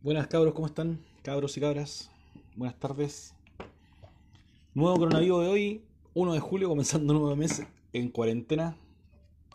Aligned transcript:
Buenas 0.00 0.28
cabros, 0.28 0.54
¿cómo 0.54 0.68
están? 0.68 1.00
Cabros 1.22 1.56
y 1.56 1.60
cabras, 1.60 2.08
buenas 2.54 2.78
tardes. 2.78 3.34
Nuevo 4.72 4.96
coronavirus 4.96 5.42
de 5.42 5.48
hoy, 5.48 5.82
1 6.14 6.34
de 6.34 6.38
julio, 6.38 6.68
comenzando 6.68 7.12
un 7.12 7.18
nuevo 7.18 7.34
mes 7.34 7.64
en 7.92 8.08
cuarentena, 8.08 8.76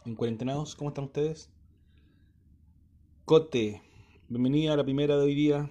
en 0.06 0.16
cuarentenados, 0.16 0.76
¿cómo 0.76 0.90
están 0.90 1.06
ustedes? 1.06 1.50
Cote, 3.24 3.82
bienvenida 4.28 4.74
a 4.74 4.76
la 4.76 4.84
primera 4.84 5.16
de 5.16 5.24
hoy 5.24 5.34
día. 5.34 5.70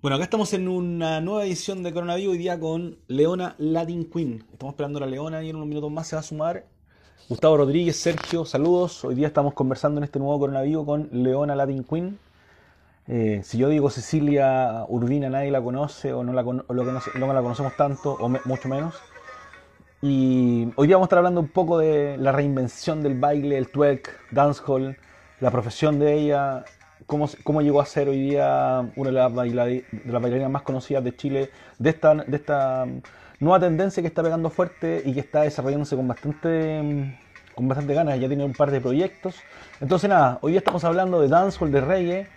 Bueno, 0.00 0.14
acá 0.14 0.24
estamos 0.24 0.54
en 0.54 0.68
una 0.68 1.20
nueva 1.20 1.44
edición 1.44 1.82
de 1.82 1.92
Coronavirus 1.92 2.32
hoy 2.32 2.38
día 2.38 2.58
con 2.58 2.96
Leona 3.06 3.54
Latin 3.58 4.08
Queen. 4.10 4.46
Estamos 4.50 4.72
esperando 4.72 4.96
a 4.96 5.00
la 5.00 5.08
Leona 5.08 5.44
y 5.44 5.50
en 5.50 5.56
unos 5.56 5.68
minutos 5.68 5.90
más 5.90 6.08
se 6.08 6.16
va 6.16 6.20
a 6.20 6.22
sumar 6.22 6.66
Gustavo 7.28 7.56
Rodríguez, 7.56 7.96
Sergio, 7.96 8.44
saludos. 8.44 9.04
Hoy 9.04 9.16
día 9.16 9.26
estamos 9.26 9.52
conversando 9.54 9.98
en 9.98 10.04
este 10.04 10.20
nuevo 10.20 10.38
coronavirus 10.38 10.86
con 10.86 11.08
Leona 11.10 11.56
Latin 11.56 11.82
Queen. 11.82 12.18
Eh, 13.08 13.40
si 13.42 13.58
yo 13.58 13.68
digo 13.68 13.90
Cecilia 13.90 14.84
Urbina, 14.88 15.28
nadie 15.28 15.50
la 15.50 15.60
conoce 15.60 16.12
o 16.12 16.22
no 16.22 16.32
la, 16.32 16.42
la 16.42 17.42
conocemos 17.42 17.76
tanto 17.76 18.12
o 18.12 18.28
mucho 18.28 18.68
menos. 18.68 18.94
Y 20.02 20.68
hoy 20.76 20.86
día 20.86 20.96
vamos 20.96 21.06
a 21.06 21.08
estar 21.08 21.18
hablando 21.18 21.40
un 21.40 21.48
poco 21.48 21.78
de 21.78 22.16
la 22.18 22.30
reinvención 22.30 23.02
del 23.02 23.18
baile, 23.18 23.58
el 23.58 23.70
twerk, 23.70 24.20
dancehall, 24.30 24.96
la 25.40 25.50
profesión 25.50 25.98
de 25.98 26.14
ella, 26.14 26.64
cómo, 27.06 27.60
llegó 27.60 27.80
a 27.80 27.86
ser 27.86 28.08
hoy 28.08 28.20
día 28.20 28.90
una 28.96 29.10
de 29.10 29.14
las, 29.14 29.32
bailarinas 29.32 30.50
más 30.50 30.62
conocidas 30.62 31.04
de 31.04 31.16
Chile, 31.16 31.50
de 31.78 31.90
esta, 31.90 32.14
de 32.14 32.36
esta 32.36 32.86
nueva 33.40 33.60
tendencia 33.60 34.02
que 34.02 34.08
está 34.08 34.22
pegando 34.22 34.50
fuerte 34.50 35.02
y 35.04 35.12
que 35.12 35.20
está 35.20 35.42
desarrollándose 35.42 35.96
con 35.96 36.08
bastante 36.08 37.18
con 37.54 37.68
bastante 37.68 37.94
ganas, 37.94 38.20
ya 38.20 38.28
tiene 38.28 38.44
un 38.44 38.52
par 38.52 38.70
de 38.70 38.82
proyectos. 38.82 39.36
Entonces 39.80 40.10
nada, 40.10 40.38
hoy 40.42 40.58
estamos 40.58 40.84
hablando 40.84 41.22
de 41.22 41.28
dancehall, 41.28 41.72
de 41.72 41.80
reggae 41.80 42.28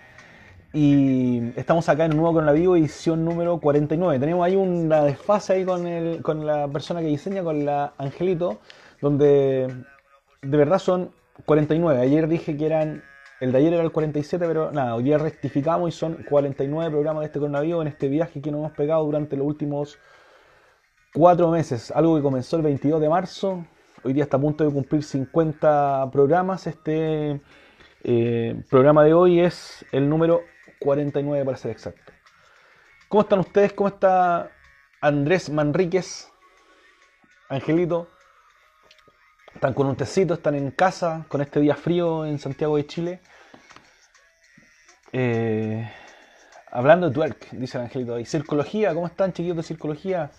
y 0.72 1.52
estamos 1.58 1.90
acá 1.90 2.06
en 2.06 2.12
un 2.12 2.20
nuevo 2.20 2.36
con 2.36 2.48
edición 2.48 3.26
número 3.26 3.60
49. 3.60 4.18
Tenemos 4.18 4.46
ahí 4.46 4.56
una 4.56 5.04
desfase 5.04 5.54
ahí 5.54 5.66
con, 5.66 5.86
el, 5.88 6.22
con 6.22 6.46
la 6.46 6.70
persona 6.70 7.02
que 7.02 7.08
diseña, 7.08 7.44
con 7.44 7.66
la 7.66 7.94
Angelito, 7.98 8.62
donde 9.02 9.68
de 10.42 10.58
verdad 10.58 10.80
son 10.80 11.12
49. 11.46 12.00
Ayer 12.00 12.30
dije 12.30 12.56
que 12.56 12.66
eran 12.66 13.04
el 13.42 13.54
de 13.54 13.58
ayer 13.58 13.74
era 13.74 13.84
el 13.84 13.92
47, 13.92 14.46
pero 14.46 14.72
nada, 14.72 14.96
hoy 14.96 15.04
día 15.04 15.18
rectificamos 15.18 15.90
y 15.90 15.92
son 15.98 16.26
49 16.30 16.92
programas 16.92 17.22
de 17.22 17.26
este 17.28 17.40
coronavirus 17.40 17.82
en 17.84 17.88
este 17.88 18.10
viaje 18.10 18.42
que 18.42 18.52
nos 18.52 18.60
hemos 18.60 18.72
pegado 18.74 19.06
durante 19.06 19.38
los 19.38 19.48
últimos 19.48 19.98
cuatro 21.14 21.50
meses, 21.50 21.92
algo 21.92 22.16
que 22.16 22.22
comenzó 22.22 22.58
el 22.58 22.64
22 22.64 23.02
de 23.02 23.10
marzo, 23.10 23.66
hoy 24.04 24.14
día 24.14 24.24
está 24.24 24.38
a 24.38 24.42
punto 24.42 24.64
de 24.64 24.72
cumplir 24.72 25.04
50 25.04 26.10
programas, 26.12 26.68
este 26.68 27.42
eh, 28.04 28.64
programa 28.70 29.04
de 29.04 29.14
hoy 29.14 29.40
es 29.40 29.86
el 29.92 30.10
número 30.10 30.42
49 30.80 31.46
para 31.46 31.58
ser 31.58 31.72
exacto. 31.72 32.12
¿Cómo 33.08 33.22
están 33.22 33.40
ustedes? 33.40 33.74
¿Cómo 33.74 33.90
está 33.90 34.52
Andrés 35.02 35.50
Manríquez? 35.50 36.32
Angelito. 37.50 38.08
Están 39.56 39.74
con 39.74 39.88
un 39.88 39.96
tecito, 39.96 40.36
están 40.36 40.56
en 40.56 40.70
casa 40.72 41.26
con 41.28 41.42
este 41.42 41.60
día 41.60 41.76
frío 41.76 42.26
en 42.26 42.38
Santiago 42.38 42.78
de 42.78 42.86
Chile. 42.86 43.22
Eh, 45.12 45.92
hablando 46.72 47.10
de 47.10 47.16
twerk, 47.16 47.50
dice 47.52 47.80
el 47.80 47.86
Angelito. 47.86 48.20
¿Y 48.20 48.26
circología? 48.26 48.94
¿Cómo 48.94 49.08
están 49.08 49.34
chiquillos 49.34 49.58
de 49.58 49.64
circología? 49.64 50.32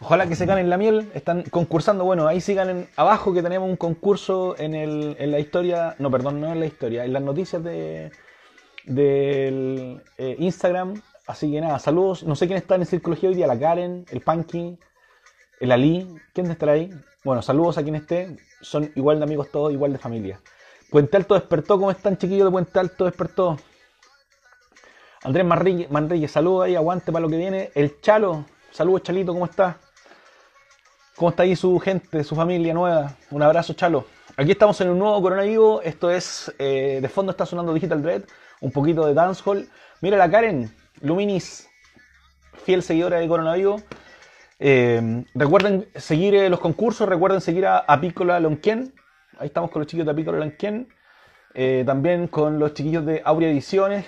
Ojalá 0.00 0.26
que 0.28 0.36
se 0.36 0.46
ganen 0.46 0.70
la 0.70 0.78
miel. 0.78 1.10
Están 1.14 1.42
concursando. 1.50 2.04
Bueno, 2.04 2.28
ahí 2.28 2.40
sigan 2.40 2.88
abajo 2.96 3.32
que 3.34 3.42
tenemos 3.42 3.68
un 3.68 3.76
concurso 3.76 4.54
en, 4.58 4.74
el, 4.74 5.16
en 5.18 5.30
la 5.30 5.40
historia. 5.40 5.96
No, 5.98 6.10
perdón, 6.10 6.40
no 6.40 6.52
en 6.52 6.60
la 6.60 6.66
historia. 6.66 7.04
En 7.04 7.12
las 7.12 7.22
noticias 7.22 7.62
de 7.62 8.12
del 8.88 10.02
eh, 10.16 10.36
Instagram. 10.38 11.00
Así 11.26 11.50
que 11.52 11.60
nada, 11.60 11.78
saludos. 11.78 12.24
No 12.24 12.34
sé 12.34 12.46
quién 12.46 12.58
está 12.58 12.74
en 12.74 12.86
Circología 12.86 13.28
hoy 13.28 13.34
día. 13.34 13.46
La 13.46 13.58
Karen, 13.58 14.06
el 14.10 14.20
Punky, 14.20 14.78
el 15.60 15.72
Ali. 15.72 16.08
¿Quién 16.32 16.50
estará 16.50 16.72
ahí? 16.72 16.90
Bueno, 17.24 17.42
saludos 17.42 17.78
a 17.78 17.82
quien 17.82 17.96
esté. 17.96 18.36
Son 18.60 18.90
igual 18.94 19.18
de 19.18 19.24
amigos 19.24 19.50
todos, 19.50 19.72
igual 19.72 19.92
de 19.92 19.98
familia. 19.98 20.40
Puente 20.90 21.16
Alto 21.16 21.34
despertó. 21.34 21.76
¿Cómo 21.76 21.90
están, 21.90 22.16
chiquillos 22.16 22.46
de 22.46 22.50
Puente 22.50 22.78
Alto? 22.78 23.04
Despertó. 23.04 23.58
Andrés 25.22 25.44
Manrique, 25.44 26.28
saludos 26.28 26.66
ahí. 26.66 26.76
Aguante 26.76 27.12
para 27.12 27.22
lo 27.22 27.28
que 27.28 27.36
viene. 27.36 27.70
El 27.74 28.00
Chalo. 28.00 28.46
Saludos, 28.70 29.02
Chalito. 29.02 29.32
¿Cómo 29.32 29.44
está? 29.44 29.78
¿Cómo 31.18 31.30
está 31.30 31.42
ahí 31.42 31.56
su 31.56 31.76
gente, 31.80 32.22
su 32.22 32.36
familia 32.36 32.72
nueva? 32.72 33.16
Un 33.32 33.42
abrazo, 33.42 33.72
Chalo. 33.72 34.06
Aquí 34.36 34.52
estamos 34.52 34.80
en 34.80 34.90
un 34.90 35.00
nuevo 35.00 35.20
coronavirus. 35.20 35.80
Esto 35.82 36.12
es, 36.12 36.54
eh, 36.60 37.00
de 37.02 37.08
fondo 37.08 37.32
está 37.32 37.44
sonando 37.44 37.74
Digital 37.74 38.00
Dread, 38.00 38.22
un 38.60 38.70
poquito 38.70 39.04
de 39.04 39.14
dancehall. 39.14 39.68
Mira 40.00 40.16
la 40.16 40.30
Karen, 40.30 40.72
Luminis, 41.00 41.68
fiel 42.64 42.84
seguidora 42.84 43.18
de 43.18 43.26
coronavirus. 43.26 43.82
Eh, 44.60 45.24
recuerden 45.34 45.88
seguir 45.96 46.36
eh, 46.36 46.48
los 46.48 46.60
concursos, 46.60 47.08
recuerden 47.08 47.40
seguir 47.40 47.66
a, 47.66 47.78
a 47.78 48.00
Piccola 48.00 48.38
Lonquien. 48.38 48.94
Ahí 49.40 49.48
estamos 49.48 49.72
con 49.72 49.80
los 49.80 49.88
chiquillos 49.88 50.06
de 50.06 50.14
Piccola 50.14 50.38
Lonquien. 50.38 50.86
también 51.84 52.28
con 52.28 52.60
los 52.60 52.74
chiquillos 52.74 53.04
de 53.04 53.22
Aurea 53.24 53.50
Ediciones. 53.50 54.06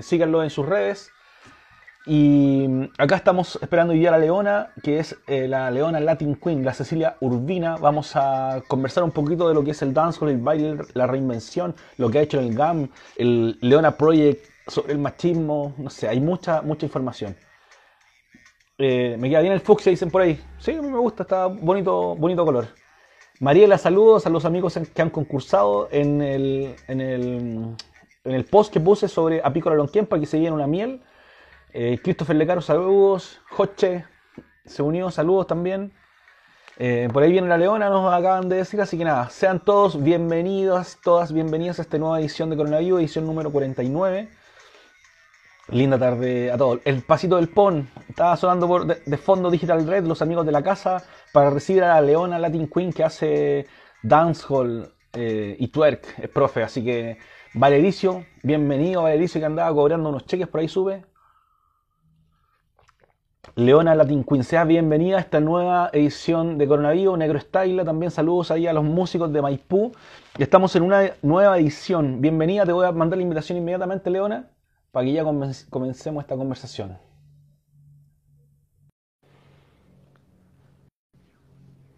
síganlo 0.00 0.42
en 0.42 0.48
sus 0.48 0.64
redes. 0.64 1.12
Y 2.08 2.88
acá 2.98 3.16
estamos 3.16 3.58
esperando 3.60 3.92
hoy 3.92 3.98
día 3.98 4.10
a 4.10 4.12
la 4.12 4.18
Leona, 4.18 4.70
que 4.80 5.00
es 5.00 5.16
eh, 5.26 5.48
la 5.48 5.68
Leona 5.72 5.98
Latin 5.98 6.36
Queen, 6.36 6.64
la 6.64 6.72
Cecilia 6.72 7.16
Urbina. 7.20 7.76
Vamos 7.78 8.14
a 8.14 8.62
conversar 8.68 9.02
un 9.02 9.10
poquito 9.10 9.48
de 9.48 9.54
lo 9.54 9.64
que 9.64 9.72
es 9.72 9.82
el 9.82 9.92
dancehall, 9.92 10.30
el 10.30 10.38
baile, 10.38 10.78
la 10.94 11.08
reinvención, 11.08 11.74
lo 11.96 12.08
que 12.08 12.18
ha 12.20 12.22
hecho 12.22 12.38
el 12.38 12.54
GAM, 12.54 12.88
el 13.16 13.58
Leona 13.60 13.96
Project, 13.96 14.46
sobre 14.68 14.92
el 14.92 15.00
machismo, 15.00 15.74
no 15.78 15.90
sé, 15.90 16.08
hay 16.08 16.20
mucha, 16.20 16.62
mucha 16.62 16.86
información. 16.86 17.36
Eh, 18.78 19.16
me 19.18 19.28
queda 19.28 19.40
bien 19.40 19.52
el 19.52 19.60
fucsia, 19.60 19.90
dicen 19.90 20.10
por 20.10 20.22
ahí. 20.22 20.40
Sí, 20.58 20.74
a 20.74 20.82
mí 20.82 20.88
me 20.88 20.98
gusta, 20.98 21.24
está 21.24 21.46
bonito, 21.46 22.14
bonito 22.14 22.44
color. 22.44 22.68
Mariela, 23.40 23.78
saludos 23.78 24.26
a 24.26 24.30
los 24.30 24.44
amigos 24.44 24.78
que 24.94 25.02
han 25.02 25.10
concursado 25.10 25.88
en 25.90 26.22
el, 26.22 26.76
en 26.86 27.00
el, 27.00 27.76
en 28.24 28.32
el 28.32 28.44
post 28.44 28.72
que 28.72 28.78
puse 28.78 29.08
sobre 29.08 29.40
Apícola 29.42 29.74
Lonquien 29.74 30.06
para 30.06 30.20
que 30.20 30.26
se 30.26 30.38
lleven 30.38 30.54
una 30.54 30.68
miel. 30.68 31.00
Eh, 31.72 31.98
Christopher 32.02 32.36
Lecaro, 32.36 32.60
saludos. 32.60 33.40
Joche 33.50 34.04
se 34.64 34.82
unió, 34.82 35.10
saludos 35.10 35.46
también. 35.46 35.92
Eh, 36.78 37.08
por 37.12 37.22
ahí 37.22 37.32
viene 37.32 37.48
la 37.48 37.56
Leona, 37.56 37.88
nos 37.88 38.12
acaban 38.12 38.50
de 38.50 38.56
decir, 38.56 38.78
así 38.82 38.98
que 38.98 39.04
nada, 39.04 39.30
sean 39.30 39.64
todos 39.64 40.02
bienvenidos, 40.02 40.98
todas 41.02 41.32
bienvenidas 41.32 41.78
a 41.78 41.82
esta 41.82 41.96
nueva 41.96 42.20
edición 42.20 42.50
de 42.50 42.56
Coronavirus, 42.56 43.00
edición 43.00 43.26
número 43.26 43.50
49. 43.50 44.28
Linda 45.68 45.98
tarde 45.98 46.52
a 46.52 46.58
todos. 46.58 46.80
El 46.84 47.02
pasito 47.02 47.36
del 47.36 47.48
PON 47.48 47.88
estaba 48.08 48.36
sonando 48.36 48.68
por 48.68 48.86
de, 48.86 49.16
fondo 49.16 49.50
Digital 49.50 49.86
Red, 49.86 50.04
los 50.04 50.22
amigos 50.22 50.44
de 50.44 50.52
la 50.52 50.62
casa, 50.62 51.02
para 51.32 51.50
recibir 51.50 51.82
a 51.82 51.94
la 51.94 52.00
Leona 52.02 52.38
Latin 52.38 52.68
Queen 52.68 52.92
que 52.92 53.02
hace 53.02 53.66
dancehall 54.02 54.92
eh, 55.14 55.56
y 55.58 55.68
twerk, 55.68 56.18
es 56.22 56.28
profe. 56.28 56.62
Así 56.62 56.84
que 56.84 57.18
Valericio, 57.54 58.26
bienvenido 58.42 59.02
Valericio 59.02 59.40
que 59.40 59.46
andaba 59.46 59.74
cobrando 59.74 60.10
unos 60.10 60.26
cheques 60.26 60.46
por 60.46 60.60
ahí 60.60 60.68
sube. 60.68 61.04
Leona 63.54 63.94
Latin 63.94 64.24
Queen, 64.24 64.44
sea 64.44 64.64
bienvenida 64.64 65.16
a 65.16 65.20
esta 65.20 65.40
nueva 65.40 65.88
edición 65.92 66.58
de 66.58 66.66
Coronavirus, 66.66 67.16
Negro 67.16 67.38
Style, 67.38 67.84
también 67.84 68.10
saludos 68.10 68.50
ahí 68.50 68.66
a 68.66 68.72
los 68.72 68.84
músicos 68.84 69.32
de 69.32 69.40
Maipú. 69.40 69.92
Estamos 70.36 70.74
en 70.76 70.82
una 70.82 71.12
nueva 71.22 71.58
edición. 71.58 72.20
Bienvenida, 72.20 72.66
te 72.66 72.72
voy 72.72 72.86
a 72.86 72.92
mandar 72.92 73.16
la 73.16 73.22
invitación 73.22 73.56
inmediatamente, 73.56 74.10
Leona, 74.10 74.50
para 74.90 75.06
que 75.06 75.12
ya 75.12 75.24
comencemos 75.70 76.24
esta 76.24 76.36
conversación. 76.36 76.98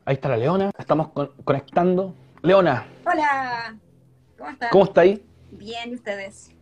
Ahí 0.04 0.14
está 0.14 0.28
la 0.28 0.36
Leona, 0.36 0.70
estamos 0.78 1.08
conectando. 1.44 2.14
Leona. 2.42 2.86
Hola, 3.04 3.76
¿cómo 4.36 4.50
estás? 4.50 4.70
¿Cómo 4.70 4.84
está 4.84 5.00
ahí? 5.00 5.26
Bien, 5.50 5.90
¿y 5.90 5.94
ustedes? 5.94 6.54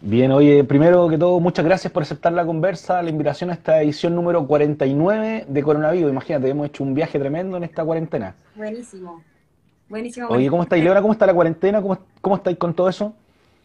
Bien, 0.00 0.30
oye, 0.30 0.62
primero 0.62 1.08
que 1.08 1.18
todo, 1.18 1.40
muchas 1.40 1.64
gracias 1.64 1.92
por 1.92 2.04
aceptar 2.04 2.32
la 2.32 2.46
conversa, 2.46 3.02
la 3.02 3.10
invitación 3.10 3.50
a 3.50 3.54
esta 3.54 3.82
edición 3.82 4.14
número 4.14 4.46
49 4.46 5.46
de 5.48 5.62
Coronavirus. 5.62 6.12
Imagínate, 6.12 6.48
hemos 6.48 6.68
hecho 6.68 6.84
un 6.84 6.94
viaje 6.94 7.18
tremendo 7.18 7.56
en 7.56 7.64
esta 7.64 7.84
cuarentena. 7.84 8.36
Buenísimo, 8.54 9.24
buenísimo. 9.88 10.28
Oye, 10.28 10.48
¿cómo 10.48 10.62
estáis, 10.62 10.84
Leona? 10.84 11.02
¿Cómo 11.02 11.12
está 11.12 11.26
la 11.26 11.34
cuarentena? 11.34 11.82
¿Cómo, 11.82 11.98
¿Cómo 12.20 12.36
estáis 12.36 12.56
con 12.58 12.74
todo 12.74 12.88
eso? 12.88 13.12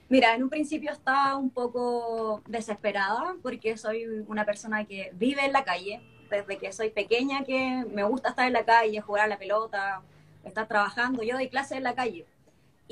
Mira, 0.09 0.33
en 0.33 0.41
un 0.41 0.49
principio 0.49 0.91
estaba 0.91 1.37
un 1.37 1.51
poco 1.51 2.41
desesperada 2.47 3.35
porque 3.43 3.77
soy 3.77 4.05
una 4.27 4.43
persona 4.43 4.85
que 4.85 5.11
vive 5.13 5.45
en 5.45 5.53
la 5.53 5.63
calle. 5.63 6.01
Desde 6.31 6.57
que 6.57 6.73
soy 6.73 6.89
pequeña 6.89 7.43
que 7.43 7.85
me 7.93 8.03
gusta 8.03 8.29
estar 8.29 8.47
en 8.47 8.53
la 8.53 8.65
calle, 8.65 8.99
jugar 9.01 9.25
a 9.25 9.27
la 9.27 9.37
pelota, 9.37 10.01
estar 10.43 10.67
trabajando. 10.67 11.21
Yo 11.21 11.35
doy 11.35 11.47
clases 11.47 11.77
en 11.77 11.83
la 11.83 11.93
calle 11.93 12.25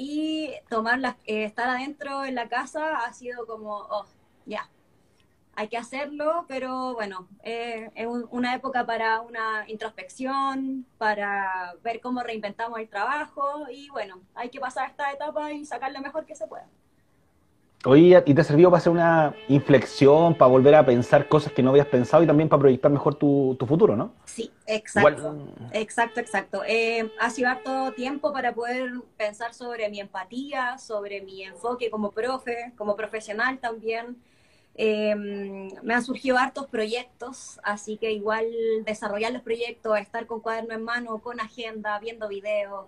y 0.02 0.50
tomar 0.68 1.00
eh, 1.26 1.44
estar 1.44 1.70
adentro 1.70 2.26
en 2.26 2.34
la 2.34 2.50
casa 2.50 3.06
ha 3.06 3.14
sido 3.14 3.46
como, 3.46 3.78
oh, 3.78 4.08
ya, 4.48 4.68
hay 5.56 5.68
que 5.68 5.78
hacerlo, 5.78 6.46
pero 6.48 6.96
bueno, 6.96 7.28
eh, 7.44 7.92
es 7.94 8.08
una 8.32 8.56
época 8.56 8.84
para 8.84 9.22
una 9.22 9.70
introspección, 9.70 10.88
para 10.98 11.76
ver 11.84 12.02
cómo 12.02 12.24
reinventamos 12.24 12.80
el 12.80 12.90
trabajo 12.90 13.70
y 13.70 13.90
bueno, 13.90 14.20
hay 14.34 14.50
que 14.50 14.60
pasar 14.60 14.90
esta 14.90 15.12
etapa 15.12 15.52
y 15.52 15.66
sacar 15.66 15.92
lo 15.92 16.02
mejor 16.02 16.26
que 16.26 16.36
se 16.36 16.48
pueda. 16.48 16.68
Oye, 17.86 18.24
¿y 18.28 18.34
te 18.36 18.42
ha 18.42 18.44
servido 18.44 18.70
para 18.70 18.80
hacer 18.80 18.92
una 18.92 19.36
inflexión, 19.48 20.36
para 20.36 20.52
volver 20.52 20.76
a 20.76 20.86
pensar 20.86 21.28
cosas 21.28 21.52
que 21.52 21.64
no 21.64 21.72
habías 21.72 21.88
pensado 21.88 22.22
y 22.22 22.28
también 22.28 22.48
para 22.48 22.60
proyectar 22.60 22.92
mejor 22.92 23.16
tu, 23.16 23.58
futuro, 23.68 23.96
no? 23.96 24.14
Sí, 24.26 24.52
exacto. 24.68 25.36
Exacto, 25.72 26.20
exacto. 26.20 26.62
Eh, 26.68 27.12
ha 27.20 27.30
sido 27.32 27.50
harto 27.50 27.92
tiempo 27.94 28.32
para 28.32 28.54
poder 28.54 28.92
pensar 29.18 29.56
sobre 29.56 29.90
mi 29.90 30.00
empatía, 30.00 30.78
sobre 30.78 31.22
mi 31.22 31.44
enfoque 31.44 31.90
como 31.90 32.12
profe, 32.12 32.72
como 32.78 32.96
profesional 32.96 33.58
también. 33.58 34.16
Eh, 34.76 35.16
me 35.16 35.94
han 35.94 36.04
surgido 36.04 36.38
hartos 36.38 36.68
proyectos, 36.68 37.60
así 37.64 37.98
que 37.98 38.12
igual 38.12 38.46
desarrollar 38.86 39.34
los 39.34 39.42
proyectos, 39.42 39.98
estar 39.98 40.28
con 40.28 40.40
cuaderno 40.40 40.76
en 40.76 40.84
mano, 40.84 41.18
con 41.18 41.40
agenda, 41.40 41.98
viendo 42.00 42.28
videos, 42.28 42.86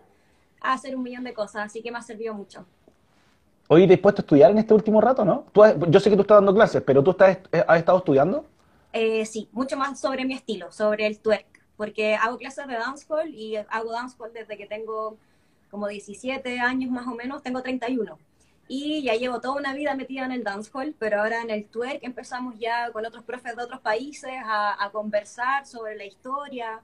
hacer 0.62 0.96
un 0.96 1.02
millón 1.02 1.24
de 1.24 1.34
cosas, 1.34 1.66
así 1.66 1.82
que 1.82 1.92
me 1.92 1.98
ha 1.98 2.04
servido 2.04 2.36
mucho. 2.36 2.66
Hoy 3.74 3.88
dispuesto 3.88 4.22
a 4.22 4.24
estudiar 4.24 4.52
en 4.52 4.60
este 4.60 4.72
último 4.72 5.02
rato, 5.02 5.26
¿no? 5.26 5.46
yo 5.90 6.00
sé 6.00 6.12
que 6.12 6.16
tú 6.16 6.22
estás 6.22 6.38
dando 6.38 6.54
clases, 6.54 6.84
pero 6.84 7.04
¿tú 7.04 7.10
estás, 7.10 7.40
eh, 7.52 7.66
has 7.68 7.80
estado 7.80 7.98
estudiando? 7.98 8.46
Eh, 8.92 9.26
sí, 9.26 9.50
mucho 9.52 9.76
más 9.78 10.00
sobre 10.00 10.26
mi 10.26 10.36
estilo, 10.36 10.72
sobre 10.72 11.08
el 11.08 11.18
twerk, 11.18 11.48
porque 11.76 12.14
hago 12.14 12.38
clases 12.38 12.68
de 12.68 12.76
dancehall 12.76 13.34
y 13.34 13.56
hago 13.56 13.92
dancehall 13.92 14.32
desde 14.32 14.58
que 14.58 14.68
tengo 14.68 15.18
como 15.72 15.88
17 15.88 16.60
años 16.60 16.92
más 16.92 17.08
o 17.08 17.16
menos, 17.16 17.42
tengo 17.42 17.64
31. 17.64 18.20
Y 18.68 19.02
ya 19.02 19.16
llevo 19.16 19.42
toda 19.42 19.56
una 19.56 19.74
vida 19.74 19.96
metida 19.96 20.24
en 20.26 20.34
el 20.34 20.44
dancehall, 20.44 20.94
pero 21.00 21.22
ahora 21.24 21.42
en 21.42 21.50
el 21.50 21.66
twerk 21.66 22.04
empezamos 22.04 22.60
ya 22.60 22.92
con 22.92 23.04
otros 23.08 23.24
profes 23.24 23.56
de 23.56 23.64
otros 23.64 23.80
países 23.80 24.34
a, 24.46 24.86
a 24.86 24.92
conversar 24.92 25.66
sobre 25.66 25.96
la 25.96 26.06
historia, 26.06 26.80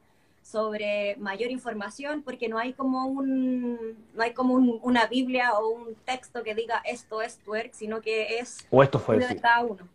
sobre 0.52 1.16
mayor 1.18 1.52
información 1.52 2.24
porque 2.24 2.50
no 2.50 2.58
hay 2.58 2.74
como 2.74 3.06
un 3.06 3.98
no 4.16 4.24
hay 4.24 4.34
como 4.34 4.56
una 4.56 5.06
Biblia 5.06 5.54
o 5.54 5.70
un 5.70 5.96
texto 6.06 6.42
que 6.44 6.56
diga 6.56 6.82
esto 6.86 7.22
es 7.22 7.38
twerk, 7.40 7.74
sino 7.74 8.02
que 8.02 8.40
es 8.40 8.66
o 8.72 8.82
esto 8.82 8.98
fue 8.98 9.20
de 9.20 9.40
cada 9.40 9.64
uno. 9.64 9.88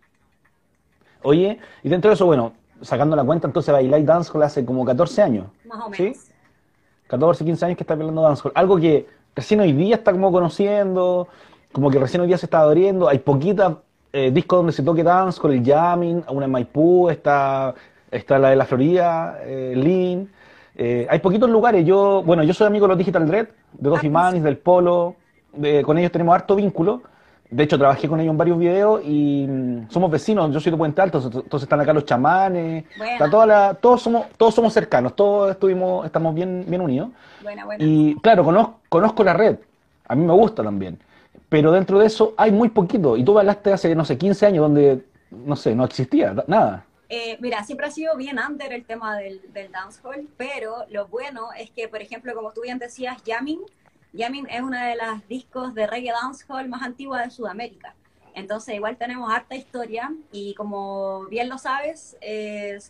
Oye, 1.22 1.58
y 1.82 1.88
dentro 1.88 2.10
de 2.10 2.14
eso, 2.14 2.26
bueno, 2.26 2.52
sacando 2.82 3.16
la 3.16 3.24
cuenta, 3.24 3.46
entonces 3.46 3.72
bailáis 3.72 4.04
dancehall 4.04 4.42
hace 4.42 4.64
como 4.64 4.84
14 4.84 5.22
años. 5.22 5.46
Más 5.64 5.86
o 5.86 5.90
menos. 5.90 6.16
¿sí? 6.18 6.32
14, 7.06 7.44
15 7.44 7.64
años 7.64 7.76
que 7.78 7.82
estás 7.82 7.96
bailando 7.96 8.22
dancehall. 8.22 8.52
Algo 8.54 8.76
que 8.76 9.08
recién 9.34 9.60
hoy 9.60 9.72
día 9.72 9.96
está 9.96 10.12
como 10.12 10.30
conociendo, 10.30 11.28
como 11.72 11.90
que 11.90 11.98
recién 11.98 12.20
hoy 12.20 12.28
día 12.28 12.38
se 12.38 12.46
está 12.46 12.60
abriendo. 12.60 13.08
Hay 13.08 13.18
poquitas 13.18 13.74
eh, 14.12 14.30
discos 14.30 14.58
donde 14.58 14.72
se 14.72 14.82
toque 14.82 15.02
dancehall, 15.02 15.54
el 15.54 15.64
jamming, 15.64 16.24
una 16.28 16.44
en 16.44 16.50
Maipú, 16.50 17.08
está, 17.08 17.74
está 18.10 18.38
la 18.38 18.50
de 18.50 18.56
la 18.56 18.66
Florida, 18.66 19.40
eh, 19.42 19.72
Lean. 19.74 20.28
Eh, 20.76 21.06
hay 21.08 21.18
poquitos 21.20 21.48
lugares. 21.48 21.84
Yo, 21.86 22.22
bueno, 22.24 22.42
yo 22.42 22.54
soy 22.54 22.66
amigo 22.66 22.86
de 22.86 22.88
los 22.88 22.98
Digital 22.98 23.28
Red, 23.28 23.48
de 23.72 23.90
dos 23.90 24.00
ah, 24.14 24.32
del 24.32 24.56
Polo. 24.58 25.16
con 25.84 25.98
ellos 25.98 26.12
tenemos 26.12 26.34
harto 26.34 26.56
vínculo. 26.56 27.02
De 27.50 27.62
hecho, 27.62 27.78
trabajé 27.78 28.08
con 28.08 28.18
ellos 28.18 28.32
en 28.32 28.38
varios 28.38 28.58
videos 28.58 29.02
y 29.04 29.46
mm, 29.48 29.90
somos 29.90 30.10
vecinos. 30.10 30.52
Yo 30.52 30.58
soy 30.58 30.72
de 30.72 30.78
Puente 30.78 31.00
Alto, 31.00 31.18
entonces 31.22 31.62
están 31.62 31.80
acá 31.80 31.92
los 31.92 32.04
chamanes. 32.04 32.84
Está 33.00 33.30
toda 33.30 33.46
la, 33.46 33.74
todos 33.74 34.02
somos, 34.02 34.26
todos 34.36 34.54
somos 34.54 34.72
cercanos, 34.72 35.14
todos 35.14 35.52
estuvimos, 35.52 36.04
estamos 36.04 36.34
bien, 36.34 36.64
bien 36.66 36.80
unidos. 36.80 37.10
Y 37.78 38.16
claro, 38.20 38.44
conozco, 38.44 38.80
conozco 38.88 39.22
la 39.22 39.34
red. 39.34 39.56
A 40.08 40.14
mí 40.14 40.24
me 40.24 40.32
gusta 40.32 40.62
también. 40.62 40.98
Pero 41.48 41.70
dentro 41.70 41.98
de 42.00 42.06
eso 42.06 42.34
hay 42.36 42.50
muy 42.50 42.70
poquito. 42.70 43.16
Y 43.16 43.24
tú 43.24 43.34
bailaste 43.34 43.72
hace, 43.72 43.94
no 43.94 44.04
sé, 44.04 44.18
15 44.18 44.46
años 44.46 44.62
donde, 44.62 45.04
no 45.30 45.54
sé, 45.54 45.74
no 45.76 45.84
existía 45.84 46.34
nada. 46.48 46.84
Eh, 47.08 47.36
mira, 47.40 47.62
siempre 47.64 47.86
ha 47.86 47.90
sido 47.90 48.16
bien 48.16 48.38
under 48.38 48.72
el 48.72 48.84
tema 48.84 49.16
del, 49.16 49.40
del 49.52 49.70
dancehall, 49.70 50.28
pero 50.36 50.86
lo 50.88 51.06
bueno 51.06 51.52
es 51.52 51.70
que, 51.70 51.88
por 51.88 52.00
ejemplo, 52.00 52.34
como 52.34 52.52
tú 52.52 52.62
bien 52.62 52.78
decías, 52.78 53.22
Yamin, 53.24 53.60
Yamin 54.12 54.48
es 54.48 54.60
una 54.62 54.86
de 54.88 54.96
las 54.96 55.26
discos 55.28 55.74
de 55.74 55.86
reggae 55.86 56.12
dancehall 56.12 56.68
más 56.68 56.82
antigua 56.82 57.22
de 57.22 57.30
Sudamérica. 57.30 57.94
Entonces, 58.34 58.74
igual 58.74 58.96
tenemos 58.96 59.32
harta 59.32 59.54
historia 59.54 60.12
y 60.32 60.54
como 60.54 61.26
bien 61.26 61.48
lo 61.48 61.58
sabes, 61.58 62.16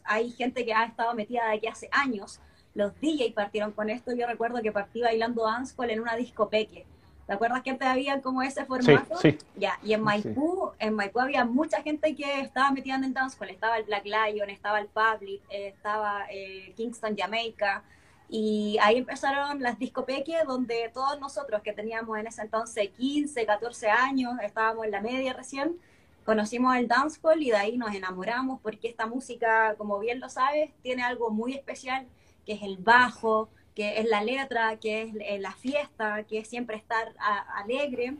hay 0.04 0.30
gente 0.32 0.64
que 0.64 0.72
ha 0.72 0.84
estado 0.84 1.14
metida 1.14 1.46
de 1.48 1.56
aquí 1.56 1.66
hace 1.66 1.88
años. 1.92 2.40
Los 2.74 2.98
DJ 3.00 3.32
partieron 3.32 3.72
con 3.72 3.90
esto. 3.90 4.12
Yo 4.14 4.26
recuerdo 4.26 4.62
que 4.62 4.72
partí 4.72 5.02
bailando 5.02 5.44
dancehall 5.44 5.90
en 5.90 6.00
una 6.00 6.16
disco 6.16 6.48
peque. 6.48 6.86
¿Te 7.26 7.32
acuerdas 7.32 7.62
que 7.62 7.70
antes 7.70 7.88
había 7.88 8.20
como 8.20 8.42
ese 8.42 8.64
formato? 8.66 9.16
Sí, 9.16 9.38
Ya, 9.56 9.78
y 9.82 9.94
en 9.94 10.02
Maipú, 10.02 10.72
en 10.78 10.94
Maipú 10.94 11.20
había 11.20 11.44
mucha 11.44 11.82
gente 11.82 12.14
que 12.14 12.40
estaba 12.40 12.70
metida 12.70 12.96
en 12.96 13.04
el 13.04 13.14
dancehall. 13.14 13.50
Estaba 13.50 13.78
el 13.78 13.84
Black 13.84 14.04
Lion, 14.04 14.50
estaba 14.50 14.78
el 14.78 14.88
Public, 14.88 15.40
eh, 15.48 15.68
estaba 15.68 16.26
eh, 16.30 16.74
Kingston 16.76 17.16
Jamaica. 17.16 17.82
Y 18.28 18.76
ahí 18.82 18.98
empezaron 18.98 19.62
las 19.62 19.78
discopeques 19.78 20.44
donde 20.46 20.90
todos 20.92 21.18
nosotros 21.20 21.62
que 21.62 21.72
teníamos 21.72 22.18
en 22.18 22.26
ese 22.26 22.42
entonces 22.42 22.90
15, 22.96 23.46
14 23.46 23.88
años, 23.88 24.34
estábamos 24.42 24.84
en 24.84 24.90
la 24.90 25.00
media 25.00 25.32
recién, 25.32 25.76
conocimos 26.24 26.76
el 26.76 26.88
dancehall 26.88 27.42
y 27.42 27.50
de 27.50 27.56
ahí 27.56 27.78
nos 27.78 27.94
enamoramos 27.94 28.60
porque 28.60 28.88
esta 28.88 29.06
música, 29.06 29.74
como 29.76 29.98
bien 29.98 30.20
lo 30.20 30.28
sabes, 30.28 30.70
tiene 30.82 31.02
algo 31.02 31.30
muy 31.30 31.54
especial, 31.54 32.06
que 32.46 32.54
es 32.54 32.62
el 32.62 32.78
bajo, 32.78 33.48
que 33.74 33.98
es 33.98 34.08
la 34.08 34.22
letra, 34.22 34.76
que 34.78 35.02
es 35.02 35.14
eh, 35.20 35.38
la 35.38 35.52
fiesta, 35.52 36.22
que 36.24 36.38
es 36.38 36.48
siempre 36.48 36.76
estar 36.76 37.14
alegre. 37.56 38.16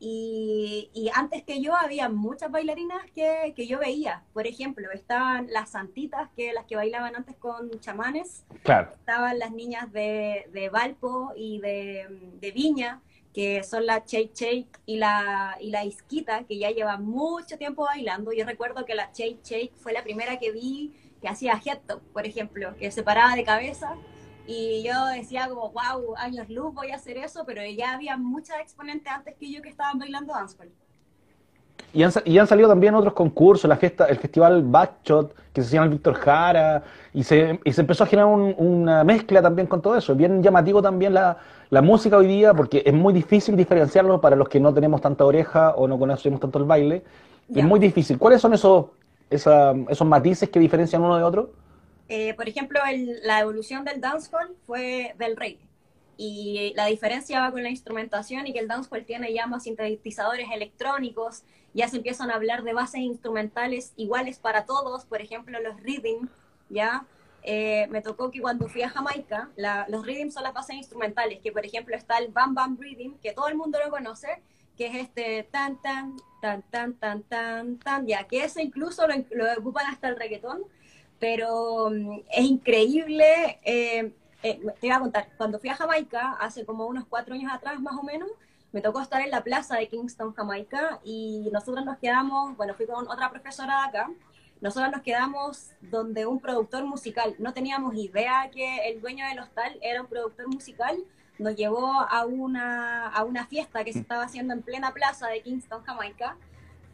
Y, 0.00 1.10
antes 1.14 1.42
que 1.42 1.60
yo 1.60 1.74
había 1.74 2.08
muchas 2.08 2.52
bailarinas 2.52 3.04
que, 3.14 3.52
que, 3.56 3.66
yo 3.66 3.80
veía. 3.80 4.22
Por 4.32 4.46
ejemplo, 4.46 4.90
estaban 4.92 5.48
las 5.50 5.70
santitas, 5.70 6.28
que 6.36 6.52
las 6.52 6.66
que 6.66 6.76
bailaban 6.76 7.16
antes 7.16 7.34
con 7.36 7.68
chamanes. 7.80 8.44
Claro. 8.62 8.92
Estaban 8.94 9.38
las 9.38 9.50
niñas 9.50 9.92
de, 9.92 10.48
de 10.52 10.68
Valpo 10.68 11.32
y 11.36 11.60
de, 11.60 12.06
de, 12.40 12.50
Viña, 12.52 13.00
que 13.34 13.64
son 13.64 13.86
la 13.86 14.04
Chey 14.04 14.30
Chey 14.32 14.68
y 14.86 14.98
la, 14.98 15.56
y 15.60 15.70
la 15.70 15.84
Isquita, 15.84 16.44
que 16.44 16.58
ya 16.58 16.70
lleva 16.70 16.96
mucho 16.98 17.58
tiempo 17.58 17.84
bailando. 17.84 18.32
Yo 18.32 18.44
recuerdo 18.44 18.84
que 18.84 18.94
la 18.94 19.10
Chey 19.10 19.40
Chey 19.42 19.72
fue 19.78 19.92
la 19.92 20.04
primera 20.04 20.38
que 20.38 20.52
vi 20.52 20.92
que 21.20 21.28
hacía 21.28 21.60
head 21.64 21.80
por 22.12 22.24
ejemplo, 22.24 22.76
que 22.76 22.92
se 22.92 23.02
paraba 23.02 23.34
de 23.34 23.42
cabeza 23.42 23.96
y 24.50 24.82
yo 24.82 25.04
decía 25.08 25.46
como, 25.46 25.70
wow, 25.72 26.16
años 26.16 26.48
luz, 26.48 26.72
voy 26.72 26.90
a 26.90 26.96
hacer 26.96 27.18
eso, 27.18 27.44
pero 27.44 27.60
ya 27.76 27.92
había 27.92 28.16
muchas 28.16 28.58
exponentes 28.60 29.12
antes 29.12 29.34
que 29.38 29.52
yo 29.52 29.60
que 29.60 29.68
estaban 29.68 29.98
bailando 29.98 30.32
dancehall. 30.32 30.70
Y 31.92 32.02
han, 32.02 32.10
y 32.24 32.38
han 32.38 32.46
salido 32.46 32.66
también 32.66 32.94
otros 32.94 33.12
concursos, 33.12 33.68
la 33.68 33.76
fiesta, 33.76 34.06
el 34.06 34.16
festival 34.16 34.62
Backshot, 34.62 35.34
que 35.52 35.62
se 35.62 35.74
llama 35.74 35.84
el 35.84 35.92
Víctor 35.92 36.14
Jara, 36.14 36.82
y 37.12 37.24
se, 37.24 37.60
y 37.62 37.72
se 37.74 37.82
empezó 37.82 38.04
a 38.04 38.06
generar 38.06 38.30
una 38.30 39.04
mezcla 39.04 39.42
también 39.42 39.66
con 39.66 39.82
todo 39.82 39.98
eso. 39.98 40.14
Bien 40.14 40.42
llamativo 40.42 40.80
también 40.80 41.12
la, 41.12 41.36
la 41.68 41.82
música 41.82 42.16
hoy 42.16 42.26
día, 42.26 42.54
porque 42.54 42.82
es 42.86 42.94
muy 42.94 43.12
difícil 43.12 43.54
diferenciarlo 43.54 44.18
para 44.18 44.34
los 44.34 44.48
que 44.48 44.60
no 44.60 44.72
tenemos 44.72 45.02
tanta 45.02 45.26
oreja 45.26 45.74
o 45.74 45.86
no 45.86 45.98
conocemos 45.98 46.40
tanto 46.40 46.58
el 46.58 46.64
baile. 46.64 47.04
Es 47.54 47.64
muy 47.64 47.80
difícil. 47.80 48.16
¿Cuáles 48.18 48.40
son 48.40 48.54
esos, 48.54 48.86
esos 49.28 50.06
matices 50.06 50.48
que 50.48 50.58
diferencian 50.58 51.02
uno 51.02 51.18
de 51.18 51.22
otro? 51.22 51.50
Eh, 52.08 52.34
por 52.34 52.48
ejemplo, 52.48 52.80
la 53.22 53.40
evolución 53.40 53.84
del 53.84 54.00
dancehall 54.00 54.56
fue 54.66 55.14
del 55.18 55.36
reggae. 55.36 55.68
Y 56.16 56.72
la 56.74 56.86
diferencia 56.86 57.40
va 57.40 57.52
con 57.52 57.62
la 57.62 57.70
instrumentación 57.70 58.46
y 58.46 58.52
que 58.52 58.58
el 58.58 58.68
dancehall 58.68 59.04
tiene 59.04 59.32
ya 59.32 59.46
más 59.46 59.64
sintetizadores 59.64 60.48
electrónicos, 60.52 61.44
ya 61.74 61.88
se 61.88 61.98
empiezan 61.98 62.30
a 62.30 62.34
hablar 62.34 62.64
de 62.64 62.72
bases 62.72 63.00
instrumentales 63.02 63.92
iguales 63.96 64.38
para 64.38 64.64
todos, 64.64 65.04
por 65.04 65.20
ejemplo, 65.20 65.60
los 65.60 65.80
rhythm, 65.80 66.28
¿ya? 66.70 67.06
Eh, 67.42 67.86
me 67.88 68.02
tocó 68.02 68.30
que 68.30 68.40
cuando 68.40 68.68
fui 68.68 68.82
a 68.82 68.88
Jamaica, 68.88 69.50
los 69.88 70.04
rhythm 70.04 70.30
son 70.30 70.42
las 70.42 70.52
bases 70.52 70.76
instrumentales, 70.76 71.40
que 71.40 71.52
por 71.52 71.64
ejemplo 71.64 71.94
está 71.94 72.18
el 72.18 72.28
Bam 72.32 72.54
Bam 72.54 72.76
Rhythm, 72.80 73.18
que 73.22 73.32
todo 73.32 73.48
el 73.48 73.54
mundo 73.54 73.78
lo 73.84 73.90
conoce, 73.90 74.42
que 74.76 74.86
es 74.86 74.94
este 74.96 75.44
tan 75.44 75.80
tan 75.80 76.16
tan 76.42 76.62
tan 76.62 76.94
tan 76.94 77.22
tan 77.22 77.78
tan, 77.78 78.06
ya 78.06 78.24
que 78.24 78.44
ese 78.44 78.62
incluso 78.62 79.06
lo, 79.06 79.14
lo 79.30 79.52
ocupan 79.58 79.86
hasta 79.86 80.08
el 80.08 80.16
reggaetón, 80.16 80.62
pero 81.18 81.90
mm, 81.90 82.20
es 82.30 82.44
increíble. 82.44 83.58
Eh, 83.64 84.12
eh, 84.42 84.60
te 84.80 84.86
iba 84.86 84.96
a 84.96 85.00
contar, 85.00 85.28
cuando 85.36 85.58
fui 85.58 85.68
a 85.68 85.74
Jamaica, 85.74 86.36
hace 86.40 86.64
como 86.64 86.86
unos 86.86 87.04
cuatro 87.06 87.34
años 87.34 87.52
atrás 87.52 87.80
más 87.80 87.96
o 87.96 88.02
menos, 88.02 88.30
me 88.70 88.80
tocó 88.80 89.00
estar 89.00 89.20
en 89.22 89.30
la 89.30 89.42
plaza 89.42 89.76
de 89.76 89.88
Kingston, 89.88 90.34
Jamaica, 90.34 91.00
y 91.02 91.48
nosotros 91.52 91.84
nos 91.84 91.98
quedamos, 91.98 92.56
bueno, 92.56 92.74
fui 92.74 92.86
con 92.86 93.08
otra 93.08 93.30
profesora 93.30 93.80
de 93.82 93.88
acá, 93.88 94.10
nosotros 94.60 94.92
nos 94.92 95.02
quedamos 95.02 95.70
donde 95.80 96.26
un 96.26 96.40
productor 96.40 96.84
musical, 96.84 97.34
no 97.38 97.52
teníamos 97.52 97.94
idea 97.96 98.50
que 98.52 98.88
el 98.88 99.00
dueño 99.00 99.26
del 99.26 99.40
hostal 99.40 99.78
era 99.82 100.02
un 100.02 100.08
productor 100.08 100.48
musical, 100.48 100.96
nos 101.38 101.56
llevó 101.56 101.92
a 101.92 102.26
una, 102.26 103.08
a 103.08 103.24
una 103.24 103.46
fiesta 103.46 103.84
que 103.84 103.92
se 103.92 104.00
estaba 104.00 104.24
haciendo 104.24 104.54
en 104.54 104.62
plena 104.62 104.92
plaza 104.92 105.28
de 105.28 105.40
Kingston, 105.40 105.82
Jamaica, 105.84 106.36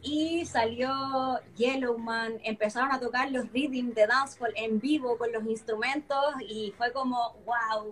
y 0.05 0.45
salió 0.45 1.39
Yellowman, 1.55 2.39
empezaron 2.43 2.91
a 2.91 2.99
tocar 2.99 3.31
los 3.31 3.51
rhythm 3.51 3.91
de 3.93 4.05
dancehall 4.05 4.53
en 4.55 4.79
vivo 4.79 5.17
con 5.17 5.31
los 5.31 5.43
instrumentos 5.45 6.35
y 6.47 6.73
fue 6.77 6.93
como, 6.93 7.33
wow, 7.43 7.91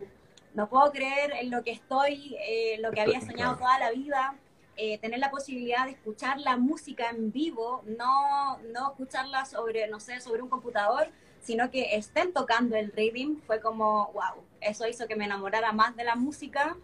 no 0.53 0.69
puedo 0.69 0.91
creer 0.91 1.33
en 1.41 1.49
lo 1.49 1.63
que 1.63 1.71
estoy, 1.71 2.37
eh, 2.47 2.77
lo 2.79 2.91
que 2.91 3.01
había 3.01 3.19
soñado 3.19 3.57
toda 3.57 3.79
la 3.79 3.91
vida, 3.91 4.35
eh, 4.77 4.99
tener 4.99 5.19
la 5.19 5.31
posibilidad 5.31 5.85
de 5.85 5.93
escuchar 5.93 6.39
la 6.39 6.55
música 6.55 7.09
en 7.09 7.31
vivo, 7.31 7.83
no, 7.97 8.59
no 8.71 8.91
escucharla 8.91 9.45
sobre, 9.45 9.87
no 9.87 9.99
sé, 9.99 10.21
sobre 10.21 10.43
un 10.43 10.49
computador, 10.49 11.09
sino 11.41 11.71
que 11.71 11.95
estén 11.95 12.31
tocando 12.31 12.75
el 12.75 12.91
rhythm, 12.91 13.41
fue 13.47 13.59
como, 13.59 14.11
wow, 14.13 14.43
eso 14.61 14.87
hizo 14.87 15.07
que 15.07 15.15
me 15.15 15.25
enamorara 15.25 15.71
más 15.71 15.95
de 15.95 16.03
la 16.03 16.15
música 16.15 16.77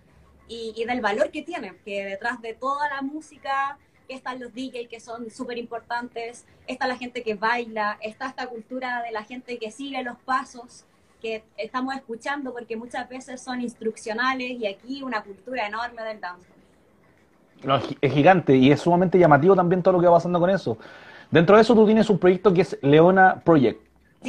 y, 0.48 0.74
y 0.76 0.86
del 0.86 1.02
valor 1.02 1.30
que 1.30 1.44
tiene, 1.44 1.78
que 1.86 2.04
detrás 2.04 2.42
de 2.42 2.56
toda 2.56 2.90
la 2.90 3.04
música 3.04 3.78
están 4.14 4.40
los 4.40 4.54
DJs 4.54 4.88
que 4.90 5.00
son 5.00 5.30
súper 5.30 5.58
importantes, 5.58 6.46
está 6.68 6.88
la 6.88 6.98
gente 6.98 7.24
que 7.24 7.36
baila, 7.36 7.98
está 8.02 8.28
esta 8.28 8.48
cultura 8.48 9.02
de 9.04 9.12
la 9.12 9.24
gente 9.24 9.58
que 9.58 9.72
sigue 9.72 10.02
los 10.04 10.18
pasos 10.20 10.86
que 11.22 11.44
estamos 11.58 11.94
escuchando 11.96 12.54
porque 12.54 12.78
muchas 12.78 13.08
veces 13.10 13.42
son 13.42 13.62
instruccionales 13.62 14.52
y 14.52 14.68
aquí 14.68 15.04
una 15.04 15.22
cultura 15.24 15.68
enorme 15.68 16.02
del 16.04 16.22
dancehall. 16.22 16.56
No, 17.64 17.76
es 18.02 18.14
gigante 18.14 18.56
y 18.56 18.72
es 18.72 18.80
sumamente 18.80 19.20
llamativo 19.20 19.54
también 19.56 19.84
todo 19.84 19.94
lo 19.96 20.00
que 20.00 20.08
va 20.08 20.14
pasando 20.14 20.40
con 20.40 20.50
eso. 20.50 20.78
Dentro 21.30 21.58
de 21.58 21.62
eso 21.62 21.76
tú 21.76 21.86
tienes 21.86 22.10
un 22.10 22.18
proyecto 22.18 22.54
que 22.54 22.62
es 22.62 22.78
Leona 22.82 23.42
Project, 23.44 23.82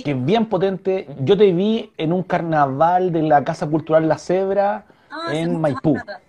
que 0.04 0.10
es 0.10 0.24
bien 0.24 0.46
potente. 0.46 1.06
Yo 1.20 1.36
te 1.36 1.52
vi 1.52 1.92
en 1.96 2.12
un 2.12 2.24
carnaval 2.24 3.12
de 3.12 3.22
la 3.22 3.44
Casa 3.44 3.68
Cultural 3.68 4.08
La 4.08 4.18
Cebra 4.18 4.84
Ah, 5.10 5.34
en 5.34 5.60
Maipú. 5.60 5.94
nada. 5.94 6.20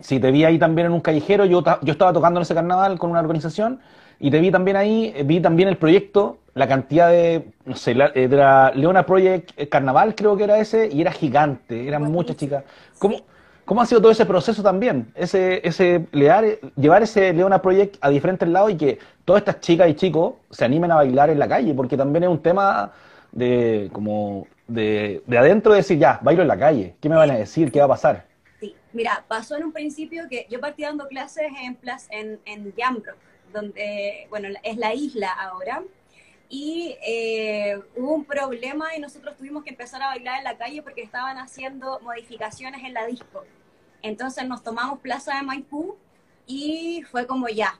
Sí, 0.00 0.18
te 0.20 0.30
vi 0.30 0.44
ahí 0.44 0.58
también 0.58 0.86
en 0.86 0.92
un 0.92 1.00
callejero. 1.00 1.44
Yo, 1.44 1.62
yo 1.82 1.92
estaba 1.92 2.12
tocando 2.12 2.40
en 2.40 2.42
ese 2.42 2.54
carnaval 2.54 2.98
con 2.98 3.10
una 3.10 3.20
organización 3.20 3.80
y 4.18 4.30
te 4.30 4.40
vi 4.40 4.50
también 4.50 4.76
ahí. 4.76 5.12
eh, 5.14 5.24
Vi 5.24 5.40
también 5.40 5.68
el 5.68 5.76
proyecto, 5.76 6.38
la 6.54 6.66
cantidad 6.68 7.08
de, 7.10 7.44
no 7.64 7.76
sé, 7.76 7.94
la, 7.94 8.10
eh, 8.14 8.28
de 8.28 8.36
la 8.36 8.72
Leona 8.74 9.04
Project 9.04 9.50
eh, 9.56 9.68
Carnaval, 9.68 10.14
creo 10.14 10.36
que 10.36 10.44
era 10.44 10.58
ese, 10.58 10.88
y 10.90 11.00
era 11.00 11.12
gigante. 11.12 11.86
Eran 11.86 12.02
Buenísimo. 12.02 12.18
muchas 12.18 12.36
chicas. 12.36 12.64
¿Cómo. 12.98 13.16
¿Cómo 13.64 13.82
ha 13.82 13.86
sido 13.86 14.00
todo 14.00 14.10
ese 14.10 14.26
proceso 14.26 14.64
también? 14.64 15.12
Ese, 15.14 15.60
ese 15.66 16.06
lear- 16.10 16.58
llevar 16.74 17.04
ese 17.04 17.32
Leona 17.32 17.62
Project 17.62 17.98
a 18.00 18.10
diferentes 18.10 18.48
lados 18.48 18.72
y 18.72 18.76
que 18.76 18.98
todas 19.24 19.42
estas 19.42 19.60
chicas 19.60 19.88
y 19.88 19.94
chicos 19.94 20.34
se 20.50 20.64
animen 20.64 20.90
a 20.90 20.96
bailar 20.96 21.30
en 21.30 21.38
la 21.38 21.46
calle, 21.46 21.72
porque 21.74 21.96
también 21.96 22.24
es 22.24 22.30
un 22.30 22.42
tema 22.42 22.90
de 23.30 23.88
como 23.92 24.48
de, 24.66 25.22
de 25.24 25.38
adentro 25.38 25.70
de 25.72 25.78
decir, 25.78 25.98
ya, 25.98 26.18
bailo 26.20 26.42
en 26.42 26.48
la 26.48 26.58
calle, 26.58 26.96
¿qué 27.00 27.08
me 27.08 27.14
van 27.14 27.30
a 27.30 27.36
decir? 27.36 27.70
¿Qué 27.70 27.78
va 27.78 27.84
a 27.84 27.88
pasar? 27.88 28.24
Mira, 28.92 29.24
pasó 29.28 29.56
en 29.56 29.64
un 29.64 29.72
principio 29.72 30.28
que 30.28 30.46
yo 30.50 30.60
partí 30.60 30.82
dando 30.82 31.06
clases 31.08 31.50
en, 31.62 31.78
en, 32.10 32.40
en 32.44 32.74
Jamrock, 32.76 33.16
donde, 33.52 34.26
bueno, 34.30 34.48
es 34.62 34.76
la 34.76 34.94
isla 34.94 35.30
ahora, 35.30 35.82
y 36.48 36.96
eh, 37.06 37.80
hubo 37.96 38.14
un 38.14 38.24
problema 38.24 38.96
y 38.96 39.00
nosotros 39.00 39.36
tuvimos 39.36 39.62
que 39.62 39.70
empezar 39.70 40.02
a 40.02 40.08
bailar 40.08 40.38
en 40.38 40.44
la 40.44 40.58
calle 40.58 40.82
porque 40.82 41.02
estaban 41.02 41.38
haciendo 41.38 42.00
modificaciones 42.00 42.82
en 42.82 42.92
la 42.92 43.06
disco. 43.06 43.44
Entonces 44.02 44.46
nos 44.48 44.64
tomamos 44.64 44.98
Plaza 44.98 45.36
de 45.36 45.42
Maipú 45.42 45.96
y 46.46 47.02
fue 47.08 47.28
como 47.28 47.48
ya, 47.48 47.78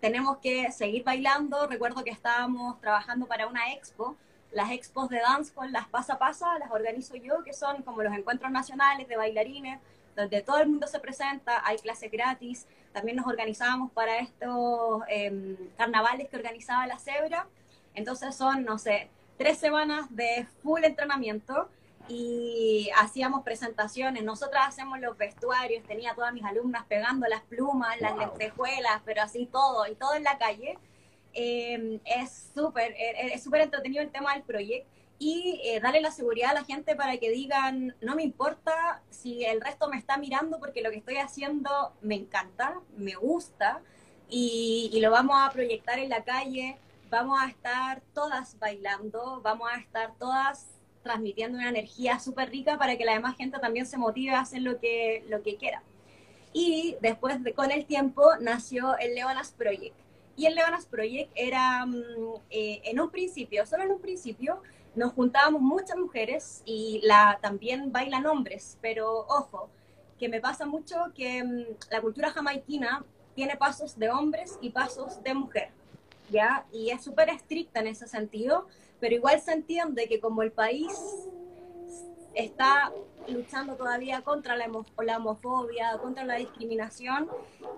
tenemos 0.00 0.36
que 0.36 0.70
seguir 0.70 1.02
bailando. 1.02 1.66
Recuerdo 1.66 2.04
que 2.04 2.10
estábamos 2.10 2.78
trabajando 2.78 3.24
para 3.26 3.46
una 3.46 3.72
expo. 3.72 4.16
Las 4.52 4.70
expos 4.70 5.08
de 5.08 5.18
dancehall, 5.20 5.72
las 5.72 5.88
pasa 5.88 6.18
pasa, 6.18 6.58
las 6.58 6.70
organizo 6.70 7.16
yo, 7.16 7.42
que 7.42 7.54
son 7.54 7.82
como 7.82 8.02
los 8.02 8.12
encuentros 8.12 8.52
nacionales 8.52 9.08
de 9.08 9.16
bailarines, 9.16 9.80
donde 10.16 10.42
todo 10.42 10.58
el 10.58 10.68
mundo 10.68 10.86
se 10.86 10.98
presenta, 11.00 11.62
hay 11.66 11.78
clases 11.78 12.10
gratis. 12.10 12.66
También 12.92 13.16
nos 13.16 13.26
organizábamos 13.26 13.90
para 13.92 14.18
estos 14.18 15.02
em, 15.08 15.56
carnavales 15.76 16.28
que 16.28 16.36
organizaba 16.36 16.86
la 16.86 16.98
Cebra. 16.98 17.46
Entonces 17.94 18.34
son, 18.34 18.64
no 18.64 18.78
sé, 18.78 19.08
tres 19.38 19.58
semanas 19.58 20.06
de 20.14 20.46
full 20.62 20.84
entrenamiento 20.84 21.68
y 22.08 22.90
hacíamos 22.96 23.42
presentaciones. 23.42 24.22
Nosotras 24.22 24.68
hacemos 24.68 25.00
los 25.00 25.16
vestuarios, 25.16 25.82
tenía 25.84 26.12
a 26.12 26.14
todas 26.14 26.32
mis 26.32 26.44
alumnas 26.44 26.84
pegando 26.86 27.26
las 27.26 27.42
plumas, 27.42 28.00
las 28.00 28.12
Wow. 28.12 28.20
lentejuelas, 28.20 29.00
pero 29.04 29.22
así 29.22 29.46
todo, 29.46 29.86
y 29.86 29.94
todo 29.94 30.14
en 30.14 30.22
la 30.24 30.38
calle. 30.38 30.78
Eh, 31.32 32.00
es 32.04 32.50
súper, 32.54 32.92
eh, 32.92 33.32
es 33.34 33.42
súper 33.42 33.62
entretenido 33.62 34.02
el 34.02 34.10
tema 34.10 34.34
del 34.34 34.42
proyecto 34.42 34.93
y 35.18 35.60
eh, 35.64 35.80
darle 35.80 36.00
la 36.00 36.10
seguridad 36.10 36.50
a 36.50 36.54
la 36.54 36.64
gente 36.64 36.96
para 36.96 37.16
que 37.18 37.30
digan, 37.30 37.94
no 38.00 38.14
me 38.14 38.22
importa 38.22 39.02
si 39.10 39.44
el 39.44 39.60
resto 39.60 39.88
me 39.88 39.96
está 39.96 40.16
mirando 40.16 40.58
porque 40.58 40.82
lo 40.82 40.90
que 40.90 40.98
estoy 40.98 41.16
haciendo 41.16 41.92
me 42.02 42.16
encanta, 42.16 42.80
me 42.96 43.14
gusta 43.14 43.80
y, 44.28 44.90
y 44.92 45.00
lo 45.00 45.10
vamos 45.10 45.36
a 45.38 45.50
proyectar 45.50 45.98
en 45.98 46.08
la 46.08 46.24
calle, 46.24 46.76
vamos 47.10 47.40
a 47.40 47.48
estar 47.48 48.02
todas 48.12 48.58
bailando, 48.58 49.40
vamos 49.42 49.68
a 49.72 49.78
estar 49.78 50.14
todas 50.18 50.66
transmitiendo 51.04 51.58
una 51.58 51.68
energía 51.68 52.18
súper 52.18 52.50
rica 52.50 52.76
para 52.78 52.96
que 52.96 53.04
la 53.04 53.12
demás 53.12 53.36
gente 53.36 53.58
también 53.60 53.86
se 53.86 53.98
motive 53.98 54.34
a 54.34 54.40
hacer 54.40 54.62
lo 54.62 54.80
que, 54.80 55.24
lo 55.28 55.42
que 55.42 55.56
quiera. 55.56 55.82
Y 56.52 56.96
después, 57.00 57.42
de, 57.44 57.52
con 57.52 57.70
el 57.70 57.84
tiempo, 57.84 58.22
nació 58.40 58.96
el 58.98 59.14
Leonas 59.14 59.52
Project. 59.52 59.94
Y 60.36 60.46
el 60.46 60.54
Leonas 60.56 60.86
Project 60.86 61.30
era, 61.36 61.84
mm, 61.86 62.34
eh, 62.50 62.80
en 62.84 62.98
un 62.98 63.10
principio, 63.10 63.66
solo 63.66 63.84
en 63.84 63.92
un 63.92 64.00
principio, 64.00 64.60
nos 64.94 65.12
juntábamos 65.12 65.60
muchas 65.62 65.96
mujeres 65.96 66.62
y 66.64 67.00
la, 67.04 67.38
también 67.42 67.92
bailan 67.92 68.26
hombres, 68.26 68.78
pero 68.80 69.26
ojo, 69.28 69.68
que 70.18 70.28
me 70.28 70.40
pasa 70.40 70.66
mucho 70.66 70.96
que 71.14 71.42
mm, 71.42 71.64
la 71.90 72.00
cultura 72.00 72.30
jamaiquina 72.30 73.04
tiene 73.34 73.56
pasos 73.56 73.98
de 73.98 74.10
hombres 74.10 74.58
y 74.60 74.70
pasos 74.70 75.22
de 75.22 75.34
mujer, 75.34 75.70
¿ya? 76.30 76.66
Y 76.72 76.90
es 76.90 77.02
súper 77.02 77.28
estricta 77.30 77.80
en 77.80 77.88
ese 77.88 78.06
sentido, 78.06 78.66
pero 79.00 79.14
igual 79.14 79.40
se 79.40 79.52
entiende 79.52 80.08
que 80.08 80.20
como 80.20 80.42
el 80.42 80.52
país 80.52 81.28
está 82.34 82.92
luchando 83.28 83.76
todavía 83.76 84.22
contra 84.22 84.56
la, 84.56 84.66
homo- 84.66 84.86
la 85.02 85.16
homofobia, 85.18 85.98
contra 85.98 86.24
la 86.24 86.36
discriminación, 86.36 87.28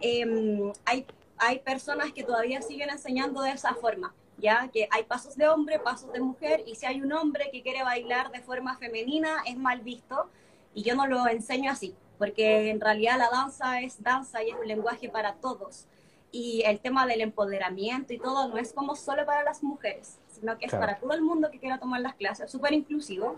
eh, 0.01 0.73
hay, 0.85 1.07
hay 1.39 1.59
personas 1.61 2.13
que 2.13 2.25
todavía 2.25 2.63
siguen 2.63 2.91
enseñando 2.91 3.43
de 3.43 3.53
esa 3.53 3.75
forma, 3.75 4.15
ya 4.38 4.69
que 4.69 4.88
hay 4.90 5.05
pasos 5.05 5.37
de 5.37 5.49
hombre, 5.49 5.78
pasos 5.78 6.12
de 6.12 6.21
mujer, 6.21 6.62
y 6.66 6.75
si 6.75 6.87
hay 6.87 7.00
un 7.00 7.12
hombre 7.12 7.50
que 7.52 7.62
quiere 7.62 7.83
bailar 7.83 8.31
de 8.31 8.40
forma 8.40 8.76
femenina, 8.76 9.43
es 9.47 9.57
mal 9.57 9.81
visto, 9.81 10.28
y 10.75 10.83
yo 10.83 10.95
no 10.95 11.07
lo 11.07 11.26
enseño 11.26 11.71
así, 11.71 11.95
porque 12.19 12.71
en 12.71 12.81
realidad 12.81 13.19
la 13.19 13.31
danza 13.31 13.81
es 13.81 14.02
danza 14.02 14.43
y 14.43 14.50
es 14.50 14.57
un 14.57 14.69
lenguaje 14.69 15.09
para 15.09 15.35
todos. 15.35 15.87
Y 16.33 16.62
el 16.66 16.81
tema 16.81 17.07
del 17.07 17.23
empoderamiento 17.23 18.12
y 18.12 18.19
todo 18.19 18.49
no 18.49 18.59
es 18.59 18.73
como 18.75 18.95
solo 18.95 19.25
para 19.25 19.43
las 19.43 19.62
mujeres, 19.62 20.19
sino 20.28 20.59
que 20.59 20.66
es 20.66 20.71
Claro. 20.71 20.87
para 20.87 20.99
todo 20.99 21.12
el 21.12 21.23
mundo 21.23 21.50
que 21.50 21.59
quiera 21.59 21.78
tomar 21.78 22.00
las 22.02 22.14
clases, 22.14 22.50
súper 22.50 22.75
inclusivo. 22.75 23.37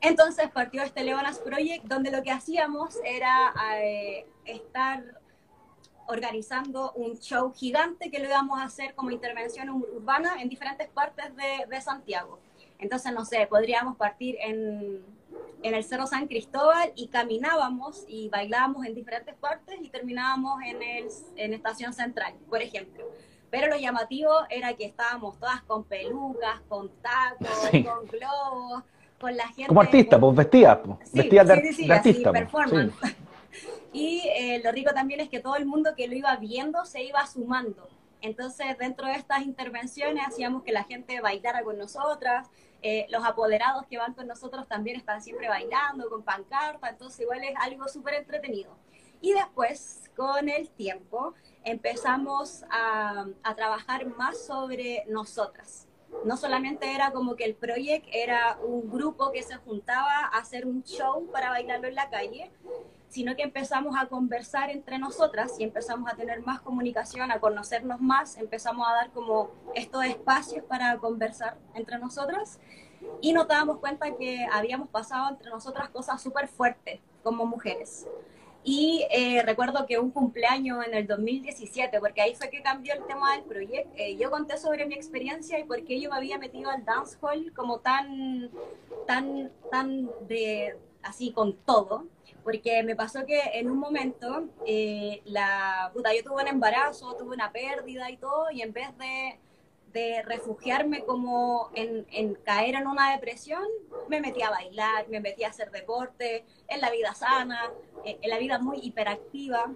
Entonces 0.00 0.48
partió 0.50 0.82
este 0.82 1.04
Leonas 1.04 1.38
Project, 1.40 1.84
donde 1.84 2.10
lo 2.10 2.22
que 2.22 2.30
hacíamos 2.30 2.96
era 3.04 3.52
eh, 3.82 4.26
estar 4.46 5.19
organizando 6.10 6.92
un 6.92 7.18
show 7.18 7.52
gigante 7.54 8.10
que 8.10 8.18
lo 8.18 8.26
íbamos 8.26 8.58
a 8.58 8.64
hacer 8.64 8.94
como 8.94 9.10
intervención 9.10 9.68
ur- 9.68 9.86
urbana 9.96 10.42
en 10.42 10.48
diferentes 10.48 10.88
partes 10.88 11.34
de, 11.36 11.66
de 11.68 11.80
Santiago. 11.80 12.38
Entonces, 12.78 13.12
no 13.12 13.24
sé, 13.24 13.46
podríamos 13.46 13.96
partir 13.96 14.36
en, 14.40 15.04
en 15.62 15.74
el 15.74 15.84
Cerro 15.84 16.06
San 16.06 16.26
Cristóbal 16.26 16.92
y 16.96 17.08
caminábamos 17.08 18.04
y 18.08 18.28
bailábamos 18.28 18.86
en 18.86 18.94
diferentes 18.94 19.34
partes 19.36 19.78
y 19.80 19.88
terminábamos 19.88 20.60
en, 20.64 20.82
el, 20.82 21.06
en 21.36 21.54
Estación 21.54 21.92
Central, 21.92 22.34
por 22.48 22.60
ejemplo. 22.62 23.04
Pero 23.50 23.66
lo 23.68 23.76
llamativo 23.76 24.30
era 24.48 24.74
que 24.74 24.84
estábamos 24.86 25.38
todas 25.38 25.60
con 25.62 25.84
pelucas, 25.84 26.60
con 26.68 26.88
tacos, 27.02 27.48
Sí. 27.70 27.84
con 27.84 28.06
globos, 28.06 28.82
con 29.20 29.36
la 29.36 29.46
gente... 29.48 29.66
Como 29.66 29.80
artista, 29.82 30.18
pues 30.18 30.36
vestidas, 30.36 30.78
pues, 30.84 30.98
Sí, 31.10 31.18
vestidas 31.18 31.48
de, 31.48 31.72
sí, 31.72 31.86
de 31.86 31.92
así, 31.94 32.08
artista. 32.10 32.30
pues, 32.30 32.42
performance. 32.42 32.94
Y 33.92 34.22
eh, 34.36 34.60
lo 34.64 34.72
rico 34.72 34.92
también 34.94 35.20
es 35.20 35.28
que 35.28 35.40
todo 35.40 35.56
el 35.56 35.66
mundo 35.66 35.94
que 35.96 36.06
lo 36.08 36.14
iba 36.14 36.34
viendo 36.36 36.84
se 36.84 37.02
iba 37.02 37.26
sumando. 37.26 37.88
Entonces, 38.20 38.76
dentro 38.78 39.06
de 39.06 39.14
estas 39.14 39.42
intervenciones 39.42 40.26
hacíamos 40.26 40.62
que 40.62 40.72
la 40.72 40.84
gente 40.84 41.20
bailara 41.20 41.62
con 41.62 41.78
nosotras. 41.78 42.48
eh, 42.82 43.06
los 43.10 43.24
apoderados 43.24 43.86
que 43.86 43.98
van 43.98 44.14
con 44.14 44.26
nosotros 44.26 44.66
también 44.66 44.96
están 44.96 45.20
siempre 45.22 45.48
bailando 45.48 46.08
con 46.08 46.22
pancarta. 46.22 46.88
Entonces, 46.88 47.20
igual 47.20 47.42
es 47.44 47.54
algo 47.56 47.88
súper 47.88 48.14
entretenido. 48.14 48.76
Y 49.20 49.32
después, 49.34 50.10
con 50.16 50.48
el 50.48 50.70
tiempo, 50.70 51.34
empezamos 51.64 52.64
a, 52.70 53.26
a 53.42 53.54
trabajar 53.54 54.06
más 54.06 54.46
sobre 54.46 55.04
nosotras. 55.08 55.86
No 56.24 56.36
solamente 56.36 56.94
era 56.94 57.12
como 57.12 57.36
que 57.36 57.44
el 57.44 57.54
proyecto 57.54 58.08
era 58.12 58.58
un 58.62 58.90
grupo 58.90 59.30
que 59.30 59.42
se 59.42 59.56
juntaba 59.56 60.24
a 60.32 60.38
hacer 60.38 60.66
un 60.66 60.82
show 60.82 61.30
para 61.30 61.50
bailarlo 61.50 61.86
en 61.86 61.94
la 61.94 62.10
calle, 62.10 62.50
sino 63.10 63.34
que 63.34 63.42
empezamos 63.42 63.96
a 63.98 64.06
conversar 64.06 64.70
entre 64.70 64.98
nosotras 64.98 65.58
y 65.58 65.64
empezamos 65.64 66.10
a 66.10 66.16
tener 66.16 66.40
más 66.42 66.60
comunicación, 66.60 67.30
a 67.32 67.40
conocernos 67.40 68.00
más, 68.00 68.38
empezamos 68.38 68.86
a 68.88 68.92
dar 68.92 69.10
como 69.10 69.50
estos 69.74 70.04
espacios 70.04 70.64
para 70.64 70.96
conversar 70.96 71.58
entre 71.74 71.98
nosotras 71.98 72.60
y 73.20 73.32
nos 73.32 73.48
dábamos 73.48 73.78
cuenta 73.78 74.16
que 74.16 74.46
habíamos 74.52 74.88
pasado 74.88 75.28
entre 75.28 75.50
nosotras 75.50 75.90
cosas 75.90 76.22
súper 76.22 76.46
fuertes 76.46 77.00
como 77.24 77.44
mujeres. 77.46 78.06
Y 78.62 79.06
eh, 79.10 79.42
recuerdo 79.42 79.86
que 79.86 79.98
un 79.98 80.10
cumpleaños 80.10 80.86
en 80.86 80.94
el 80.94 81.06
2017, 81.06 81.98
porque 81.98 82.20
ahí 82.20 82.34
fue 82.34 82.50
que 82.50 82.62
cambió 82.62 82.94
el 82.94 83.04
tema 83.06 83.32
del 83.32 83.42
proyecto, 83.44 83.90
eh, 83.96 84.16
yo 84.16 84.30
conté 84.30 84.58
sobre 84.58 84.84
mi 84.86 84.94
experiencia 84.94 85.58
y 85.58 85.64
por 85.64 85.82
qué 85.84 85.98
yo 85.98 86.10
me 86.10 86.16
había 86.16 86.38
metido 86.38 86.70
al 86.70 86.84
dancehall 86.84 87.52
como 87.54 87.80
tan, 87.80 88.50
tan, 89.06 89.50
tan 89.70 90.10
de, 90.28 90.76
así 91.02 91.32
con 91.32 91.54
todo, 91.64 92.04
porque 92.42 92.82
me 92.82 92.96
pasó 92.96 93.26
que 93.26 93.40
en 93.54 93.70
un 93.70 93.78
momento, 93.78 94.44
eh, 94.66 95.20
la, 95.24 95.90
puta, 95.92 96.14
yo 96.14 96.22
tuve 96.24 96.42
un 96.42 96.48
embarazo, 96.48 97.14
tuve 97.16 97.34
una 97.34 97.52
pérdida 97.52 98.10
y 98.10 98.16
todo, 98.16 98.50
y 98.50 98.62
en 98.62 98.72
vez 98.72 98.88
de, 98.98 99.38
de 99.92 100.22
refugiarme 100.22 101.02
como 101.04 101.70
en, 101.74 102.06
en 102.12 102.34
caer 102.34 102.76
en 102.76 102.86
una 102.86 103.12
depresión, 103.12 103.62
me 104.08 104.20
metí 104.20 104.42
a 104.42 104.50
bailar, 104.50 105.08
me 105.08 105.20
metí 105.20 105.44
a 105.44 105.48
hacer 105.48 105.70
deporte, 105.70 106.44
en 106.68 106.80
la 106.80 106.90
vida 106.90 107.14
sana, 107.14 107.70
eh, 108.04 108.18
en 108.22 108.30
la 108.30 108.38
vida 108.38 108.58
muy 108.58 108.78
hiperactiva. 108.82 109.70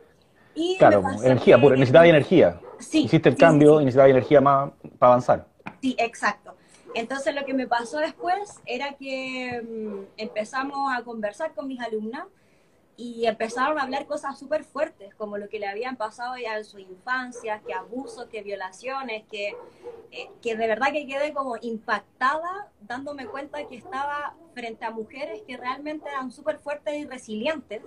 Y 0.55 0.77
Claro, 0.79 1.03
energía, 1.23 1.57
que- 1.57 1.63
pura, 1.63 1.75
necesitaba 1.77 2.07
energía. 2.07 2.61
Sí, 2.79 3.05
Hiciste 3.05 3.29
el 3.29 3.35
sí, 3.35 3.41
cambio 3.41 3.77
sí, 3.79 3.83
y 3.83 3.85
necesitaba 3.87 4.09
energía 4.09 4.41
más 4.41 4.71
para 4.99 5.13
avanzar. 5.13 5.47
Sí, 5.81 5.95
exacto. 5.99 6.57
Entonces 6.95 7.35
lo 7.35 7.45
que 7.45 7.55
me 7.55 7.67
pasó 7.67 7.99
después 7.99 8.61
era 8.67 8.95
que 8.95 9.61
mm, 9.63 10.05
empezamos 10.17 10.93
a 10.97 11.03
conversar 11.03 11.53
con 11.53 11.67
mis 11.67 11.81
alumnas 11.81 12.27
y 12.97 13.27
empezaron 13.27 13.79
a 13.79 13.83
hablar 13.83 14.07
cosas 14.07 14.39
súper 14.39 14.63
fuertes, 14.63 15.13
como 15.17 15.37
lo 15.37 15.49
que 15.49 15.59
le 15.59 15.67
habían 15.67 15.97
pasado 15.97 16.37
ya 16.37 16.57
en 16.57 16.65
su 16.65 16.79
infancia, 16.79 17.61
que 17.67 17.75
abusos, 17.75 18.27
que 18.27 18.43
violaciones, 18.43 19.25
que, 19.29 19.57
eh, 20.13 20.31
que 20.41 20.55
de 20.57 20.69
verdad 20.69 20.93
que 20.93 21.07
quedé 21.07 21.33
como 21.33 21.57
impactada 21.61 22.71
dándome 22.81 23.27
cuenta 23.27 23.67
que 23.67 23.77
estaba 23.77 24.37
frente 24.55 24.85
a 24.85 24.93
mujeres 24.93 25.43
que 25.47 25.57
realmente 25.57 26.09
eran 26.09 26.31
súper 26.31 26.59
fuertes 26.59 26.95
y 26.95 27.07
resilientes 27.07 27.83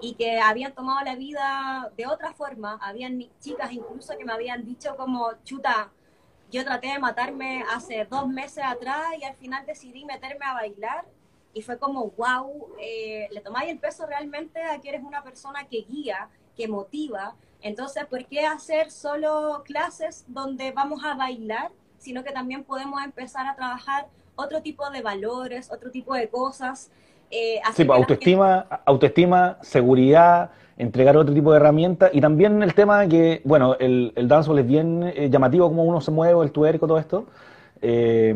y 0.00 0.14
que 0.14 0.40
habían 0.40 0.74
tomado 0.74 1.04
la 1.04 1.14
vida 1.14 1.92
de 1.96 2.06
otra 2.06 2.32
forma. 2.32 2.78
Habían 2.82 3.24
chicas 3.40 3.72
incluso 3.72 4.16
que 4.16 4.24
me 4.24 4.32
habían 4.32 4.64
dicho 4.64 4.96
como, 4.96 5.30
chuta, 5.44 5.92
yo 6.50 6.64
traté 6.64 6.88
de 6.88 6.98
matarme 6.98 7.64
hace 7.74 8.06
dos 8.10 8.26
meses 8.28 8.64
atrás 8.64 9.04
y 9.20 9.24
al 9.24 9.34
final 9.36 9.66
decidí 9.66 10.04
meterme 10.04 10.44
a 10.46 10.54
bailar 10.54 11.04
y 11.52 11.62
fue 11.62 11.78
como, 11.78 12.10
wow, 12.16 12.68
eh, 12.80 13.28
le 13.30 13.40
tomáis 13.40 13.70
el 13.70 13.78
peso 13.78 14.06
realmente 14.06 14.62
a 14.62 14.78
que 14.80 14.88
eres 14.90 15.02
una 15.02 15.22
persona 15.22 15.66
que 15.68 15.84
guía, 15.88 16.28
que 16.56 16.68
motiva. 16.68 17.34
Entonces, 17.60 18.06
¿por 18.06 18.24
qué 18.26 18.46
hacer 18.46 18.90
solo 18.90 19.62
clases 19.64 20.24
donde 20.28 20.72
vamos 20.72 21.04
a 21.04 21.14
bailar, 21.14 21.70
sino 21.98 22.22
que 22.22 22.32
también 22.32 22.64
podemos 22.64 23.02
empezar 23.02 23.46
a 23.46 23.56
trabajar 23.56 24.06
otro 24.36 24.62
tipo 24.62 24.88
de 24.90 25.02
valores, 25.02 25.70
otro 25.72 25.90
tipo 25.90 26.14
de 26.14 26.28
cosas? 26.28 26.90
Eh, 27.30 27.60
Sí, 27.74 27.84
pues, 27.84 27.98
autoestima, 27.98 28.66
autoestima, 28.86 29.58
seguridad, 29.62 30.50
entregar 30.78 31.16
otro 31.16 31.34
tipo 31.34 31.50
de 31.50 31.56
herramientas 31.58 32.10
y 32.14 32.20
también 32.20 32.62
el 32.62 32.72
tema 32.72 33.00
de 33.00 33.08
que, 33.08 33.42
bueno, 33.44 33.74
el, 33.78 34.12
el 34.14 34.28
dancehall 34.28 34.60
es 34.60 34.66
bien 34.66 35.02
eh, 35.14 35.28
llamativo 35.28 35.68
como 35.68 35.84
uno 35.84 36.00
se 36.00 36.12
mueve, 36.12 36.40
el 36.42 36.52
tuerco, 36.52 36.86
todo 36.86 36.98
esto, 36.98 37.26
eh, 37.82 38.32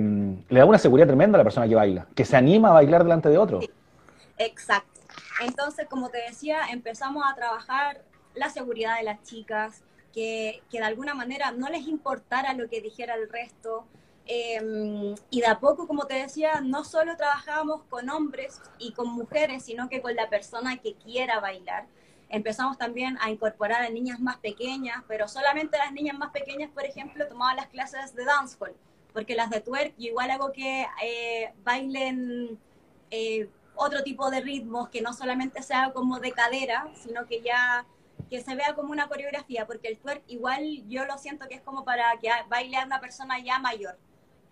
le 0.48 0.58
da 0.58 0.64
una 0.64 0.78
seguridad 0.78 1.06
tremenda 1.06 1.36
a 1.36 1.38
la 1.38 1.44
persona 1.44 1.68
que 1.68 1.74
baila, 1.76 2.06
que 2.14 2.24
se 2.24 2.36
anima 2.36 2.70
a 2.70 2.72
bailar 2.74 3.04
delante 3.04 3.28
de 3.28 3.38
otro. 3.38 3.60
Exacto. 4.38 5.00
Entonces, 5.40 5.86
como 5.88 6.08
te 6.10 6.18
decía, 6.18 6.58
empezamos 6.70 7.24
a 7.30 7.34
trabajar 7.34 8.02
la 8.34 8.50
seguridad 8.50 8.98
de 8.98 9.04
las 9.04 9.22
chicas, 9.22 9.84
que, 10.12 10.62
que 10.70 10.78
de 10.78 10.84
alguna 10.84 11.14
manera 11.14 11.52
no 11.52 11.68
les 11.68 11.86
importara 11.86 12.54
lo 12.54 12.68
que 12.68 12.80
dijera 12.80 13.14
el 13.14 13.28
resto. 13.28 13.84
Eh, 14.26 15.14
y 15.30 15.40
de 15.40 15.46
a 15.46 15.58
poco, 15.58 15.86
como 15.86 16.06
te 16.06 16.14
decía, 16.14 16.60
no 16.60 16.84
solo 16.84 17.16
trabajábamos 17.16 17.82
con 17.88 18.08
hombres 18.10 18.60
y 18.78 18.92
con 18.92 19.08
mujeres, 19.08 19.64
sino 19.64 19.88
que 19.88 20.02
con 20.02 20.14
la 20.14 20.28
persona 20.28 20.76
que 20.78 20.94
quiera 20.94 21.40
bailar. 21.40 21.86
Empezamos 22.32 22.78
también 22.78 23.18
a 23.20 23.30
incorporar 23.30 23.82
a 23.82 23.90
niñas 23.90 24.18
más 24.18 24.38
pequeñas, 24.38 25.04
pero 25.06 25.28
solamente 25.28 25.76
las 25.76 25.92
niñas 25.92 26.18
más 26.18 26.30
pequeñas, 26.30 26.70
por 26.70 26.82
ejemplo, 26.82 27.28
tomaban 27.28 27.56
las 27.56 27.66
clases 27.66 28.14
de 28.14 28.24
dancehall, 28.24 28.74
porque 29.12 29.34
las 29.34 29.50
de 29.50 29.60
twerk 29.60 29.92
igual 29.98 30.30
hago 30.30 30.50
que 30.50 30.86
eh, 31.04 31.52
bailen 31.62 32.58
eh, 33.10 33.50
otro 33.74 34.02
tipo 34.02 34.30
de 34.30 34.40
ritmos, 34.40 34.88
que 34.88 35.02
no 35.02 35.12
solamente 35.12 35.62
sea 35.62 35.92
como 35.92 36.20
de 36.20 36.32
cadera, 36.32 36.88
sino 36.94 37.26
que 37.26 37.42
ya 37.42 37.84
que 38.30 38.40
se 38.40 38.54
vea 38.54 38.74
como 38.74 38.92
una 38.92 39.08
coreografía, 39.08 39.66
porque 39.66 39.88
el 39.88 39.98
twerk 39.98 40.22
igual 40.26 40.88
yo 40.88 41.04
lo 41.04 41.18
siento 41.18 41.46
que 41.48 41.56
es 41.56 41.60
como 41.60 41.84
para 41.84 42.16
que 42.18 42.30
baile 42.48 42.78
a 42.78 42.86
una 42.86 42.98
persona 42.98 43.40
ya 43.40 43.58
mayor, 43.58 43.98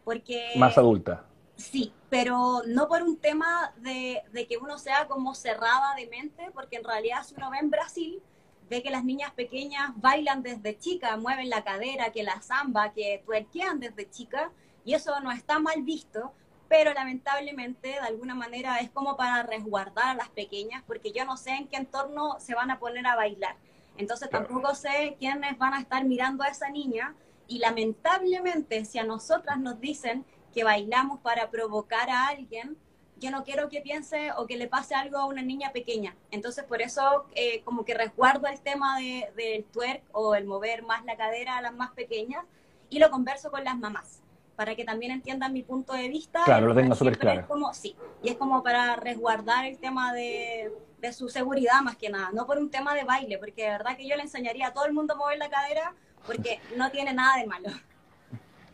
porque 0.05 0.53
Más 0.57 0.77
adulta. 0.77 1.25
Sí, 1.61 1.93
pero 2.09 2.63
no 2.67 2.89
por 2.89 3.03
un 3.03 3.17
tema 3.17 3.73
de, 3.77 4.23
de 4.33 4.47
que 4.47 4.57
uno 4.57 4.79
sea 4.79 5.07
como 5.07 5.35
cerrada 5.35 5.95
de 5.95 6.07
mente, 6.09 6.51
porque 6.53 6.77
en 6.77 6.85
realidad 6.85 7.23
si 7.25 7.35
uno 7.35 7.51
ve 7.51 7.59
en 7.59 7.71
Brasil, 7.71 8.23
ve 8.69 8.83
que 8.83 8.91
las 8.91 9.05
niñas 9.05 9.33
pequeñas 9.33 9.91
bailan 9.97 10.43
desde 10.43 10.79
chica, 10.79 11.17
mueven 11.17 11.51
la 11.51 11.65
cadera, 11.65 12.13
que 12.13 12.23
la 12.23 12.41
samba, 12.41 12.93
que 12.93 13.23
twerkean 13.25 13.81
desde 13.81 14.09
chica, 14.09 14.53
y 14.85 14.95
eso 14.95 15.19
no 15.21 15.31
está 15.33 15.59
mal 15.59 15.83
visto, 15.83 16.33
pero 16.69 16.95
lamentablemente 16.95 17.89
de 17.89 17.99
alguna 17.99 18.35
manera 18.35 18.79
es 18.79 18.91
como 18.91 19.17
para 19.17 19.43
resguardar 19.43 20.11
a 20.11 20.15
las 20.15 20.29
pequeñas, 20.29 20.85
porque 20.87 21.13
yo 21.13 21.25
no 21.25 21.37
sé 21.37 21.51
en 21.51 21.67
qué 21.67 21.77
entorno 21.77 22.39
se 22.39 22.55
van 22.55 22.71
a 22.71 22.79
poner 22.79 23.07
a 23.09 23.17
bailar. 23.17 23.57
Entonces 23.97 24.31
tampoco 24.31 24.75
sé 24.75 25.17
quiénes 25.19 25.59
van 25.59 25.75
a 25.75 25.81
estar 25.81 26.05
mirando 26.05 26.45
a 26.45 26.49
esa 26.49 26.71
niña 26.71 27.15
y 27.49 27.59
lamentablemente 27.59 28.85
si 28.85 29.01
a 29.01 29.05
nosotras 29.05 29.59
nos 29.59 29.81
dicen 29.81 30.25
que 30.55 30.65
bailamos 30.65 31.21
para 31.21 31.51
provocar 31.51 32.11
a 32.11 32.29
alguien, 32.29 32.77
yo 33.19 33.31
no 33.31 33.45
quiero 33.45 33.69
que 33.69 33.81
piense 33.83 34.33
o 34.37 34.47
que 34.47 34.57
le 34.57 34.67
pase 34.67 34.95
algo 34.95 35.19
a 35.19 35.27
una 35.27 35.43
niña 35.43 35.73
pequeña. 35.73 36.17
Entonces 36.31 36.65
por 36.65 36.81
eso 36.81 37.27
eh, 37.35 37.61
como 37.65 37.85
que 37.85 37.95
resguardo 37.95 38.47
el 38.47 38.61
tema 38.61 38.99
de- 38.99 39.31
del 39.37 39.65
twerk 39.65 40.03
o 40.13 40.35
el 40.35 40.47
mover 40.47 40.83
más 40.83 41.05
la 41.05 41.17
cadera 41.17 41.59
a 41.59 41.63
las 41.63 41.75
más 41.75 41.91
pequeñas 41.93 42.45
y 42.89 42.99
lo 42.99 43.11
converso 43.11 43.51
con 43.51 43.63
las 43.63 43.77
mamás 43.79 44.21
para 44.57 44.75
que 44.75 44.85
también 44.85 45.13
entiendan 45.13 45.53
mi 45.55 45.63
punto 45.63 45.93
de 45.95 46.09
vista. 46.09 46.43
Claro, 46.45 46.67
lo 46.67 46.75
tenga 46.75 46.95
súper 46.95 47.17
claro. 47.19 47.47
como, 47.49 47.73
sí, 47.73 47.97
y 48.23 48.29
es 48.29 48.37
como 48.37 48.63
para 48.63 48.95
resguardar 48.97 49.65
el 49.65 49.79
tema 49.79 50.13
de, 50.13 50.71
de 50.99 51.13
su 51.15 51.31
seguridad 51.31 51.81
más 51.83 51.97
que 51.97 52.11
nada, 52.11 52.31
no 52.35 52.47
por 52.47 52.59
un 52.59 52.71
tema 52.71 52.95
de 52.95 53.05
baile, 53.05 53.39
porque 53.39 53.63
de 53.65 53.71
verdad 53.71 53.97
que 53.97 54.07
yo 54.07 54.17
le 54.17 54.23
enseñaría 54.23 54.67
a 54.69 54.73
todo 54.75 54.85
el 54.85 54.93
mundo 54.93 55.15
a 55.15 55.17
mover 55.17 55.39
la 55.39 55.49
cadera 55.49 55.95
porque 56.27 56.61
no 56.77 56.91
tiene 56.91 57.15
nada 57.15 57.39
de 57.39 57.47
malo. 57.47 57.71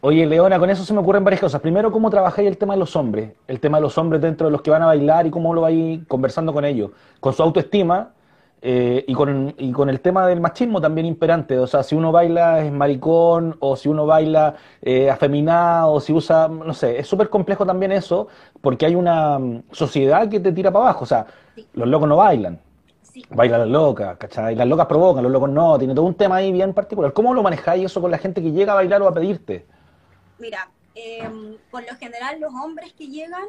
Oye, 0.00 0.26
Leona, 0.26 0.59
con 0.59 0.70
eso 0.70 0.85
se 0.85 0.92
me 0.94 1.00
ocurren 1.00 1.24
varias 1.24 1.40
cosas. 1.40 1.61
Primero, 1.61 1.90
¿cómo 1.90 2.11
trabajáis 2.11 2.46
el 2.48 2.59
tema 2.59 2.74
de 2.74 2.80
los 2.80 2.94
hombres? 2.96 3.32
El 3.48 3.59
tema 3.61 3.78
de 3.78 3.82
los 3.82 3.98
hombres 3.98 4.20
dentro 4.22 4.46
de 4.46 4.52
los 4.52 4.62
que 4.62 4.70
van 4.70 4.82
a 4.82 4.87
bailar 4.87 5.26
y 5.26 5.30
cómo 5.30 5.52
lo 5.54 5.62
vais 5.62 6.00
conversando 6.06 6.52
con 6.52 6.64
ellos. 6.64 6.90
Con 7.18 7.32
su 7.32 7.42
autoestima 7.42 8.11
eh, 8.62 9.04
y, 9.09 9.14
con, 9.14 9.54
y 9.59 9.72
con 9.72 9.88
el 9.88 10.00
tema 10.00 10.26
del 10.28 10.40
machismo 10.40 10.80
también 10.80 11.06
imperante. 11.06 11.59
O 11.59 11.66
sea, 11.66 11.82
si 11.82 11.96
uno 11.96 12.12
baila 12.12 12.61
es 12.64 12.70
maricón 12.72 13.56
o 13.59 13.74
si 13.74 13.88
uno 13.88 14.06
baila 14.06 14.54
eh, 14.82 15.11
afeminado 15.11 15.92
o 15.92 16.00
si 16.00 16.12
usa, 16.12 16.46
no 16.48 16.72
sé, 16.74 16.98
es 17.00 17.06
súper 17.09 17.28
complejo 17.28 17.66
también 17.66 17.90
eso 17.90 18.28
porque 18.61 18.87
hay 18.87 18.94
una 18.94 19.38
mm, 19.38 19.62
sociedad 19.72 20.28
que 20.28 20.38
te 20.40 20.52
tira 20.52 20.70
para 20.70 20.85
abajo. 20.85 21.04
O 21.04 21.06
sea, 21.06 21.26
Sí. 21.56 21.66
los 21.72 21.88
locos 21.88 22.06
no 22.09 22.16
bailan. 22.16 22.61
Sí. 23.02 23.24
Bailan 23.30 23.61
las 23.61 23.68
locas, 23.70 24.16
¿cachai? 24.18 24.54
Las 24.54 24.68
locas 24.68 24.87
provocan, 24.87 25.22
los 25.24 25.32
locos 25.32 25.48
no. 25.50 25.78
Tiene 25.78 25.94
todo 25.94 26.04
un 26.04 26.14
tema 26.14 26.37
ahí 26.37 26.52
bien 26.52 26.74
particular. 26.74 27.12
¿Cómo 27.14 27.32
lo 27.35 27.42
manejáis 27.42 27.87
eso 27.87 28.00
con 28.02 28.11
la 28.11 28.18
gente 28.18 28.42
que 28.42 28.52
llega 28.52 28.72
a 28.72 28.76
bailar 28.76 29.00
o 29.02 29.09
a 29.09 29.14
pedirte? 29.14 29.66
Mira, 30.38 30.70
eh, 30.94 31.59
por 31.70 31.85
lo 31.85 31.96
general 31.96 32.40
los 32.40 32.53
hombres 32.55 32.92
que 32.92 33.09
llegan, 33.09 33.46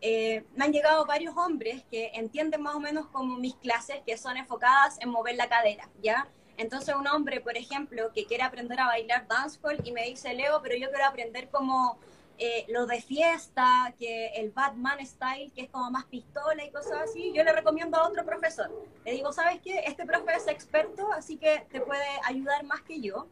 eh, 0.00 0.44
me 0.54 0.66
han 0.66 0.72
llegado 0.72 1.06
varios 1.06 1.36
hombres 1.36 1.82
que 1.90 2.10
entienden 2.14 2.60
más 2.60 2.74
o 2.74 2.80
menos 2.80 3.06
como 3.06 3.36
mis 3.38 3.54
clases 3.54 4.02
que 4.04 4.18
son 4.18 4.36
enfocadas 4.36 4.98
en 5.00 5.08
mover 5.08 5.34
la 5.36 5.48
cadera, 5.48 5.88
¿ya? 6.02 6.28
Entonces 6.56 6.94
un 6.94 7.06
hombre, 7.06 7.40
por 7.40 7.56
ejemplo, 7.56 8.12
que 8.12 8.26
quiere 8.26 8.42
aprender 8.42 8.78
a 8.80 8.86
bailar 8.86 9.26
dancehall 9.26 9.80
y 9.82 9.92
me 9.92 10.04
dice, 10.04 10.34
Leo, 10.34 10.60
pero 10.62 10.76
yo 10.76 10.90
quiero 10.90 11.06
aprender 11.06 11.48
como 11.48 11.98
eh, 12.36 12.66
lo 12.68 12.86
de 12.86 13.00
fiesta, 13.00 13.94
que 13.98 14.26
el 14.34 14.50
Batman 14.50 15.04
style, 15.06 15.52
que 15.54 15.62
es 15.62 15.70
como 15.70 15.90
más 15.90 16.04
pistola 16.04 16.64
y 16.64 16.70
cosas 16.70 17.08
así, 17.08 17.32
yo 17.32 17.44
le 17.44 17.52
recomiendo 17.52 17.96
a 17.96 18.08
otro 18.08 18.24
profesor. 18.24 18.70
Le 19.04 19.12
digo, 19.12 19.32
¿sabes 19.32 19.60
qué? 19.62 19.84
Este 19.86 20.04
profe 20.04 20.34
es 20.34 20.48
experto, 20.48 21.10
así 21.12 21.36
que 21.36 21.64
te 21.70 21.80
puede 21.80 22.04
ayudar 22.24 22.64
más 22.64 22.82
que 22.82 23.00
yo. 23.00 23.26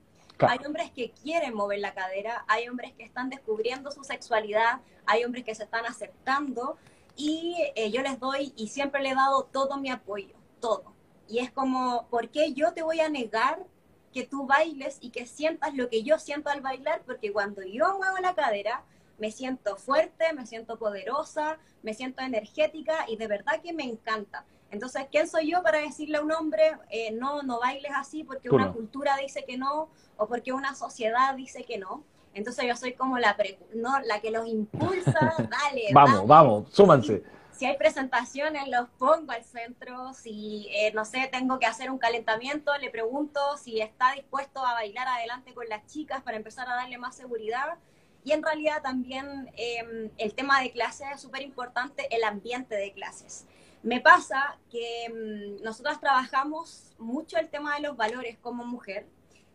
Hay 0.49 0.59
hombres 0.67 0.91
que 0.91 1.11
quieren 1.11 1.55
mover 1.55 1.79
la 1.81 1.95
cadera, 1.95 2.45
hay 2.49 2.69
hombres 2.69 2.93
que 2.93 3.05
están 3.05 3.31
descubriendo 3.31 3.91
su 3.91 4.05
sexualidad, 4.05 4.81
hay 5.07 5.25
hombres 5.25 5.45
que 5.45 5.55
se 5.55 5.65
están 5.65 5.87
aceptando 5.87 6.77
y 7.17 7.57
eh, 7.77 7.91
yo 7.91 8.03
les 8.03 8.19
doy 8.19 8.53
y 8.57 8.69
siempre 8.69 9.03
le 9.03 9.11
he 9.11 9.15
dado 9.15 9.45
todo 9.45 9.79
mi 9.79 9.91
apoyo, 9.91 10.35
todo. 10.61 10.95
Y 11.29 11.39
es 11.39 11.51
como, 11.51 12.07
¿por 12.09 12.29
qué 12.31 12.53
yo 12.53 12.73
te 12.73 12.83
voy 12.83 13.01
a 13.01 13.09
negar 13.09 13.65
que 14.13 14.27
tú 14.27 14.47
bailes 14.47 14.99
y 15.01 15.11
que 15.11 15.27
sientas 15.27 15.75
lo 15.75 15.89
que 15.89 16.03
yo 16.03 16.19
siento 16.19 16.51
al 16.51 16.61
bailar? 16.61 17.03
Porque 17.07 17.33
cuando 17.33 17.63
yo 17.63 17.97
muevo 17.97 18.19
la 18.19 18.35
cadera, 18.35 18.85
me 19.19 19.31
siento 19.31 19.77
fuerte, 19.77 20.33
me 20.33 20.47
siento 20.47 20.79
poderosa, 20.79 21.59
me 21.83 21.95
siento 21.95 22.23
energética 22.23 23.07
y 23.09 23.17
de 23.17 23.29
verdad 23.29 23.61
que 23.63 23.73
me 23.73 23.85
encanta. 23.85 24.45
Entonces, 24.73 25.07
¿quién 25.13 25.29
soy 25.29 25.51
yo 25.53 25.63
para 25.63 25.79
decirle 25.79 26.17
a 26.17 26.23
un 26.23 26.33
hombre, 26.33 26.73
eh, 26.91 27.13
no, 27.13 27.43
no 27.43 27.61
bailes 27.61 27.93
así 27.95 28.25
porque 28.25 28.49
Tú 28.49 28.57
una 28.57 28.67
no. 28.67 28.73
cultura 28.73 29.17
dice 29.19 29.45
que 29.45 29.57
no 29.59 29.91
o 30.17 30.27
porque 30.27 30.53
una 30.53 30.75
sociedad 30.75 31.35
dice 31.37 31.63
que 31.65 31.77
no? 31.79 32.03
Entonces 32.35 32.65
yo 32.67 32.75
soy 32.75 32.95
como 32.95 33.19
la, 33.19 33.37
pre- 33.37 33.59
no, 33.75 34.01
la 34.01 34.21
que 34.21 34.31
los 34.31 34.49
impulsa, 34.49 35.13
dale. 35.51 35.89
Vamos, 35.93 36.27
vamos, 36.27 36.71
súmanse. 36.73 37.23
Si 37.53 37.67
hay 37.67 37.77
presentaciones, 37.77 38.67
los 38.69 38.89
pongo 38.99 39.31
al 39.33 39.45
centro. 39.45 40.15
Si, 40.15 40.69
eh, 40.73 40.91
no 40.95 41.05
sé, 41.05 41.29
tengo 41.31 41.59
que 41.59 41.67
hacer 41.67 41.91
un 41.91 41.99
calentamiento, 41.99 42.77
le 42.79 42.89
pregunto 42.89 43.39
si 43.59 43.83
está 43.83 44.13
dispuesto 44.13 44.65
a 44.65 44.73
bailar 44.73 45.07
adelante 45.07 45.53
con 45.53 45.69
las 45.69 45.87
chicas 45.87 46.23
para 46.23 46.39
empezar 46.39 46.67
a 46.69 46.75
darle 46.77 46.97
más 46.97 47.15
seguridad. 47.15 47.77
Y 48.25 48.33
en 48.33 48.43
realidad 48.43 48.81
también 48.83 49.51
eh, 49.57 50.11
el 50.17 50.35
tema 50.35 50.63
de 50.63 50.73
clases 50.73 51.09
es 51.15 51.21
súper 51.21 51.43
importante, 51.43 52.09
el 52.17 52.25
ambiente 52.25 52.75
de 52.75 52.93
clases. 52.93 53.47
Me 53.83 54.01
pasa 54.01 54.59
que 54.71 55.09
mm, 55.09 55.63
nosotros 55.63 55.99
trabajamos 56.01 56.95
mucho 56.99 57.39
el 57.39 57.49
tema 57.49 57.75
de 57.75 57.83
los 57.83 57.97
valores 57.97 58.39
como 58.39 58.65
mujer 58.65 59.07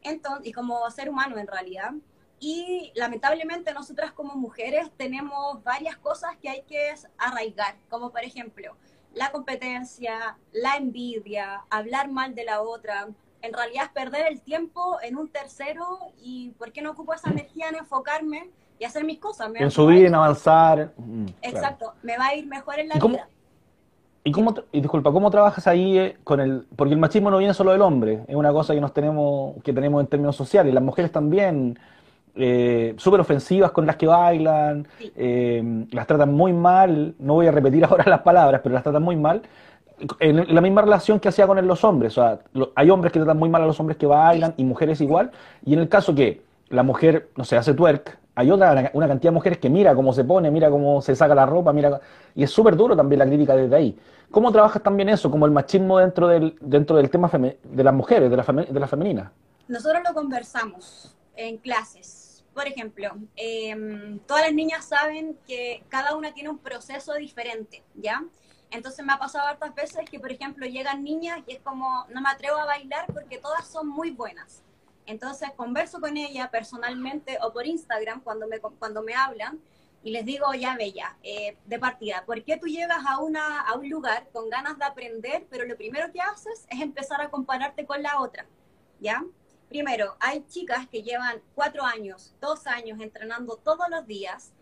entonces, 0.03 0.47
y 0.47 0.51
como 0.53 0.89
ser 0.91 1.09
humano 1.09 1.37
en 1.37 1.47
realidad. 1.47 1.91
Y 2.39 2.91
lamentablemente 2.95 3.73
nosotras 3.73 4.11
como 4.11 4.35
mujeres 4.35 4.91
tenemos 4.95 5.63
varias 5.63 5.97
cosas 5.97 6.35
que 6.41 6.49
hay 6.49 6.61
que 6.63 6.93
arraigar, 7.17 7.75
como 7.89 8.11
por 8.11 8.23
ejemplo 8.23 8.75
la 9.13 9.31
competencia, 9.31 10.37
la 10.51 10.75
envidia, 10.77 11.63
hablar 11.69 12.09
mal 12.09 12.35
de 12.35 12.43
la 12.43 12.61
otra, 12.61 13.07
en 13.41 13.53
realidad 13.53 13.85
es 13.85 13.91
perder 13.91 14.27
el 14.27 14.41
tiempo 14.41 14.97
en 15.01 15.17
un 15.17 15.29
tercero 15.29 15.99
y 16.17 16.51
¿por 16.51 16.71
qué 16.71 16.81
no 16.81 16.91
ocupo 16.91 17.13
esa 17.13 17.29
energía 17.29 17.69
en 17.69 17.75
enfocarme 17.75 18.51
y 18.79 18.85
hacer 18.85 19.03
mis 19.03 19.19
cosas? 19.19 19.49
en 19.55 19.71
subir, 19.71 20.05
en 20.05 20.15
avanzar. 20.15 20.93
Mm, 20.97 21.27
Exacto, 21.41 21.93
me 22.03 22.17
va 22.17 22.27
a 22.27 22.35
ir 22.35 22.45
mejor 22.45 22.79
en 22.79 22.89
la 22.89 22.95
vida. 22.95 23.29
¿Y, 24.27 24.31
cómo, 24.33 24.53
y 24.73 24.81
disculpa, 24.81 25.13
¿cómo 25.13 25.31
trabajas 25.31 25.67
ahí 25.67 25.97
eh, 25.97 26.17
con 26.25 26.41
el...? 26.41 26.65
Porque 26.75 26.93
el 26.93 26.99
machismo 26.99 27.31
no 27.31 27.37
viene 27.37 27.53
solo 27.53 27.71
del 27.71 27.81
hombre, 27.81 28.25
es 28.27 28.35
una 28.35 28.51
cosa 28.51 28.73
que 28.73 28.81
nos 28.81 28.93
tenemos, 28.93 29.55
que 29.63 29.71
tenemos 29.71 30.01
en 30.01 30.07
términos 30.07 30.35
sociales, 30.35 30.73
las 30.73 30.83
mujeres 30.83 31.13
también, 31.13 31.79
eh, 32.35 32.93
súper 32.97 33.21
ofensivas 33.21 33.71
con 33.71 33.85
las 33.85 33.95
que 33.95 34.05
bailan, 34.05 34.85
eh, 35.15 35.85
las 35.91 36.05
tratan 36.07 36.33
muy 36.33 36.51
mal, 36.51 37.15
no 37.19 37.35
voy 37.35 37.47
a 37.47 37.51
repetir 37.51 37.85
ahora 37.89 38.03
las 38.05 38.19
palabras, 38.19 38.59
pero 38.61 38.75
las 38.75 38.83
tratan 38.83 39.01
muy 39.01 39.15
mal, 39.15 39.43
en 40.19 40.53
la 40.53 40.59
misma 40.59 40.81
relación 40.81 41.21
que 41.21 41.29
hacía 41.29 41.47
con 41.47 41.65
los 41.65 41.85
hombres. 41.85 42.17
O 42.17 42.21
sea, 42.21 42.39
hay 42.75 42.89
hombres 42.89 43.13
que 43.13 43.19
tratan 43.19 43.37
muy 43.37 43.47
mal 43.47 43.61
a 43.61 43.65
los 43.65 43.79
hombres 43.79 43.97
que 43.97 44.07
bailan 44.07 44.53
y 44.57 44.65
mujeres 44.65 44.99
igual. 44.99 45.31
Y 45.65 45.73
en 45.73 45.79
el 45.79 45.87
caso 45.87 46.13
que 46.13 46.41
la 46.67 46.83
mujer, 46.83 47.29
no 47.37 47.45
sé, 47.45 47.55
hace 47.55 47.73
twerk, 47.73 48.19
hay 48.37 48.51
otra, 48.51 48.91
una 48.93 49.07
cantidad 49.07 49.31
de 49.31 49.33
mujeres 49.33 49.57
que 49.57 49.67
mira 49.67 49.95
cómo 49.95 50.13
se 50.13 50.23
pone, 50.23 50.51
mira 50.51 50.69
cómo 50.69 51.01
se 51.01 51.15
saca 51.15 51.33
la 51.33 51.47
ropa, 51.47 51.73
mira. 51.73 51.99
Y 52.35 52.43
es 52.43 52.51
súper 52.51 52.75
duro 52.75 52.95
también 52.95 53.17
la 53.17 53.25
crítica 53.25 53.55
desde 53.55 53.75
ahí. 53.75 53.99
¿Cómo 54.29 54.51
trabajas 54.51 54.83
también 54.83 55.09
eso, 55.09 55.31
como 55.31 55.47
el 55.47 55.51
machismo 55.51 55.97
dentro 55.97 56.27
del, 56.27 56.55
dentro 56.61 56.97
del 56.97 57.09
tema 57.09 57.31
de 57.31 57.83
las 57.83 57.93
mujeres, 57.95 58.29
de 58.29 58.37
la, 58.37 58.43
de 58.43 58.79
la 58.79 58.87
femenina? 58.87 59.31
Nosotros 59.67 60.03
lo 60.07 60.13
conversamos 60.13 61.17
en 61.35 61.57
clases. 61.57 62.45
Por 62.53 62.67
ejemplo, 62.67 63.09
em, 63.35 64.19
todas 64.19 64.43
las 64.43 64.53
niñas 64.53 64.85
saben 64.85 65.35
que 65.47 65.83
cada 65.89 66.15
una 66.15 66.31
tiene 66.31 66.49
un 66.49 66.59
proceso 66.59 67.15
diferente, 67.15 67.83
¿ya? 67.95 68.23
Entonces 68.69 69.03
me 69.03 69.13
ha 69.13 69.17
pasado 69.17 69.47
hartas 69.47 69.73
veces 69.73 70.07
que, 70.07 70.19
por 70.19 70.31
ejemplo, 70.31 70.67
llegan 70.67 71.03
niñas 71.03 71.39
y 71.47 71.53
es 71.53 71.59
como, 71.61 72.05
no 72.13 72.21
me 72.21 72.29
atrevo 72.29 72.57
a 72.57 72.65
bailar 72.65 73.07
porque 73.11 73.39
todas 73.39 73.65
son 73.65 73.87
muy 73.87 74.11
buenas. 74.11 74.61
Entonces 75.07 75.49
converso 75.55 75.99
con 75.99 76.15
ella 76.17 76.51
personalmente 76.51 77.39
o 77.41 77.51
por 77.51 77.65
Instagram 77.65 78.21
cuando 78.21 78.47
me, 78.47 78.59
cuando 78.59 79.01
me 79.01 79.15
hablan 79.15 79.59
y 80.03 80.11
les 80.11 80.25
digo, 80.25 80.53
ya 80.53 80.75
bella, 80.77 81.17
eh, 81.23 81.57
de 81.65 81.79
partida, 81.79 82.23
¿por 82.25 82.43
qué 82.43 82.57
tú 82.57 82.67
llegas 82.67 83.03
a, 83.07 83.19
una, 83.19 83.61
a 83.61 83.73
un 83.75 83.89
lugar 83.89 84.29
con 84.31 84.49
ganas 84.49 84.77
de 84.77 84.85
aprender, 84.85 85.47
pero 85.49 85.65
lo 85.65 85.75
primero 85.75 86.11
que 86.11 86.21
haces 86.21 86.67
es 86.69 86.81
empezar 86.81 87.19
a 87.21 87.29
compararte 87.29 87.85
con 87.85 88.03
la 88.03 88.21
otra? 88.21 88.45
¿Ya? 88.99 89.25
Primero, 89.67 90.15
hay 90.19 90.45
chicas 90.47 90.87
que 90.87 91.01
llevan 91.01 91.41
cuatro 91.55 91.83
años, 91.83 92.35
dos 92.39 92.67
años 92.67 92.99
entrenando 93.01 93.57
todos 93.57 93.89
los 93.89 94.05
días 94.05 94.53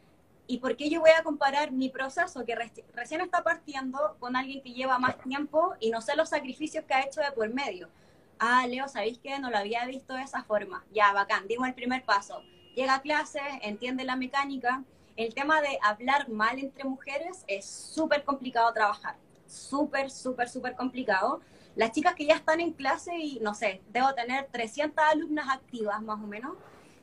¿Y 0.47 0.59
por 0.59 0.75
qué 0.75 0.89
yo 0.89 0.99
voy 0.99 1.09
a 1.17 1.23
comparar 1.23 1.71
mi 1.71 1.89
proceso 1.89 2.45
que 2.45 2.55
recién 2.93 3.21
está 3.21 3.43
partiendo 3.43 4.15
con 4.19 4.35
alguien 4.35 4.61
que 4.61 4.73
lleva 4.73 4.99
más 4.99 5.17
tiempo 5.19 5.73
y 5.79 5.89
no 5.89 6.01
sé 6.01 6.15
los 6.15 6.29
sacrificios 6.29 6.85
que 6.85 6.93
ha 6.93 7.01
hecho 7.01 7.21
de 7.21 7.31
por 7.31 7.49
medio? 7.49 7.89
Ah, 8.39 8.65
Leo, 8.67 8.87
¿sabéis 8.87 9.19
que 9.19 9.39
no 9.39 9.49
lo 9.49 9.57
había 9.57 9.85
visto 9.85 10.13
de 10.13 10.23
esa 10.23 10.43
forma? 10.43 10.83
Ya, 10.93 11.13
bacán, 11.13 11.47
dimos 11.47 11.67
el 11.67 11.73
primer 11.73 12.03
paso. 12.03 12.41
Llega 12.75 12.95
a 12.95 13.01
clase, 13.01 13.39
entiende 13.61 14.03
la 14.03 14.15
mecánica. 14.15 14.83
El 15.15 15.33
tema 15.33 15.61
de 15.61 15.79
hablar 15.81 16.29
mal 16.29 16.59
entre 16.59 16.83
mujeres 16.83 17.45
es 17.47 17.65
súper 17.65 18.23
complicado 18.23 18.71
trabajar. 18.73 19.15
Súper, 19.47 20.11
súper, 20.11 20.49
súper 20.49 20.75
complicado. 20.75 21.39
Las 21.75 21.91
chicas 21.91 22.15
que 22.15 22.25
ya 22.25 22.35
están 22.35 22.59
en 22.59 22.73
clase 22.73 23.17
y, 23.17 23.39
no 23.39 23.53
sé, 23.53 23.81
debo 23.89 24.13
tener 24.13 24.47
300 24.51 25.03
alumnas 25.11 25.47
activas 25.49 26.01
más 26.01 26.21
o 26.21 26.27
menos 26.27 26.55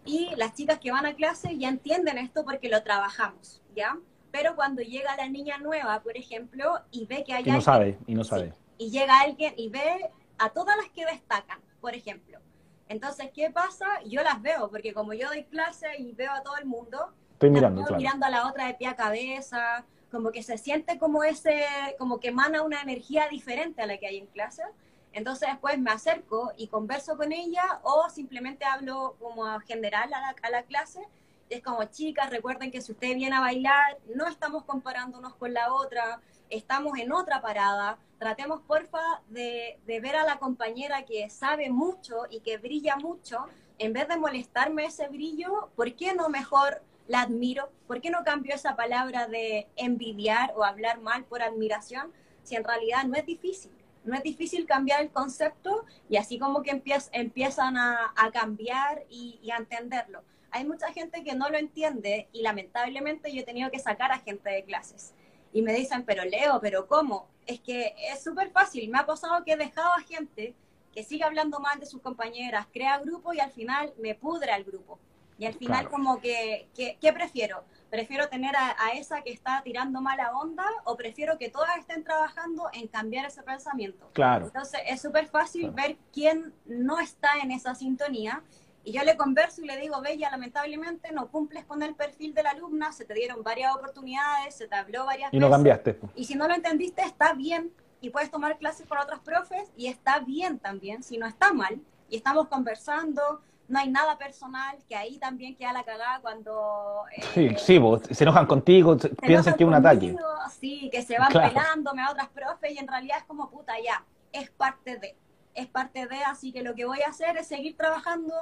y 0.05 0.31
las 0.37 0.55
chicas 0.55 0.79
que 0.79 0.91
van 0.91 1.07
a 1.07 1.15
clase 1.15 1.57
ya 1.59 1.69
entienden 1.69 2.19
esto 2.19 2.45
porque 2.45 2.69
lo 2.69 2.83
trabajamos, 2.83 3.61
¿ya? 3.75 3.97
Pero 4.31 4.57
cuando 4.57 4.83
llega 4.83 5.17
la 5.17 5.29
niña 5.29 5.59
nueva, 5.59 6.01
por 6.03 6.17
ejemplo, 6.17 6.81
y 6.91 7.07
ve 7.07 7.23
que 7.25 7.35
hay 7.35 7.45
y 7.47 7.51
no 7.51 7.61
sabe, 7.61 7.99
y 8.07 8.15
no 8.15 8.25
sabe. 8.25 8.53
y 8.79 8.91
llega 8.91 9.21
alguien 9.21 9.55
y 9.57 9.69
ve 9.69 10.11
a 10.43 10.49
todas 10.51 10.77
las 10.77 10.89
que 10.91 11.07
destacan, 11.07 11.61
por 11.81 11.95
ejemplo. 11.95 12.41
Entonces, 12.89 13.31
¿qué 13.33 13.49
pasa? 13.51 13.87
Yo 14.05 14.23
las 14.23 14.43
veo, 14.43 14.69
porque 14.71 14.93
como 14.93 15.13
yo 15.13 15.29
doy 15.29 15.45
clase 15.45 15.87
y 15.99 16.13
veo 16.15 16.33
a 16.33 16.43
todo 16.43 16.57
el 16.57 16.67
mundo, 16.67 17.13
estoy 17.35 17.51
mirando, 17.51 17.85
mirando 17.97 18.27
a 18.27 18.31
la 18.31 18.49
otra 18.49 18.67
de 18.67 18.75
pie 18.75 18.89
a 18.89 18.97
cabeza, 18.97 19.85
como 20.11 20.33
que 20.33 20.43
se 20.43 20.59
siente 20.59 20.99
como 20.99 21.23
ese, 21.23 21.65
como 21.97 22.19
que 22.19 22.29
emana 22.29 22.63
una 22.63 22.83
energía 22.83 23.29
diferente 23.29 23.83
a 23.83 23.87
la 23.87 23.99
que 23.99 24.09
hay 24.09 24.19
en 24.19 24.27
clase. 24.27 24.65
Entonces 25.13 25.49
después 25.49 25.79
me 25.79 25.93
acerco 25.93 26.53
y 26.57 26.67
converso 26.67 27.17
con 27.17 27.31
ella 27.31 27.79
o 27.85 28.11
simplemente 28.11 28.65
hablo 28.65 29.15
como 29.21 29.45
general 29.61 30.13
a 30.13 30.21
la, 30.21 30.35
a 30.43 30.51
la 30.51 30.65
clase. 30.65 31.07
Es 31.51 31.63
como, 31.63 31.85
chicas, 31.85 32.31
recuerden 32.31 32.73
que 32.73 32.81
si 32.81 32.91
usted 32.93 33.15
viene 33.15 33.37
a 33.37 33.41
bailar, 33.41 33.99
no 34.15 34.27
estamos 34.27 34.65
comparándonos 34.65 35.35
con 35.37 35.55
la 35.55 35.73
otra, 35.73 36.21
estamos 36.53 36.99
en 36.99 37.13
otra 37.13 37.41
parada. 37.41 37.99
Tratemos, 38.19 38.61
porfa, 38.63 39.23
de, 39.29 39.81
ver 39.87 40.17
a 40.17 40.25
la 40.25 40.39
compañera 40.39 41.05
que 41.05 41.29
sabe 41.31 41.71
mucho 41.71 42.27
y 42.31 42.41
que 42.41 42.59
brilla 42.59 42.97
mucho. 42.97 43.47
En 43.79 43.93
vez 43.93 44.07
de 44.07 44.17
molestarme 44.17 44.85
ese 44.85 45.09
brillo, 45.09 45.71
¿por 45.75 45.95
qué 45.95 46.15
no 46.15 46.29
mejor 46.29 46.83
la 47.09 47.23
admiro? 47.23 47.71
¿Por 47.87 48.01
qué 48.01 48.11
no 48.11 48.23
cambio 48.23 48.55
esa 48.55 48.77
palabra 48.77 49.27
de 49.27 49.67
envidiar 49.77 50.53
o 50.55 50.65
hablar 50.65 51.01
mal 51.01 51.25
por 51.25 51.43
admiración? 51.43 52.13
Si 52.45 52.55
en 52.55 52.65
realidad 52.65 53.05
no 53.05 53.17
es 53.17 53.27
difícil 53.27 53.73
no 54.05 54.17
es 54.17 54.23
difícil 54.23 54.67
cambiar 54.67 55.01
el 55.01 55.11
concepto 55.11 55.85
y 56.09 56.17
así 56.17 56.39
como 56.39 56.63
que 56.63 56.83
empiezan 57.13 57.77
a, 57.77 58.13
cambiar 58.33 59.05
y, 59.09 59.49
a 59.51 59.57
entenderlo. 59.57 60.23
Hay 60.51 60.65
mucha 60.65 60.93
gente 60.93 61.25
que 61.25 61.35
no 61.35 61.49
lo 61.49 61.57
entiende 61.57 62.29
y 62.33 62.43
lamentablemente 62.43 63.33
yo 63.33 63.41
he 63.41 63.45
tenido 63.45 63.71
que 63.71 63.79
sacar 63.79 64.13
a 64.13 64.19
gente 64.19 64.51
de 64.51 64.65
clases. 64.65 65.15
Y 65.53 65.63
me 65.63 65.73
dicen, 65.75 66.05
pero 66.05 66.25
Leo, 66.25 66.61
pero 66.61 66.87
¿cómo? 66.87 67.29
Es 67.47 67.61
que 67.61 67.95
es 68.11 68.23
súper 68.23 68.51
fácil. 68.51 68.89
Me 68.91 68.99
ha 68.99 69.07
pasado 69.07 69.45
que 69.45 69.53
he 69.53 69.57
dejado 69.57 69.93
a 69.93 70.01
gente 70.01 70.55
que 70.93 71.03
sigue 71.03 71.25
hablando 71.25 71.59
mal 71.61 71.81
de 71.81 71.87
sus 71.87 72.01
compañeras, 72.01 72.67
crea 72.73 72.99
grupo 72.99 73.33
y 73.33 73.41
al 73.41 73.51
final 73.51 73.93
me 73.99 74.15
pudra 74.15 74.57
el 74.57 74.65
grupo. 74.65 74.99
Y 75.39 75.47
al 75.47 75.55
final 75.55 75.89
como 75.89 76.21
que, 76.21 76.69
¿qué 76.75 77.13
prefiero? 77.13 77.65
¿Prefiero 77.93 78.31
tener 78.31 78.55
a, 78.57 78.93
esa 78.95 79.21
que 79.21 79.33
está 79.33 79.61
tirando 79.63 80.01
mala 80.01 80.35
onda 80.35 80.65
o 80.85 80.97
prefiero 80.97 81.37
que 81.37 81.51
todas 81.51 81.77
estén 81.77 82.05
trabajando 82.05 82.71
en 82.73 82.89
cambiar 82.89 83.27
ese 83.27 83.43
pensamiento? 83.43 84.09
Claro. 84.15 84.47
Entonces 84.47 84.81
es 84.87 85.03
súper 85.03 85.27
fácil 85.27 85.71
ver 85.73 85.99
quién 86.11 86.55
no 86.65 86.99
está 87.01 87.41
en 87.43 87.51
esa 87.51 87.75
sintonía 87.75 88.43
y 88.85 88.93
yo 88.93 89.03
le 89.05 89.17
converso 89.17 89.63
y 89.63 89.67
le 89.67 89.77
digo, 89.79 90.01
Bella, 90.01 90.31
lamentablemente 90.31 91.13
no 91.13 91.29
cumples 91.29 91.65
con 91.65 91.83
el 91.83 91.95
perfil 91.95 92.35
de 92.35 92.43
la 92.43 92.51
alumna, 92.51 92.93
se 92.93 93.05
te 93.05 93.15
dieron 93.15 93.43
varias 93.43 93.75
oportunidades, 93.75 94.57
se 94.57 94.67
te 94.67 94.75
habló 94.75 95.07
varias 95.07 95.31
veces. 95.31 95.39
Y 95.39 95.41
no 95.41 95.51
cambiaste. 95.51 95.99
Y 96.17 96.25
si 96.25 96.35
no 96.35 96.49
lo 96.49 96.55
entendiste, 96.55 97.03
está 97.03 97.35
bien 97.35 97.73
y 98.01 98.11
puedes 98.11 98.31
tomar 98.31 98.59
clases 98.59 98.87
con 98.87 98.99
otros 98.99 99.21
profes 99.21 99.71
y 99.77 99.87
está 99.87 100.19
bien 100.19 100.59
también, 100.59 101.03
si 101.03 101.17
no 101.17 101.27
está 101.27 101.53
mal. 101.53 101.81
Y 102.09 102.17
estamos 102.17 102.49
conversando, 102.49 103.41
no 103.69 103.79
hay 103.79 103.89
nada 103.89 104.19
personal, 104.19 104.77
que 104.89 104.97
ahí 104.97 105.19
también 105.19 105.55
queda 105.55 105.73
la 105.73 105.85
cagada 105.85 106.21
cuando... 106.21 107.05
Eh, 107.17 107.57
sí, 107.57 107.79
sí 107.79 107.81
se 108.15 108.25
enojan 108.25 108.47
contigo, 108.47 108.97
piensan 109.23 109.55
que 109.55 109.63
es 109.63 109.69
un 109.69 109.75
ataque. 109.75 110.17
Sí, 110.61 110.91
que 110.93 111.03
se 111.03 111.17
van 111.19 111.33
pelándome 111.33 112.03
a 112.03 112.11
otras 112.11 112.29
profes 112.29 112.73
y 112.73 112.79
en 112.79 112.89
realidad 112.89 113.19
es 113.19 113.25
como 113.25 113.49
puta, 113.49 113.75
ya, 113.83 114.05
es 114.33 114.51
parte 114.51 114.99
de, 114.99 115.17
es 115.55 115.69
parte 115.69 116.07
de, 116.07 116.25
así 116.25 116.53
que 116.53 116.63
lo 116.63 116.75
que 116.75 116.85
voy 116.85 117.01
a 117.03 117.11
hacer 117.11 117.37
es 117.37 117.47
seguir 117.47 117.77
trabajando, 117.77 118.35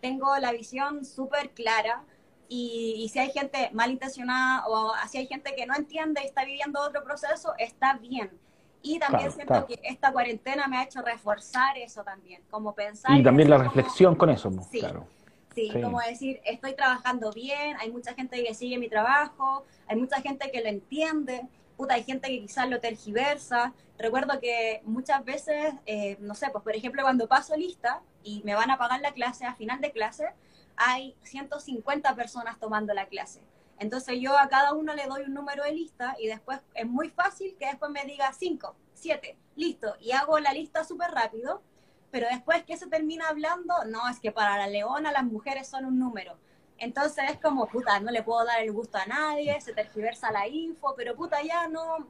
tengo 0.00 0.36
la 0.38 0.52
visión 0.52 1.04
súper 1.04 1.50
clara 1.50 2.02
y, 2.48 2.94
y, 2.98 3.08
si 3.08 3.18
hay 3.18 3.30
gente 3.30 3.70
malintencionada 3.72 4.66
o 4.68 4.92
si 5.10 5.18
hay 5.18 5.26
gente 5.26 5.54
que 5.56 5.66
no 5.66 5.74
entiende 5.74 6.20
y 6.22 6.26
está 6.26 6.44
viviendo 6.44 6.80
otro 6.80 7.02
proceso, 7.02 7.54
está 7.58 7.94
bien 7.94 8.30
y 8.86 8.98
también 8.98 9.32
siento 9.32 9.66
que 9.66 9.80
esta 9.82 10.12
cuarentena 10.12 10.68
me 10.68 10.78
ha 10.78 10.84
hecho 10.84 11.02
reforzar 11.02 11.76
eso 11.76 12.04
también, 12.04 12.42
como 12.50 12.72
pensar... 12.72 13.18
Y 13.18 13.22
también 13.22 13.50
la 13.50 13.58
reflexión 13.58 14.14
con 14.14 14.30
eso, 14.30 14.50
sí, 14.70 14.78
claro. 14.78 15.06
Sí, 15.54 15.70
como 15.82 16.00
decir, 16.00 16.40
estoy 16.44 16.74
trabajando 16.74 17.32
bien, 17.32 17.76
hay 17.80 17.90
mucha 17.90 18.14
gente 18.14 18.44
que 18.44 18.54
sigue 18.54 18.78
mi 18.78 18.88
trabajo, 18.88 19.64
hay 19.88 19.96
mucha 19.96 20.20
gente 20.20 20.50
que 20.50 20.60
lo 20.60 20.68
entiende, 20.68 21.46
puta, 21.76 21.94
hay 21.94 22.04
gente 22.04 22.28
que 22.28 22.40
quizás 22.42 22.68
lo 22.68 22.78
tergiversa. 22.78 23.72
Recuerdo 23.98 24.38
que 24.38 24.82
muchas 24.84 25.24
veces, 25.24 25.74
eh, 25.86 26.18
no 26.20 26.34
sé, 26.34 26.50
pues 26.52 26.62
por 26.62 26.76
ejemplo 26.76 27.02
cuando 27.02 27.26
paso 27.26 27.56
lista 27.56 28.02
y 28.26 28.42
me 28.44 28.54
van 28.54 28.70
a 28.70 28.76
pagar 28.76 29.00
la 29.00 29.12
clase, 29.12 29.46
a 29.46 29.54
final 29.54 29.80
de 29.80 29.92
clase, 29.92 30.26
hay 30.76 31.16
150 31.22 32.14
personas 32.16 32.58
tomando 32.58 32.92
la 32.92 33.06
clase. 33.06 33.40
Entonces 33.78 34.18
yo 34.20 34.36
a 34.36 34.48
cada 34.48 34.72
uno 34.72 34.94
le 34.94 35.06
doy 35.06 35.22
un 35.22 35.32
número 35.32 35.62
de 35.62 35.72
lista 35.72 36.16
y 36.18 36.26
después 36.26 36.58
es 36.74 36.86
muy 36.86 37.08
fácil 37.10 37.56
que 37.58 37.66
después 37.66 37.90
me 37.92 38.04
diga 38.04 38.32
5, 38.32 38.74
7, 38.94 39.36
listo, 39.54 39.94
y 40.00 40.10
hago 40.10 40.40
la 40.40 40.52
lista 40.52 40.82
súper 40.82 41.12
rápido, 41.12 41.62
pero 42.10 42.26
después 42.28 42.64
que 42.64 42.76
se 42.76 42.88
termina 42.88 43.28
hablando, 43.28 43.74
no, 43.86 44.08
es 44.08 44.18
que 44.18 44.32
para 44.32 44.58
la 44.58 44.66
leona 44.66 45.12
las 45.12 45.24
mujeres 45.24 45.68
son 45.68 45.84
un 45.84 45.98
número. 45.98 46.36
Entonces 46.78 47.30
es 47.30 47.38
como, 47.38 47.66
puta, 47.66 48.00
no 48.00 48.10
le 48.10 48.22
puedo 48.24 48.44
dar 48.44 48.60
el 48.60 48.72
gusto 48.72 48.98
a 48.98 49.06
nadie, 49.06 49.60
se 49.60 49.72
tergiversa 49.72 50.32
la 50.32 50.48
info, 50.48 50.94
pero 50.96 51.14
puta, 51.14 51.42
ya 51.42 51.68
no, 51.68 52.08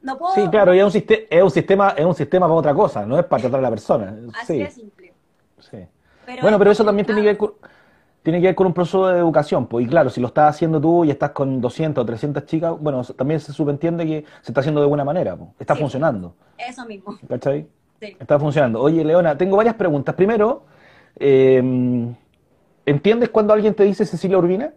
no 0.00 0.18
puedo... 0.18 0.34
Sí, 0.34 0.48
claro, 0.48 0.74
y 0.74 0.78
es 0.78 0.94
un, 0.94 1.04
es 1.30 1.42
un 1.42 1.50
sistema 1.50 1.90
es 1.90 2.06
un 2.06 2.14
sistema 2.14 2.46
para 2.46 2.58
otra 2.58 2.74
cosa, 2.74 3.04
no 3.04 3.18
es 3.18 3.26
para 3.26 3.42
tratar 3.42 3.60
a 3.60 3.62
la 3.62 3.70
persona. 3.70 4.16
Así 4.34 4.58
de 4.58 4.70
simple. 4.70 4.95
Bueno, 6.42 6.58
pero 6.58 6.70
eso 6.70 6.84
también 6.84 7.06
tiene 7.06 7.22
que 7.22 7.26
ver 7.28 7.38
tiene 8.26 8.40
que 8.40 8.48
ver 8.48 8.54
con 8.56 8.66
un 8.66 8.72
proceso 8.72 9.06
de 9.06 9.20
educación. 9.20 9.68
Pues, 9.68 9.86
y 9.86 9.88
claro, 9.88 10.10
si 10.10 10.20
lo 10.20 10.26
estás 10.26 10.56
haciendo 10.56 10.80
tú 10.80 11.04
y 11.04 11.10
estás 11.12 11.30
con 11.30 11.60
200 11.60 12.02
o 12.02 12.04
300 12.04 12.44
chicas, 12.44 12.74
bueno, 12.76 13.04
también 13.04 13.38
se 13.38 13.52
subentiende 13.52 14.04
que 14.04 14.24
se 14.42 14.50
está 14.50 14.62
haciendo 14.62 14.80
de 14.80 14.88
buena 14.88 15.04
manera, 15.04 15.36
pues, 15.36 15.50
está 15.60 15.76
funcionando. 15.76 16.34
Eso 16.58 16.84
mismo. 16.86 17.16
¿Cachai? 17.28 17.68
Sí. 18.00 18.16
Está 18.18 18.36
funcionando. 18.40 18.82
Oye, 18.82 19.04
Leona, 19.04 19.38
tengo 19.38 19.56
varias 19.56 19.76
preguntas. 19.76 20.12
Primero, 20.16 20.64
eh, 21.20 21.62
¿entiendes 22.84 23.28
cuando 23.28 23.52
alguien 23.52 23.74
te 23.74 23.84
dice 23.84 24.04
Cecilia 24.04 24.38
Urbina? 24.38 24.74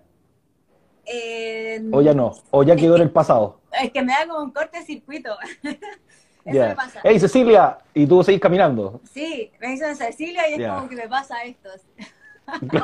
Eh, 1.11 1.81
¿O 1.91 2.03
ya 2.03 2.13
no? 2.13 2.33
¿O 2.51 2.61
ya 2.61 2.75
quedó 2.75 2.97
en 2.97 3.01
el 3.01 3.09
pasado? 3.09 3.61
Es 3.81 3.91
que 3.91 4.03
me 4.03 4.13
da 4.13 4.27
como 4.27 4.43
un 4.43 4.51
corte 4.51 4.77
de 4.77 4.85
circuito. 4.85 5.35
Eso 6.45 6.59
me 6.59 6.75
pasa. 6.75 6.99
¡Hey, 7.03 7.19
Cecilia! 7.19 7.77
Y 7.93 8.07
tú 8.07 8.23
seguís 8.23 8.41
caminando. 8.41 9.01
Sí, 9.11 9.51
me 9.59 9.69
dicen 9.69 9.95
Cecilia 9.95 10.49
y 10.49 10.61
es 10.61 10.69
como 10.69 10.89
que 10.89 10.95
me 10.95 11.07
pasa 11.07 11.43
esto. 11.43 11.69
No, 12.61 12.79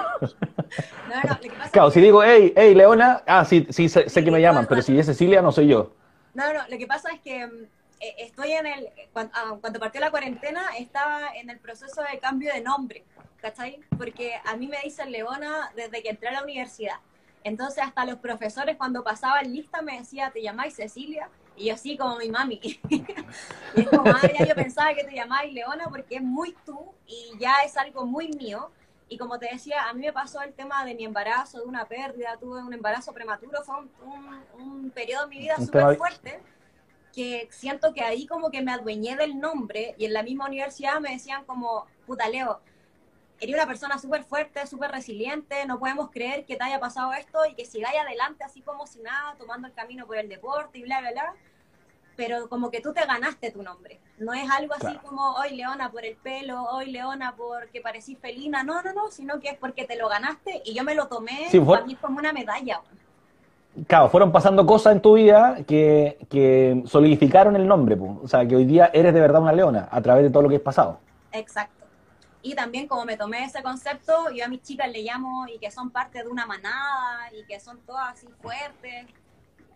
no, 1.23 1.29
lo 1.29 1.39
que 1.39 1.49
pasa 1.49 1.71
Claro, 1.71 1.87
es 1.87 1.93
si 1.95 1.99
que, 1.99 2.05
digo, 2.05 2.23
hey, 2.23 2.53
hey, 2.55 2.75
Leona, 2.75 3.23
ah, 3.25 3.43
sí, 3.43 3.65
sí, 3.71 3.89
sé, 3.89 4.07
sé 4.09 4.23
que 4.23 4.29
me 4.29 4.39
llaman, 4.39 4.67
pero 4.69 4.83
si 4.83 4.99
es 4.99 5.07
Cecilia, 5.07 5.41
no 5.41 5.51
soy 5.51 5.69
yo. 5.69 5.91
no, 6.35 6.53
no, 6.53 6.59
lo 6.67 6.77
que 6.77 6.85
pasa 6.85 7.09
es 7.11 7.19
que 7.21 7.41
eh, 7.99 8.15
estoy 8.19 8.51
en 8.51 8.67
el, 8.67 8.89
cuando, 9.11 9.31
ah, 9.35 9.57
cuando 9.59 9.79
partió 9.79 9.99
la 10.01 10.11
cuarentena, 10.11 10.61
estaba 10.77 11.35
en 11.35 11.49
el 11.49 11.57
proceso 11.57 12.01
de 12.11 12.19
cambio 12.19 12.53
de 12.53 12.61
nombre, 12.61 13.03
¿cachai? 13.41 13.79
Porque 13.97 14.33
a 14.45 14.55
mí 14.55 14.67
me 14.67 14.77
dicen 14.83 15.11
Leona 15.11 15.71
desde 15.75 16.03
que 16.03 16.09
entré 16.09 16.27
a 16.29 16.33
la 16.33 16.43
universidad. 16.43 16.97
Entonces 17.43 17.83
hasta 17.83 18.05
los 18.05 18.17
profesores 18.17 18.75
cuando 18.75 19.03
pasaban 19.03 19.51
lista 19.51 19.81
me 19.81 19.99
decían, 19.99 20.31
¿te 20.33 20.41
llamáis 20.41 20.75
Cecilia? 20.75 21.29
Y 21.57 21.65
yo 21.69 21.77
sí, 21.77 21.97
como 21.97 22.17
mi 22.17 22.29
mami. 22.29 22.59
y 22.89 23.81
es 23.81 23.89
como, 23.89 24.11
ah, 24.11 24.21
ya 24.37 24.45
yo 24.45 24.55
pensaba 24.55 24.93
que 24.93 25.03
te 25.03 25.15
llamáis 25.15 25.53
Leona 25.53 25.85
porque 25.89 26.15
es 26.15 26.21
muy 26.21 26.55
tú 26.65 26.93
y 27.07 27.37
ya 27.39 27.61
es 27.65 27.77
algo 27.77 28.05
muy 28.05 28.29
mío. 28.29 28.71
Y 29.07 29.17
como 29.17 29.37
te 29.37 29.47
decía, 29.51 29.87
a 29.87 29.93
mí 29.93 30.01
me 30.01 30.11
pasó 30.13 30.41
el 30.41 30.53
tema 30.53 30.83
de 30.83 30.95
mi 30.95 31.05
embarazo, 31.05 31.59
de 31.59 31.65
una 31.65 31.85
pérdida, 31.85 32.37
tuve 32.39 32.61
un 32.63 32.73
embarazo 32.73 33.13
prematuro, 33.13 33.63
fue 33.63 33.75
un, 33.77 33.91
un- 34.03 34.61
un 34.61 34.89
periodo 34.91 35.23
de 35.23 35.29
mi 35.29 35.37
vida 35.39 35.55
súper 35.57 35.81
fuerte, 35.97 36.41
que 37.13 37.47
siento 37.51 37.93
que 37.93 38.01
ahí 38.01 38.27
como 38.27 38.49
que 38.51 38.61
me 38.61 38.71
adueñé 38.73 39.15
del 39.15 39.39
nombre 39.39 39.95
y 39.97 40.05
en 40.05 40.13
la 40.13 40.23
misma 40.23 40.47
universidad 40.47 40.99
me 40.99 41.11
decían 41.11 41.45
como, 41.45 41.85
puta 42.05 42.27
Leo, 42.29 42.59
eres 43.39 43.55
una 43.55 43.67
persona 43.67 43.97
súper 43.97 44.23
fuerte, 44.23 44.65
súper 44.67 44.91
resiliente, 44.91 45.65
no 45.65 45.79
podemos 45.79 46.09
creer 46.11 46.45
que 46.45 46.55
te 46.55 46.63
haya 46.63 46.79
pasado 46.79 47.13
esto 47.13 47.39
y 47.49 47.53
que 47.55 47.65
sigáis 47.65 47.99
adelante 47.99 48.43
así 48.43 48.61
como 48.61 48.87
si 48.87 49.01
nada, 49.01 49.35
tomando 49.37 49.67
el 49.67 49.73
camino 49.73 50.05
por 50.05 50.17
el 50.17 50.29
deporte 50.29 50.79
y 50.79 50.83
bla, 50.83 50.99
bla, 51.01 51.11
bla. 51.11 51.33
Pero 52.15 52.47
como 52.47 52.71
que 52.71 52.79
tú 52.79 52.93
te 52.93 53.05
ganaste 53.05 53.51
tu 53.51 53.61
nombre. 53.61 53.99
No 54.19 54.33
es 54.33 54.49
algo 54.49 54.73
así 54.73 54.81
Claro. 54.83 55.01
como 55.03 55.33
hoy 55.33 55.53
Leona 55.57 55.91
por 55.91 56.05
el 56.05 56.15
pelo, 56.15 56.63
hoy 56.63 56.89
Leona 56.89 57.35
porque 57.35 57.81
parecís 57.81 58.17
felina. 58.19 58.63
No, 58.63 58.81
no, 58.81 58.93
no, 58.93 59.11
sino 59.11 59.41
que 59.41 59.49
es 59.49 59.57
porque 59.57 59.83
te 59.83 59.97
lo 59.97 60.07
ganaste 60.07 60.61
y 60.63 60.73
yo 60.73 60.85
me 60.85 60.95
lo 60.95 61.07
tomé 61.07 61.49
Sí, 61.49 61.59
fue- 61.59 61.75
para 61.77 61.85
mí 61.87 61.95
como 61.95 62.19
una 62.19 62.31
medalla. 62.31 62.79
Claro, 63.87 64.07
fueron 64.07 64.31
pasando 64.31 64.65
cosas 64.65 64.93
en 64.93 65.01
tu 65.01 65.15
vida 65.15 65.57
que, 65.67 66.17
que 66.29 66.81
solidificaron 66.85 67.57
el 67.57 67.67
nombre, 67.67 67.97
po. 67.97 68.21
o 68.23 68.27
sea, 68.29 68.47
que 68.47 68.55
hoy 68.55 68.63
día 68.63 68.89
eres 68.93 69.13
de 69.13 69.19
verdad 69.19 69.41
una 69.41 69.51
leona 69.51 69.89
a 69.91 70.01
través 70.01 70.23
de 70.23 70.29
todo 70.29 70.43
lo 70.43 70.47
que 70.49 70.55
has 70.55 70.61
pasado. 70.61 70.99
Exacto. 71.33 71.74
Y 72.45 72.53
también 72.53 72.87
como 72.87 73.05
me 73.05 73.17
tomé 73.17 73.43
ese 73.43 73.63
concepto, 73.63 74.29
yo 74.29 74.45
a 74.45 74.47
mis 74.47 74.61
chicas 74.61 74.87
le 74.91 75.01
llamo 75.01 75.47
y 75.47 75.57
que 75.57 75.71
son 75.71 75.89
parte 75.89 76.21
de 76.21 76.29
una 76.29 76.45
manada 76.45 77.33
y 77.33 77.43
que 77.47 77.59
son 77.59 77.79
todas 77.87 78.13
así 78.13 78.27
fuertes. 78.39 79.07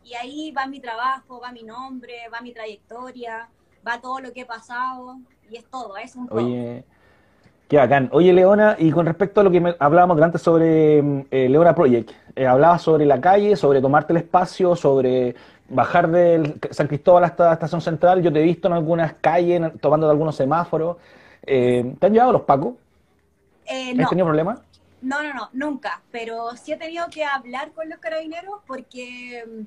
Y 0.04 0.14
ahí 0.14 0.52
va 0.52 0.68
mi 0.68 0.80
trabajo, 0.80 1.42
va 1.42 1.52
mi 1.52 1.64
nombre, 1.64 2.14
va 2.32 2.42
mi 2.42 2.54
trayectoria, 2.54 3.50
va 3.86 4.00
todo 4.00 4.20
lo 4.20 4.32
que 4.34 4.42
he 4.42 4.46
pasado 4.46 5.18
y 5.50 5.58
es 5.58 5.66
todo, 5.66 5.98
es 5.98 6.16
un 6.16 6.28
todo. 6.28 6.46
Oye, 6.46 6.86
qué 7.68 7.78
bacán. 7.78 8.08
Oye, 8.12 8.34
Leona, 8.34 8.76
y 8.78 8.92
con 8.92 9.08
respecto 9.08 9.42
a 9.42 9.44
lo 9.46 9.50
que 9.50 9.76
hablábamos 9.80 10.22
antes 10.22 10.40
sobre 10.40 11.02
mm, 11.02 11.26
eh, 11.32 11.50
Leona 11.50 11.74
Project, 11.74 12.12
eh, 12.36 12.46
hablabas 12.46 12.84
sobre 12.84 13.08
la 13.08 13.20
calle, 13.20 13.56
sobre 13.56 13.82
tomarte 13.82 14.14
el 14.14 14.18
espacio, 14.18 14.76
sobre 14.76 15.34
bajar 15.70 16.08
del 16.12 16.60
San 16.70 16.86
Cristóbal 16.86 17.24
hasta 17.24 17.46
la 17.46 17.54
estación 17.54 17.82
central. 17.82 18.22
Yo 18.22 18.32
te 18.32 18.42
he 18.42 18.44
visto 18.44 18.68
en 18.68 18.76
algunas 18.76 19.14
calles 19.14 19.72
tomando 19.82 20.08
algunos 20.08 20.36
semáforos. 20.36 20.98
Eh, 21.52 21.96
¿Te 22.00 22.06
han 22.06 22.14
llevado 22.14 22.32
los 22.34 22.44
pacos? 22.44 22.76
Eh, 23.66 23.92
¿Has 23.92 23.96
no, 23.98 24.10
tenido 24.10 24.28
problemas? 24.28 24.62
no, 25.02 25.24
no, 25.24 25.34
no, 25.34 25.50
nunca. 25.54 26.02
Pero 26.12 26.56
sí 26.56 26.74
he 26.74 26.78
tenido 26.78 27.08
que 27.10 27.26
hablar 27.26 27.72
con 27.72 27.90
los 27.90 27.98
carabineros 28.00 28.62
porque 28.68 29.44
mm, 29.48 29.64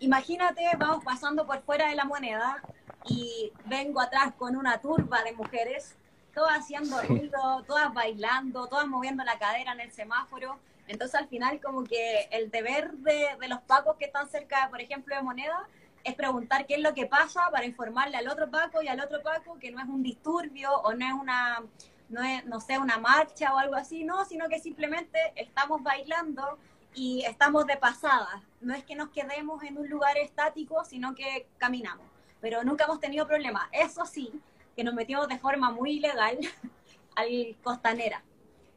imagínate, 0.00 0.64
vamos 0.78 1.02
pasando 1.04 1.46
por 1.46 1.62
fuera 1.62 1.88
de 1.88 1.94
la 1.96 2.04
moneda 2.04 2.62
y 3.06 3.52
vengo 3.64 4.00
atrás 4.02 4.34
con 4.36 4.54
una 4.56 4.80
turba 4.82 5.22
de 5.22 5.32
mujeres, 5.32 5.96
todas 6.34 6.58
haciendo 6.58 7.00
ruido, 7.02 7.64
todas 7.66 7.94
bailando, 7.94 8.66
todas 8.66 8.86
moviendo 8.86 9.24
la 9.24 9.38
cadera 9.38 9.72
en 9.72 9.80
el 9.80 9.92
semáforo. 9.92 10.58
Entonces 10.88 11.14
al 11.18 11.28
final 11.28 11.58
como 11.62 11.84
que 11.84 12.28
el 12.32 12.50
deber 12.50 12.92
de, 12.92 13.28
de 13.40 13.48
los 13.48 13.60
pacos 13.62 13.96
que 13.96 14.06
están 14.06 14.28
cerca, 14.28 14.68
por 14.68 14.80
ejemplo, 14.82 15.16
de 15.16 15.22
moneda, 15.22 15.66
es 16.04 16.14
preguntar 16.14 16.66
qué 16.66 16.74
es 16.74 16.80
lo 16.80 16.94
que 16.94 17.06
pasa 17.06 17.48
para 17.50 17.66
informarle 17.66 18.16
al 18.16 18.28
otro 18.28 18.50
paco 18.50 18.82
y 18.82 18.88
al 18.88 19.00
otro 19.00 19.22
paco 19.22 19.58
que 19.58 19.70
no 19.70 19.80
es 19.80 19.88
un 19.88 20.02
disturbio 20.02 20.72
o 20.72 20.94
no 20.94 21.06
es 21.06 21.12
una, 21.12 21.62
no 22.08 22.22
es, 22.22 22.44
no 22.46 22.60
sé, 22.60 22.78
una 22.78 22.98
marcha 22.98 23.54
o 23.54 23.58
algo 23.58 23.74
así, 23.74 24.04
no, 24.04 24.24
sino 24.24 24.48
que 24.48 24.58
simplemente 24.58 25.18
estamos 25.36 25.82
bailando 25.82 26.58
y 26.94 27.24
estamos 27.24 27.66
de 27.66 27.76
pasada. 27.76 28.42
No 28.60 28.74
es 28.74 28.84
que 28.84 28.96
nos 28.96 29.10
quedemos 29.10 29.62
en 29.62 29.78
un 29.78 29.88
lugar 29.88 30.16
estático, 30.18 30.84
sino 30.84 31.14
que 31.14 31.46
caminamos. 31.58 32.06
Pero 32.40 32.62
nunca 32.64 32.84
hemos 32.84 33.00
tenido 33.00 33.26
problemas. 33.26 33.68
Eso 33.72 34.04
sí, 34.04 34.32
que 34.76 34.84
nos 34.84 34.94
metimos 34.94 35.28
de 35.28 35.38
forma 35.38 35.70
muy 35.70 35.92
ilegal 35.92 36.38
al 37.16 37.56
Costanera. 37.62 38.22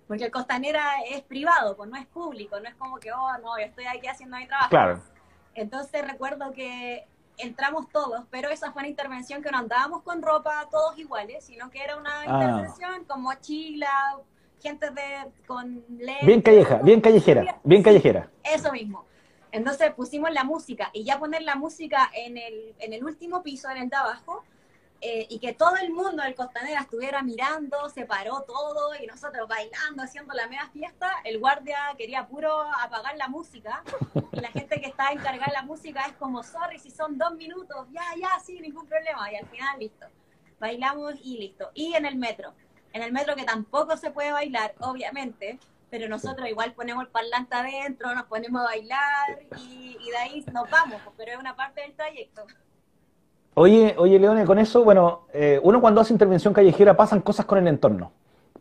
Porque 0.07 0.25
el 0.25 0.31
Costanera 0.31 1.01
es 1.09 1.21
privado, 1.21 1.77
pues 1.77 1.89
no 1.89 1.95
es 1.95 2.05
público, 2.07 2.59
no 2.59 2.67
es 2.67 2.75
como 2.75 2.97
que, 2.97 3.13
oh, 3.13 3.37
no, 3.37 3.57
yo 3.57 3.65
estoy 3.65 3.85
aquí 3.85 4.07
haciendo 4.07 4.37
mi 4.37 4.45
trabajo. 4.45 4.69
Claro. 4.69 5.01
Entonces 5.53 6.05
recuerdo 6.05 6.51
que 6.51 7.07
entramos 7.41 7.89
todos, 7.89 8.25
pero 8.29 8.49
esa 8.49 8.71
fue 8.71 8.81
una 8.81 8.89
intervención 8.89 9.41
que 9.41 9.51
no 9.51 9.57
andábamos 9.57 10.01
con 10.03 10.21
ropa 10.21 10.67
todos 10.71 10.97
iguales, 10.97 11.43
sino 11.45 11.69
que 11.69 11.83
era 11.83 11.97
una 11.97 12.21
Ah. 12.21 12.25
intervención 12.25 13.05
con 13.05 13.21
mochila, 13.21 13.89
gente 14.61 14.89
de, 14.91 15.31
con 15.47 15.83
lentes. 15.89 16.25
Bien 16.25 16.41
calleja, 16.41 16.75
bien 16.83 17.01
callejera, 17.01 17.59
bien 17.63 17.81
Sí, 17.81 17.83
callejera. 17.85 18.29
Eso 18.43 18.71
mismo. 18.71 19.05
Entonces 19.51 19.91
pusimos 19.93 20.31
la 20.31 20.43
música 20.43 20.89
y 20.93 21.03
ya 21.03 21.19
poner 21.19 21.41
la 21.41 21.55
música 21.55 22.09
en 22.13 22.37
el, 22.37 22.73
en 22.79 22.93
el 22.93 23.03
último 23.03 23.43
piso, 23.43 23.69
en 23.69 23.77
el 23.77 23.89
de 23.89 23.95
abajo, 23.97 24.43
eh, 25.03 25.25
y 25.31 25.39
que 25.39 25.53
todo 25.53 25.75
el 25.77 25.91
mundo 25.91 26.21
del 26.21 26.35
Costanera 26.35 26.81
estuviera 26.81 27.23
mirando, 27.23 27.89
se 27.89 28.05
paró 28.05 28.43
todo 28.43 28.93
y 28.93 29.07
nosotros 29.07 29.47
bailando, 29.47 30.03
haciendo 30.03 30.31
la 30.35 30.47
media 30.47 30.69
fiesta, 30.71 31.11
el 31.23 31.39
guardia 31.39 31.95
quería 31.97 32.27
puro 32.27 32.61
apagar 32.61 33.17
la 33.17 33.27
música 33.27 33.83
y 34.31 34.39
la 34.39 34.49
gente 34.49 34.79
que 34.79 34.89
está 34.89 35.11
encargada 35.11 35.47
de 35.47 35.53
la 35.53 35.63
música 35.63 36.05
es 36.05 36.13
como, 36.13 36.43
sorry, 36.43 36.77
si 36.77 36.91
son 36.91 37.17
dos 37.17 37.33
minutos, 37.33 37.87
ya, 37.91 38.03
ya, 38.15 38.39
sí, 38.45 38.61
ningún 38.61 38.85
problema, 38.85 39.31
y 39.31 39.37
al 39.37 39.47
final 39.47 39.79
listo. 39.79 40.05
Bailamos 40.59 41.15
y 41.23 41.39
listo. 41.39 41.71
Y 41.73 41.95
en 41.95 42.05
el 42.05 42.15
metro, 42.15 42.53
en 42.93 43.01
el 43.01 43.11
metro 43.11 43.35
que 43.35 43.43
tampoco 43.43 43.97
se 43.97 44.11
puede 44.11 44.31
bailar, 44.31 44.75
obviamente, 44.81 45.57
pero 45.89 46.07
nosotros 46.09 46.47
igual 46.47 46.73
ponemos 46.73 47.03
el 47.03 47.09
parlante 47.09 47.55
adentro, 47.55 48.13
nos 48.13 48.25
ponemos 48.25 48.61
a 48.61 48.65
bailar 48.65 49.39
y, 49.57 49.97
y 49.99 50.11
de 50.11 50.17
ahí 50.17 50.45
nos 50.53 50.69
vamos, 50.69 51.01
pero 51.17 51.31
es 51.31 51.39
una 51.39 51.55
parte 51.55 51.81
del 51.81 51.95
trayecto. 51.95 52.45
Oye, 53.53 53.95
oye, 53.97 54.17
Leone, 54.17 54.45
con 54.45 54.59
eso, 54.59 54.83
bueno, 54.83 55.25
eh, 55.33 55.59
uno 55.61 55.81
cuando 55.81 55.99
hace 55.99 56.13
intervención 56.13 56.53
callejera 56.53 56.95
pasan 56.95 57.19
cosas 57.21 57.45
con 57.45 57.57
el 57.57 57.67
entorno. 57.67 58.11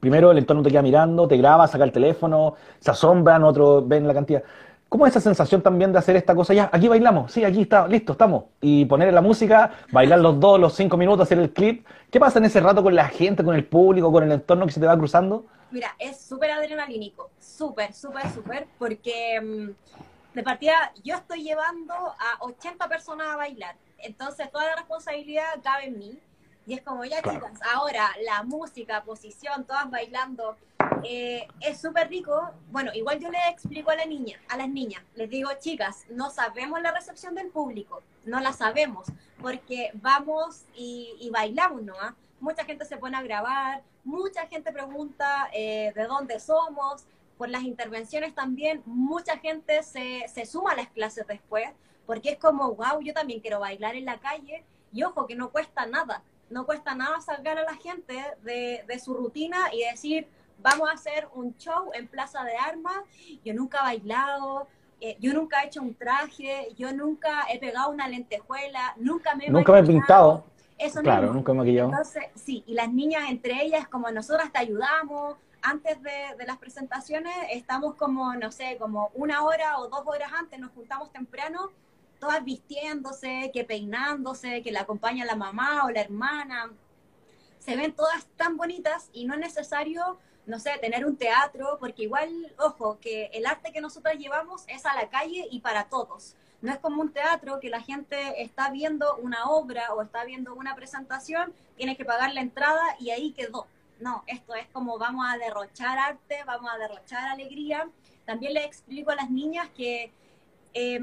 Primero 0.00 0.32
el 0.32 0.38
entorno 0.38 0.62
te 0.62 0.70
queda 0.70 0.82
mirando, 0.82 1.28
te 1.28 1.36
graba, 1.36 1.68
saca 1.68 1.84
el 1.84 1.92
teléfono, 1.92 2.54
se 2.80 2.90
asombran, 2.90 3.44
otros 3.44 3.86
ven 3.86 4.08
la 4.08 4.14
cantidad. 4.14 4.42
¿Cómo 4.88 5.06
es 5.06 5.12
esa 5.12 5.20
sensación 5.20 5.62
también 5.62 5.92
de 5.92 5.98
hacer 5.98 6.16
esta 6.16 6.34
cosa? 6.34 6.52
Ya, 6.52 6.68
aquí 6.72 6.88
bailamos, 6.88 7.30
sí, 7.30 7.44
aquí 7.44 7.62
está, 7.62 7.86
listo, 7.86 8.12
estamos. 8.12 8.46
Y 8.60 8.86
poner 8.86 9.14
la 9.14 9.20
música, 9.20 9.70
bailar 9.92 10.18
los 10.18 10.40
dos, 10.40 10.58
los 10.58 10.74
cinco 10.74 10.96
minutos, 10.96 11.22
hacer 11.22 11.38
el 11.38 11.52
clip. 11.52 11.86
¿Qué 12.10 12.18
pasa 12.18 12.40
en 12.40 12.46
ese 12.46 12.58
rato 12.58 12.82
con 12.82 12.96
la 12.96 13.06
gente, 13.06 13.44
con 13.44 13.54
el 13.54 13.64
público, 13.64 14.10
con 14.10 14.24
el 14.24 14.32
entorno 14.32 14.66
que 14.66 14.72
se 14.72 14.80
te 14.80 14.86
va 14.86 14.98
cruzando? 14.98 15.44
Mira, 15.70 15.94
es 16.00 16.20
súper 16.20 16.50
adrenalínico, 16.50 17.30
súper, 17.38 17.92
súper, 17.92 18.28
súper, 18.30 18.66
porque 18.76 19.40
mm, 19.40 20.34
de 20.34 20.42
partida 20.42 20.92
yo 21.04 21.14
estoy 21.14 21.44
llevando 21.44 21.94
a 21.94 22.38
80 22.40 22.88
personas 22.88 23.28
a 23.28 23.36
bailar, 23.36 23.76
entonces 24.02 24.50
toda 24.50 24.66
la 24.66 24.76
responsabilidad 24.76 25.60
cabe 25.62 25.86
en 25.86 25.98
mí. 25.98 26.18
Y 26.66 26.74
es 26.74 26.82
como, 26.82 27.04
ya 27.04 27.20
Claro. 27.22 27.40
chicas, 27.40 27.60
ahora 27.74 28.10
la 28.24 28.42
música, 28.42 29.02
posición, 29.02 29.64
todas 29.64 29.90
bailando, 29.90 30.56
eh, 31.02 31.48
es 31.60 31.80
súper 31.80 32.08
rico. 32.08 32.52
Bueno, 32.70 32.92
igual 32.94 33.18
yo 33.18 33.30
le 33.30 33.38
explico 33.48 33.90
a 33.90 33.96
la 33.96 34.04
niña, 34.04 34.38
a 34.48 34.56
las 34.56 34.68
niñas, 34.68 35.02
les 35.14 35.28
digo, 35.30 35.50
chicas, 35.58 36.04
no 36.10 36.30
sabemos 36.30 36.80
la 36.80 36.92
recepción 36.92 37.34
del 37.34 37.48
público, 37.48 38.02
no 38.24 38.38
la 38.40 38.52
sabemos, 38.52 39.06
porque 39.40 39.90
vamos 39.94 40.64
y, 40.76 41.16
y 41.18 41.30
bailamos, 41.30 41.82
¿no? 41.82 41.94
¿Ah? 42.00 42.14
Mucha 42.40 42.64
gente 42.64 42.84
se 42.84 42.98
pone 42.98 43.16
a 43.16 43.22
grabar, 43.22 43.82
mucha 44.04 44.46
gente 44.46 44.70
pregunta 44.70 45.48
eh, 45.52 45.92
de 45.94 46.04
dónde 46.06 46.38
somos, 46.40 47.04
por 47.36 47.48
las 47.48 47.62
intervenciones 47.62 48.34
también, 48.34 48.82
mucha 48.84 49.38
gente 49.38 49.82
se, 49.82 50.26
se 50.32 50.44
suma 50.44 50.72
a 50.72 50.76
las 50.76 50.88
clases 50.88 51.26
después, 51.26 51.68
porque 52.10 52.30
es 52.30 52.38
como, 52.38 52.74
wow, 52.74 53.00
yo 53.04 53.14
también 53.14 53.38
quiero 53.38 53.60
bailar 53.60 53.94
en 53.94 54.04
la 54.04 54.18
calle, 54.18 54.64
y 54.92 55.04
ojo, 55.04 55.28
que 55.28 55.36
no 55.36 55.50
cuesta 55.50 55.86
nada, 55.86 56.24
no 56.50 56.66
cuesta 56.66 56.92
nada 56.96 57.20
sacar 57.20 57.56
a 57.56 57.62
la 57.62 57.76
gente 57.76 58.20
de, 58.42 58.82
de 58.84 58.98
su 58.98 59.14
rutina 59.14 59.72
y 59.72 59.84
decir, 59.88 60.26
vamos 60.60 60.90
a 60.90 60.94
hacer 60.94 61.28
un 61.34 61.56
show 61.56 61.92
en 61.94 62.08
Plaza 62.08 62.42
de 62.42 62.56
Armas, 62.56 62.96
yo 63.44 63.54
nunca 63.54 63.78
he 63.78 63.82
bailado, 63.82 64.66
eh, 65.00 65.18
yo 65.20 65.32
nunca 65.32 65.62
he 65.62 65.68
hecho 65.68 65.82
un 65.82 65.94
traje, 65.94 66.74
yo 66.76 66.92
nunca 66.92 67.46
he 67.48 67.60
pegado 67.60 67.90
una 67.90 68.08
lentejuela, 68.08 68.92
nunca 68.96 69.36
me 69.36 69.46
he 69.46 69.50
Nunca 69.50 69.70
me 69.70 69.78
he 69.78 69.84
pintado. 69.84 70.42
Eso 70.78 71.02
claro, 71.02 71.32
nunca 71.32 71.54
maquillado. 71.54 71.90
Entonces, 71.90 72.24
sí, 72.34 72.64
y 72.66 72.74
las 72.74 72.92
niñas 72.92 73.22
entre 73.28 73.62
ellas, 73.62 73.86
como 73.86 74.10
nosotras 74.10 74.50
te 74.50 74.58
ayudamos, 74.58 75.36
antes 75.62 76.02
de, 76.02 76.34
de, 76.36 76.44
las 76.44 76.56
presentaciones 76.56 77.32
estamos 77.52 77.94
como, 77.94 78.34
no 78.34 78.50
sé, 78.50 78.78
como 78.80 79.12
una 79.14 79.44
hora 79.44 79.78
o 79.78 79.88
dos 79.88 80.02
horas 80.06 80.32
antes, 80.36 80.58
nos 80.58 80.72
juntamos 80.72 81.12
temprano, 81.12 81.70
todas 82.20 82.44
vistiéndose, 82.44 83.50
que 83.52 83.64
peinándose, 83.64 84.62
que 84.62 84.70
la 84.70 84.82
acompaña 84.82 85.24
la 85.24 85.34
mamá 85.34 85.84
o 85.84 85.90
la 85.90 86.00
hermana. 86.00 86.70
Se 87.58 87.76
ven 87.76 87.92
todas 87.92 88.26
tan 88.36 88.56
bonitas 88.56 89.10
y 89.12 89.24
no 89.24 89.34
es 89.34 89.40
necesario, 89.40 90.18
no 90.46 90.60
sé, 90.60 90.78
tener 90.80 91.04
un 91.04 91.16
teatro, 91.16 91.78
porque 91.80 92.04
igual, 92.04 92.30
ojo, 92.58 92.98
que 93.00 93.26
el 93.32 93.46
arte 93.46 93.72
que 93.72 93.80
nosotros 93.80 94.14
llevamos 94.16 94.64
es 94.68 94.86
a 94.86 94.94
la 94.94 95.08
calle 95.08 95.48
y 95.50 95.60
para 95.60 95.88
todos. 95.88 96.36
No 96.62 96.70
es 96.70 96.78
como 96.78 97.00
un 97.00 97.12
teatro 97.12 97.58
que 97.58 97.70
la 97.70 97.80
gente 97.80 98.42
está 98.42 98.70
viendo 98.70 99.16
una 99.16 99.46
obra 99.46 99.94
o 99.94 100.02
está 100.02 100.24
viendo 100.24 100.54
una 100.54 100.76
presentación, 100.76 101.54
tiene 101.76 101.96
que 101.96 102.04
pagar 102.04 102.32
la 102.34 102.42
entrada 102.42 102.84
y 103.00 103.10
ahí 103.10 103.32
quedó 103.32 103.66
no, 104.00 104.24
esto 104.26 104.54
es 104.54 104.66
como 104.68 104.98
vamos 104.98 105.26
a 105.28 105.36
derrochar 105.36 105.98
arte, 105.98 106.38
vamos 106.46 106.70
a 106.72 106.78
derrochar 106.78 107.28
alegría. 107.28 107.88
También 108.24 108.54
les 108.54 108.64
explico 108.64 109.10
a 109.10 109.14
las 109.14 109.30
niñas 109.30 109.68
que 109.76 110.10
eh, 110.72 111.00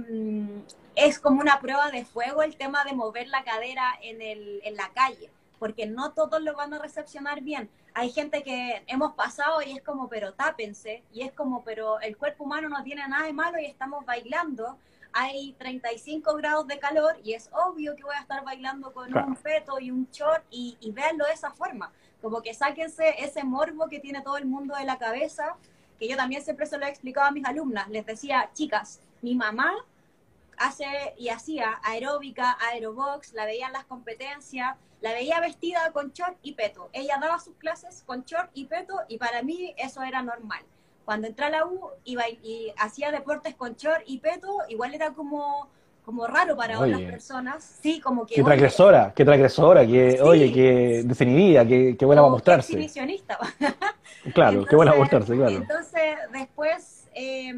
es 0.97 1.19
como 1.19 1.39
una 1.39 1.59
prueba 1.59 1.91
de 1.91 2.05
fuego 2.05 2.41
el 2.41 2.57
tema 2.57 2.83
de 2.83 2.93
mover 2.93 3.27
la 3.27 3.43
cadera 3.43 3.97
en, 4.01 4.19
el, 4.21 4.61
en 4.63 4.75
la 4.75 4.89
calle, 4.89 5.29
porque 5.59 5.85
no 5.85 6.11
todos 6.11 6.41
lo 6.41 6.55
van 6.55 6.73
a 6.73 6.79
recepcionar 6.79 7.41
bien. 7.41 7.69
Hay 7.93 8.11
gente 8.11 8.41
que 8.41 8.83
hemos 8.87 9.13
pasado 9.13 9.61
y 9.61 9.77
es 9.77 9.83
como, 9.83 10.09
pero 10.09 10.33
tápense, 10.33 11.03
y 11.13 11.21
es 11.21 11.31
como, 11.31 11.63
pero 11.63 11.99
el 12.01 12.17
cuerpo 12.17 12.45
humano 12.45 12.67
no 12.67 12.83
tiene 12.83 13.07
nada 13.07 13.27
de 13.27 13.33
malo 13.33 13.59
y 13.59 13.65
estamos 13.65 14.05
bailando. 14.05 14.77
Hay 15.13 15.53
35 15.59 16.35
grados 16.35 16.67
de 16.67 16.79
calor 16.79 17.15
y 17.23 17.33
es 17.33 17.49
obvio 17.53 17.95
que 17.95 18.03
voy 18.03 18.15
a 18.15 18.21
estar 18.21 18.43
bailando 18.43 18.91
con 18.91 19.09
claro. 19.11 19.27
un 19.27 19.35
feto 19.35 19.79
y 19.79 19.91
un 19.91 20.07
short 20.11 20.43
y, 20.49 20.77
y 20.81 20.91
véanlo 20.91 21.25
de 21.25 21.33
esa 21.33 21.51
forma 21.51 21.91
como 22.21 22.41
que 22.41 22.53
sáquense 22.53 23.15
ese 23.19 23.43
morbo 23.43 23.87
que 23.87 23.99
tiene 23.99 24.21
todo 24.21 24.37
el 24.37 24.45
mundo 24.45 24.75
de 24.75 24.85
la 24.85 24.97
cabeza, 24.97 25.55
que 25.99 26.07
yo 26.07 26.17
también 26.17 26.43
siempre 26.43 26.65
se 26.65 26.77
lo 26.77 26.85
he 26.85 26.89
explicado 26.89 27.27
a 27.27 27.31
mis 27.31 27.45
alumnas. 27.45 27.87
Les 27.89 28.05
decía, 28.05 28.49
chicas, 28.53 28.99
mi 29.21 29.35
mamá 29.35 29.73
hace 30.57 30.85
y 31.17 31.29
hacía 31.29 31.79
aeróbica, 31.83 32.57
aerobox, 32.71 33.33
la 33.33 33.45
veía 33.45 33.67
en 33.67 33.73
las 33.73 33.85
competencias, 33.85 34.75
la 35.01 35.13
veía 35.13 35.39
vestida 35.39 35.91
con 35.91 36.11
short 36.11 36.37
y 36.41 36.53
peto. 36.53 36.89
Ella 36.93 37.17
daba 37.21 37.39
sus 37.39 37.55
clases 37.55 38.03
con 38.05 38.23
short 38.23 38.49
y 38.53 38.65
peto 38.65 38.99
y 39.07 39.17
para 39.17 39.43
mí 39.43 39.73
eso 39.77 40.01
era 40.03 40.21
normal. 40.21 40.63
Cuando 41.05 41.27
entré 41.27 41.45
a 41.45 41.49
la 41.49 41.65
U 41.65 41.91
iba 42.03 42.27
y, 42.27 42.39
y 42.43 42.73
hacía 42.77 43.11
deportes 43.11 43.55
con 43.55 43.75
short 43.75 44.01
y 44.05 44.17
peto, 44.19 44.57
igual 44.67 44.93
era 44.93 45.13
como 45.13 45.69
como 46.07 46.25
raro 46.25 46.55
para 46.55 46.79
oye, 46.79 46.95
otras 46.95 47.11
personas. 47.11 47.79
Sí, 47.81 47.99
como 47.99 48.25
que. 48.25 48.35
Qué 48.35 48.41
transgresora, 48.41 49.11
qué 49.13 49.25
transgresora, 49.25 49.85
que, 49.85 50.11
sí, 50.11 50.17
oye, 50.21 50.53
que 50.53 51.03
definida, 51.03 51.67
que, 51.67 51.97
que 51.97 52.05
buena 52.05 52.21
para 52.21 52.31
mostrarse. 52.31 52.71
exhibicionista. 52.71 53.37
claro, 54.33 54.63
qué 54.63 54.77
buena 54.77 54.93
para 54.93 55.01
mostrarse, 55.01 55.35
claro. 55.35 55.57
Entonces, 55.57 56.15
después, 56.31 57.09
eh, 57.13 57.53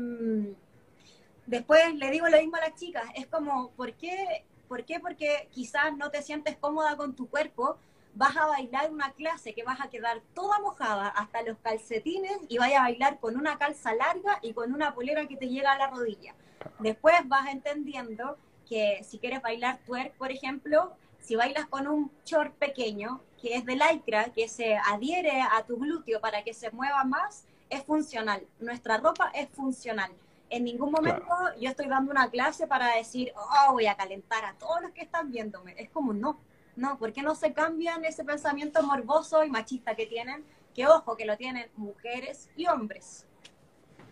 después 1.50 1.96
le 1.96 2.12
digo 2.12 2.28
lo 2.30 2.38
mismo 2.38 2.58
a 2.58 2.62
las 2.62 2.76
chicas, 2.76 3.06
es 3.16 3.26
como, 3.26 3.72
¿por 3.72 3.94
qué? 3.94 4.46
¿Por 4.68 4.86
qué? 4.86 5.00
Porque 5.00 5.50
quizás 5.52 5.98
no 5.98 6.12
te 6.12 6.22
sientes 6.22 6.56
cómoda 6.58 6.96
con 6.96 7.16
tu 7.16 7.28
cuerpo, 7.28 7.78
vas 8.14 8.38
a 8.38 8.46
bailar 8.46 8.92
una 8.92 9.12
clase 9.14 9.54
que 9.54 9.64
vas 9.64 9.82
a 9.82 9.90
quedar 9.90 10.22
toda 10.36 10.60
mojada 10.60 11.08
hasta 11.08 11.42
los 11.42 11.58
calcetines 11.58 12.38
y 12.50 12.60
vaya 12.60 12.80
a 12.80 12.84
bailar 12.84 13.20
con 13.20 13.36
una 13.36 13.58
calza 13.58 13.96
larga 13.96 14.38
y 14.44 14.54
con 14.54 14.74
una 14.74 14.94
polera 14.94 15.28
que 15.28 15.38
te 15.38 15.50
llega 15.50 15.72
a 15.72 15.78
la 15.78 15.88
rodilla. 15.88 16.36
Después 16.78 17.16
vas 17.26 17.48
entendiendo 17.50 18.38
que 18.68 19.04
si 19.04 19.18
quieres 19.18 19.42
bailar 19.42 19.80
twerk, 19.88 20.14
por 20.18 20.32
ejemplo, 20.32 20.94
si 21.20 21.36
bailas 21.36 21.66
con 21.66 21.88
un 21.88 22.12
short 22.26 22.54
pequeño, 22.56 23.22
que 23.42 23.56
es 23.56 23.66
de 23.66 23.76
lycra, 23.76 24.26
que 24.26 24.48
se 24.48 24.76
adhiere 24.76 25.42
a 25.42 25.64
tu 25.66 25.78
glúteo 25.78 26.22
para 26.22 26.44
que 26.44 26.54
se 26.54 26.70
mueva 26.70 27.04
más, 27.06 27.46
es 27.70 27.84
funcional. 27.84 28.46
Nuestra 28.60 28.98
ropa 28.98 29.32
es 29.34 29.50
funcional. 29.50 30.12
En 30.50 30.64
ningún 30.64 30.92
momento 30.92 31.26
claro. 31.26 31.60
yo 31.60 31.70
estoy 31.70 31.88
dando 31.88 32.12
una 32.12 32.30
clase 32.30 32.66
para 32.68 32.96
decir, 32.96 33.32
oh, 33.36 33.74
voy 33.74 33.86
a 33.86 33.96
calentar 33.96 34.44
a 34.46 34.54
todos 34.54 34.82
los 34.82 34.92
que 34.92 35.02
están 35.02 35.32
viéndome. 35.32 35.76
Es 35.78 35.90
como, 35.90 36.14
no, 36.14 36.40
no, 36.76 36.98
¿por 36.98 37.14
qué 37.14 37.22
no 37.22 37.36
se 37.36 37.54
cambian 37.54 38.04
ese 38.06 38.24
pensamiento 38.24 38.82
morboso 38.84 39.44
y 39.44 39.50
machista 39.50 39.96
que 39.96 40.06
tienen? 40.06 40.44
Que 40.74 40.88
ojo, 40.88 41.16
que 41.16 41.26
lo 41.26 41.38
tienen 41.38 41.68
mujeres 41.76 42.50
y 42.56 42.68
hombres. 42.68 43.28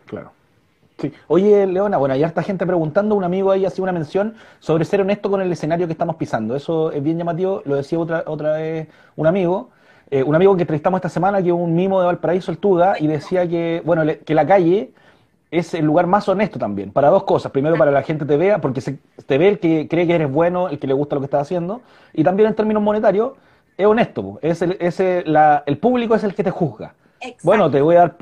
Claro. 0.06 0.32
Sí. 1.00 1.14
Oye, 1.28 1.68
Leona, 1.68 1.98
bueno, 1.98 2.16
hay 2.16 2.24
harta 2.24 2.42
gente 2.42 2.66
preguntando, 2.66 3.14
un 3.16 3.24
amigo 3.24 3.52
ahí 3.52 3.66
hacía 3.66 3.84
una 3.84 3.92
mención 3.92 4.36
sobre 4.60 4.84
ser 4.84 5.02
honesto 5.02 5.30
con 5.30 5.42
el 5.42 5.52
escenario 5.52 5.86
que 5.86 5.94
estamos 5.94 6.16
pisando. 6.16 6.56
Eso 6.56 6.92
es 6.92 7.04
bien 7.04 7.18
llamativo, 7.18 7.62
lo 7.66 7.76
decía 7.76 8.00
otra, 8.00 8.24
otra 8.26 8.54
vez 8.54 8.88
un 9.16 9.28
amigo, 9.28 9.70
eh, 10.10 10.24
un 10.24 10.34
amigo 10.34 10.56
que 10.56 10.64
entrevistamos 10.64 10.98
esta 10.98 11.10
semana, 11.10 11.42
que 11.42 11.50
es 11.50 11.54
un 11.54 11.76
mimo 11.76 12.00
de 12.00 12.08
Valparaíso, 12.08 12.52
el 12.52 12.58
Tuga, 12.58 12.96
y 13.00 13.06
decía 13.06 13.48
que, 13.48 13.82
bueno, 13.86 14.04
le, 14.04 14.20
que 14.20 14.34
la 14.34 14.48
calle 14.48 14.92
es 15.58 15.74
el 15.74 15.86
lugar 15.86 16.08
más 16.08 16.28
honesto 16.30 16.60
también, 16.60 16.92
para 16.92 17.10
dos 17.10 17.24
cosas. 17.24 17.52
Primero, 17.52 17.78
para 17.78 17.92
que 17.92 17.96
la 17.96 18.04
gente 18.04 18.26
te 18.26 18.38
vea, 18.38 18.60
porque 18.60 18.82
se, 18.82 19.00
te 19.26 19.38
ve 19.38 19.50
el 19.50 19.60
que 19.60 19.88
cree 19.88 20.08
que 20.08 20.16
eres 20.16 20.32
bueno, 20.32 20.70
el 20.70 20.80
que 20.80 20.88
le 20.88 20.94
gusta 20.94 21.16
lo 21.16 21.22
que 21.22 21.26
estás 21.26 21.42
haciendo, 21.42 21.82
y 22.14 22.24
también 22.24 22.50
en 22.50 22.56
términos 22.56 22.82
monetarios, 22.84 23.34
es 23.78 23.86
honesto, 23.86 24.40
es 24.42 24.62
el, 24.62 24.78
es 24.80 25.00
el, 25.00 25.32
la, 25.32 25.64
el 25.66 25.78
público 25.78 26.16
es 26.16 26.24
el 26.24 26.34
que 26.34 26.44
te 26.44 26.52
juzga. 26.52 26.96
Exacto. 27.20 27.42
Bueno, 27.44 27.70
te 27.70 27.82
voy 27.82 27.96
a 27.96 28.00
dar 28.00 28.16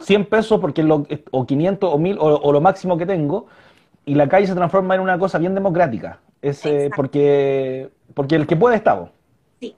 100 0.00 0.26
pesos 0.26 0.60
porque 0.60 0.82
lo, 0.82 1.06
o 1.30 1.46
500 1.46 1.92
o 1.92 1.98
1000 1.98 2.18
o, 2.18 2.24
o, 2.24 2.52
lo 2.52 2.60
máximo 2.60 2.96
que 2.96 3.06
tengo 3.06 3.46
y 4.04 4.14
la 4.14 4.28
calle 4.28 4.46
se 4.46 4.54
transforma 4.54 4.94
en 4.94 5.00
una 5.00 5.18
cosa 5.18 5.38
bien 5.38 5.54
democrática. 5.54 6.20
Es 6.42 6.64
eh, 6.66 6.90
porque 6.94 7.90
porque 8.12 8.36
el 8.36 8.46
que 8.46 8.56
puede 8.56 8.76
está. 8.76 9.10
Sí, 9.60 9.74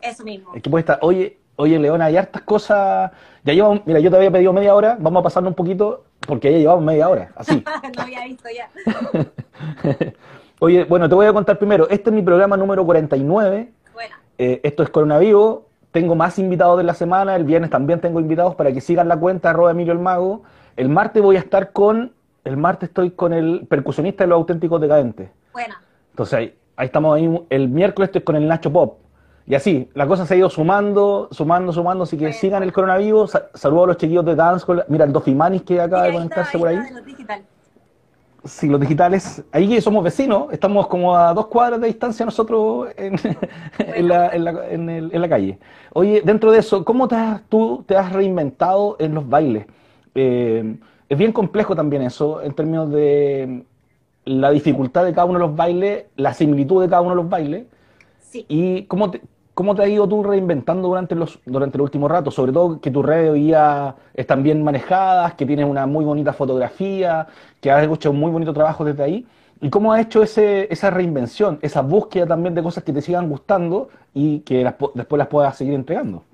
eso 0.00 0.24
mismo. 0.24 0.54
El 0.54 0.62
que 0.62 0.70
puede 0.70 0.80
estar. 0.80 0.98
Oye, 1.02 1.38
oye 1.56 1.78
Leona, 1.78 2.06
hay 2.06 2.16
hartas 2.16 2.42
cosas. 2.42 3.12
Ya 3.44 3.52
llevamos, 3.52 3.82
mira, 3.86 4.00
yo 4.00 4.10
te 4.10 4.16
había 4.16 4.30
pedido 4.30 4.52
media 4.52 4.74
hora, 4.74 4.96
vamos 4.98 5.20
a 5.20 5.24
pasarnos 5.24 5.50
un 5.50 5.54
poquito 5.54 6.04
porque 6.30 6.50
ya 6.50 6.58
llevamos 6.58 6.82
media 6.82 7.08
hora, 7.08 7.30
así. 7.36 7.62
no 7.96 8.02
había 8.02 8.24
visto 8.24 8.48
ya. 8.48 8.70
oye, 10.60 10.84
bueno, 10.84 11.08
te 11.08 11.14
voy 11.14 11.26
a 11.26 11.32
contar 11.34 11.58
primero. 11.58 11.86
Este 11.90 12.08
es 12.08 12.14
mi 12.14 12.22
programa 12.22 12.56
número 12.56 12.86
49. 12.86 13.70
Bueno. 13.92 14.16
Eh, 14.38 14.60
esto 14.62 14.82
es 14.82 14.88
Coronavirus 14.88 15.58
tengo 15.90 16.14
más 16.14 16.38
invitados 16.38 16.78
de 16.78 16.84
la 16.84 16.94
semana, 16.94 17.34
el 17.36 17.44
viernes 17.44 17.70
también 17.70 18.00
tengo 18.00 18.20
invitados 18.20 18.54
para 18.54 18.72
que 18.72 18.80
sigan 18.80 19.08
la 19.08 19.18
cuenta, 19.18 19.50
arroba 19.50 19.72
Emilio 19.72 19.92
el 19.92 19.98
Mago. 19.98 20.42
El 20.76 20.88
martes 20.88 21.22
voy 21.22 21.36
a 21.36 21.40
estar 21.40 21.72
con, 21.72 22.12
el 22.44 22.56
martes 22.56 22.90
estoy 22.90 23.10
con 23.10 23.32
el 23.32 23.66
percusionista 23.68 24.24
de 24.24 24.28
los 24.28 24.36
auténticos 24.36 24.80
decadentes. 24.80 25.30
Bueno. 25.52 25.74
Entonces 26.10 26.34
ahí, 26.34 26.54
ahí 26.76 26.86
estamos 26.86 27.16
ahí, 27.16 27.46
el 27.50 27.68
miércoles 27.68 28.08
estoy 28.08 28.22
con 28.22 28.36
el 28.36 28.46
Nacho 28.46 28.72
Pop. 28.72 28.98
Y 29.46 29.54
así, 29.54 29.88
la 29.94 30.06
cosa 30.06 30.26
se 30.26 30.34
ha 30.34 30.36
ido 30.36 30.50
sumando, 30.50 31.28
sumando, 31.32 31.72
sumando, 31.72 32.04
así 32.04 32.16
que 32.16 32.32
sigan 32.32 32.62
el 32.62 32.72
coronavirus. 32.72 33.32
Saludos 33.54 33.84
a 33.84 33.86
los 33.88 33.96
chiquillos 33.96 34.24
de 34.24 34.34
Dance 34.34 34.64
Mira, 34.88 35.04
el 35.04 35.12
Dofimanis 35.12 35.62
que 35.62 35.80
acaba 35.80 36.04
de 36.04 36.12
conectarse 36.12 36.58
por 36.58 36.68
ahí. 36.68 36.78
Sí, 38.44 38.68
los 38.68 38.80
digitales. 38.80 39.42
Ahí 39.52 39.80
somos 39.80 40.02
vecinos, 40.02 40.46
estamos 40.50 40.86
como 40.86 41.14
a 41.14 41.34
dos 41.34 41.46
cuadras 41.48 41.80
de 41.80 41.88
distancia 41.88 42.24
nosotros 42.24 42.88
en, 42.96 43.16
bueno. 43.22 43.38
en, 43.78 44.08
la, 44.08 44.28
en, 44.28 44.44
la, 44.44 44.50
el, 44.68 45.10
en, 45.12 45.20
la, 45.20 45.28
calle. 45.28 45.58
Oye, 45.92 46.22
dentro 46.24 46.50
de 46.50 46.60
eso, 46.60 46.84
¿cómo 46.84 47.06
te 47.06 47.16
has, 47.16 47.42
tú 47.48 47.84
te 47.86 47.96
has 47.96 48.12
reinventado 48.12 48.96
en 48.98 49.14
los 49.14 49.28
bailes? 49.28 49.66
Eh, 50.14 50.76
es 51.08 51.18
bien 51.18 51.32
complejo 51.32 51.74
también 51.76 52.02
eso, 52.02 52.40
en 52.40 52.54
términos 52.54 52.90
de 52.90 53.64
la 54.24 54.50
dificultad 54.50 55.04
de 55.04 55.12
cada 55.12 55.26
uno 55.26 55.38
de 55.38 55.46
los 55.46 55.56
bailes, 55.56 56.04
la 56.16 56.32
similitud 56.32 56.80
de 56.80 56.88
cada 56.88 57.02
uno 57.02 57.10
de 57.10 57.16
los 57.16 57.28
bailes. 57.28 57.66
Sí. 58.30 58.46
Y 58.48 58.84
cómo 58.84 59.10
te, 59.10 59.20
¿Cómo 59.60 59.74
te 59.74 59.82
has 59.82 59.90
ido 59.90 60.08
tú 60.08 60.22
reinventando 60.22 60.88
durante, 60.88 61.14
los, 61.14 61.38
durante 61.44 61.76
el 61.76 61.82
último 61.82 62.08
rato? 62.08 62.30
Sobre 62.30 62.50
todo 62.50 62.80
que 62.80 62.90
tus 62.90 63.04
redes 63.04 63.30
hoy 63.30 63.42
día 63.42 63.94
están 64.14 64.42
bien 64.42 64.64
manejadas, 64.64 65.34
que 65.34 65.44
tienes 65.44 65.66
una 65.66 65.84
muy 65.86 66.02
bonita 66.02 66.32
fotografía, 66.32 67.26
que 67.60 67.70
has 67.70 67.86
hecho 67.86 68.10
un 68.10 68.20
muy 68.20 68.30
bonito 68.30 68.54
trabajo 68.54 68.86
desde 68.86 69.02
ahí. 69.02 69.26
¿Y 69.60 69.68
cómo 69.68 69.92
has 69.92 70.00
hecho 70.00 70.22
ese, 70.22 70.72
esa 70.72 70.88
reinvención, 70.88 71.58
esa 71.60 71.82
búsqueda 71.82 72.26
también 72.26 72.54
de 72.54 72.62
cosas 72.62 72.84
que 72.84 72.94
te 72.94 73.02
sigan 73.02 73.28
gustando 73.28 73.90
y 74.14 74.40
que 74.40 74.64
las, 74.64 74.76
después 74.94 75.18
las 75.18 75.28
puedas 75.28 75.58
seguir 75.58 75.74
entregando? 75.74 76.24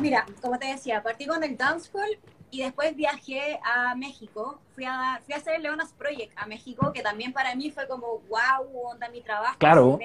Mira, 0.00 0.24
como 0.40 0.56
te 0.56 0.68
decía, 0.68 1.02
partí 1.02 1.26
con 1.26 1.42
el 1.42 1.56
Dance 1.56 1.90
School 1.90 2.18
y 2.54 2.62
después 2.62 2.94
viajé 2.94 3.58
a 3.64 3.96
México. 3.96 4.60
Fui 4.76 4.84
a, 4.84 5.20
fui 5.24 5.34
a 5.34 5.38
hacer 5.38 5.60
Leonas 5.60 5.92
Project 5.92 6.32
a 6.36 6.46
México, 6.46 6.92
que 6.92 7.02
también 7.02 7.32
para 7.32 7.52
mí 7.56 7.72
fue 7.72 7.88
como, 7.88 8.20
wow, 8.28 8.90
onda 8.90 9.08
mi 9.08 9.22
trabajo. 9.22 9.56
Claro. 9.58 9.98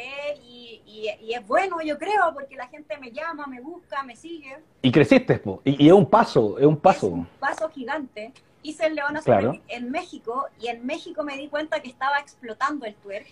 Y, 0.43 0.81
y, 0.87 1.09
y, 1.21 1.33
es 1.35 1.45
bueno, 1.45 1.79
yo 1.83 1.99
creo, 1.99 2.33
porque 2.33 2.55
la 2.55 2.67
gente 2.67 2.97
me 2.97 3.11
llama, 3.11 3.45
me 3.45 3.61
busca, 3.61 4.01
me 4.01 4.15
sigue. 4.15 4.57
Y 4.81 4.91
creciste, 4.91 5.37
po. 5.37 5.61
Y, 5.63 5.85
y 5.85 5.87
es 5.89 5.93
un 5.93 6.09
paso, 6.09 6.57
es 6.57 6.65
un 6.65 6.77
paso. 6.77 7.07
Es 7.07 7.13
un 7.13 7.27
paso 7.39 7.69
gigante. 7.69 8.33
Hice 8.63 8.87
el 8.87 8.95
Leonas 8.95 9.25
claro. 9.25 9.51
Project 9.51 9.65
en 9.67 9.91
México 9.91 10.47
y 10.59 10.69
en 10.69 10.83
México 10.87 11.23
me 11.23 11.37
di 11.37 11.49
cuenta 11.49 11.81
que 11.81 11.89
estaba 11.89 12.17
explotando 12.17 12.87
el 12.87 12.95
twerk. 12.95 13.27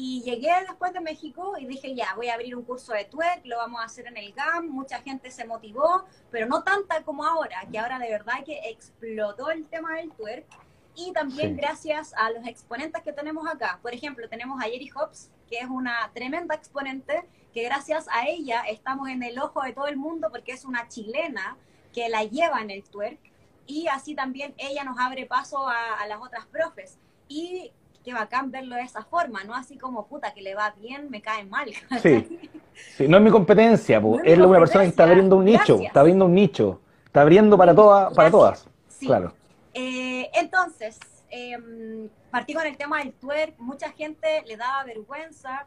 Y 0.00 0.22
llegué 0.22 0.52
después 0.60 0.92
de 0.92 1.00
México 1.00 1.56
y 1.58 1.66
dije, 1.66 1.92
ya, 1.92 2.14
voy 2.14 2.28
a 2.28 2.34
abrir 2.34 2.54
un 2.54 2.62
curso 2.62 2.92
de 2.92 3.04
twerk, 3.04 3.44
lo 3.44 3.56
vamos 3.56 3.80
a 3.80 3.86
hacer 3.86 4.06
en 4.06 4.16
el 4.16 4.32
GAM, 4.32 4.68
mucha 4.68 5.00
gente 5.00 5.28
se 5.32 5.44
motivó, 5.44 6.04
pero 6.30 6.46
no 6.46 6.62
tanta 6.62 7.02
como 7.02 7.24
ahora, 7.24 7.66
que 7.68 7.80
ahora 7.80 7.98
de 7.98 8.08
verdad 8.08 8.44
que 8.46 8.60
explotó 8.70 9.50
el 9.50 9.66
tema 9.66 9.96
del 9.96 10.12
twerk. 10.12 10.46
Y 10.94 11.12
también 11.12 11.56
sí. 11.56 11.60
gracias 11.60 12.14
a 12.14 12.30
los 12.30 12.46
exponentes 12.46 13.02
que 13.02 13.12
tenemos 13.12 13.44
acá. 13.48 13.80
Por 13.82 13.92
ejemplo, 13.92 14.28
tenemos 14.28 14.60
a 14.62 14.66
Jerry 14.66 14.88
Hobbs, 14.90 15.30
que 15.50 15.58
es 15.58 15.68
una 15.68 16.10
tremenda 16.14 16.54
exponente, 16.54 17.24
porque 17.58 17.64
gracias 17.64 18.06
a 18.12 18.28
ella 18.28 18.62
estamos 18.68 19.08
en 19.08 19.24
el 19.24 19.36
ojo 19.40 19.62
de 19.62 19.72
todo 19.72 19.88
el 19.88 19.96
mundo 19.96 20.28
porque 20.30 20.52
es 20.52 20.64
una 20.64 20.86
chilena 20.86 21.56
que 21.92 22.08
la 22.08 22.22
lleva 22.22 22.60
en 22.60 22.70
el 22.70 22.84
twerk 22.84 23.18
y 23.66 23.88
así 23.88 24.14
también 24.14 24.54
ella 24.58 24.84
nos 24.84 24.96
abre 24.98 25.26
paso 25.26 25.66
a, 25.66 26.06
las 26.06 26.20
otras 26.20 26.46
profes. 26.46 26.98
Y 27.26 27.72
qué 28.08 28.14
bacán 28.14 28.50
verlo 28.50 28.76
de 28.76 28.82
esa 28.82 29.04
forma, 29.04 29.44
no 29.44 29.54
así 29.54 29.76
como 29.76 30.06
puta 30.06 30.32
que 30.32 30.40
le 30.40 30.54
va 30.54 30.70
bien, 30.80 31.10
me 31.10 31.20
cae 31.20 31.44
mal. 31.44 31.70
Sí, 32.96 33.08
no 33.08 33.16
es 33.16 33.22
mi 33.24 33.30
competencia, 33.30 34.00
es 34.24 34.38
una 34.38 34.58
persona 34.60 34.84
que 34.84 34.90
está 34.90 35.02
abriendo 35.02 35.36
un 35.36 35.44
nicho, 35.44 35.80
está 35.80 35.98
abriendo 35.98 36.26
un 36.26 36.34
nicho, 36.34 36.80
está 37.04 37.22
abriendo 37.22 37.58
para 37.58 37.74
todas, 37.74 38.14
para 38.14 38.30
todas. 38.30 38.68
Claro. 39.00 39.34
Eh, 39.74 40.30
entonces, 40.34 40.96
eh, 41.28 42.08
partí 42.30 42.54
con 42.54 42.64
el 42.64 42.76
tema 42.76 42.98
del 43.00 43.12
twerk, 43.14 43.58
mucha 43.58 43.90
gente 43.90 44.44
le 44.46 44.56
daba 44.56 44.84
vergüenza. 44.84 45.66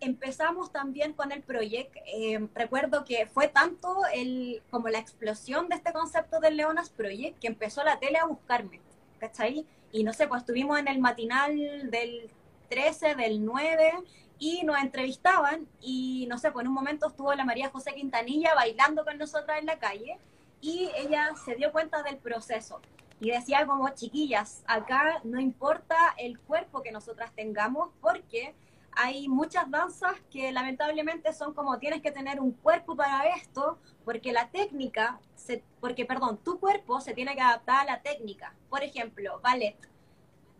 Empezamos 0.00 0.72
también 0.72 1.12
con 1.12 1.32
el 1.32 1.42
proyecto. 1.42 2.00
Em, 2.06 2.48
recuerdo 2.54 3.04
que 3.04 3.26
fue 3.26 3.48
tanto 3.48 3.94
el, 4.14 4.62
como 4.70 4.88
la 4.88 5.00
explosión 5.00 5.68
de 5.68 5.76
este 5.76 5.92
concepto 5.92 6.40
del 6.40 6.56
Leonas 6.56 6.88
Project 6.88 7.38
que 7.40 7.46
empezó 7.46 7.84
la 7.84 7.98
tele 7.98 8.16
a 8.16 8.24
buscarme, 8.24 8.80
¿cachai? 9.18 9.66
Y 9.92 10.04
no 10.04 10.12
sé, 10.12 10.28
pues 10.28 10.42
estuvimos 10.42 10.78
en 10.78 10.88
el 10.88 10.98
matinal 10.98 11.56
del 11.90 12.30
13, 12.68 13.14
del 13.14 13.44
9 13.44 13.92
y 14.38 14.62
nos 14.64 14.78
entrevistaban 14.78 15.66
y 15.80 16.26
no 16.28 16.38
sé, 16.38 16.52
pues 16.52 16.64
en 16.64 16.68
un 16.68 16.74
momento 16.74 17.08
estuvo 17.08 17.34
la 17.34 17.44
María 17.44 17.70
José 17.70 17.94
Quintanilla 17.94 18.54
bailando 18.54 19.04
con 19.04 19.18
nosotras 19.18 19.58
en 19.58 19.66
la 19.66 19.78
calle 19.78 20.18
y 20.60 20.90
ella 20.96 21.30
se 21.44 21.54
dio 21.54 21.72
cuenta 21.72 22.02
del 22.02 22.18
proceso 22.18 22.80
y 23.20 23.30
decía 23.30 23.66
como 23.66 23.88
chiquillas, 23.90 24.62
acá 24.66 25.20
no 25.24 25.40
importa 25.40 25.96
el 26.18 26.38
cuerpo 26.38 26.82
que 26.82 26.92
nosotras 26.92 27.32
tengamos 27.34 27.90
porque 28.00 28.54
hay 29.00 29.28
muchas 29.28 29.70
danzas 29.70 30.14
que 30.28 30.50
lamentablemente 30.50 31.32
son 31.32 31.54
como 31.54 31.78
tienes 31.78 32.02
que 32.02 32.10
tener 32.10 32.40
un 32.40 32.50
cuerpo 32.50 32.96
para 32.96 33.28
esto 33.36 33.78
porque 34.04 34.32
la 34.32 34.48
técnica, 34.48 35.20
se, 35.36 35.62
porque 35.80 36.04
perdón, 36.04 36.40
tu 36.44 36.58
cuerpo 36.58 37.00
se 37.00 37.14
tiene 37.14 37.36
que 37.36 37.40
adaptar 37.40 37.82
a 37.82 37.92
la 37.92 38.02
técnica. 38.02 38.54
Por 38.68 38.82
ejemplo, 38.82 39.40
ballet. 39.40 39.76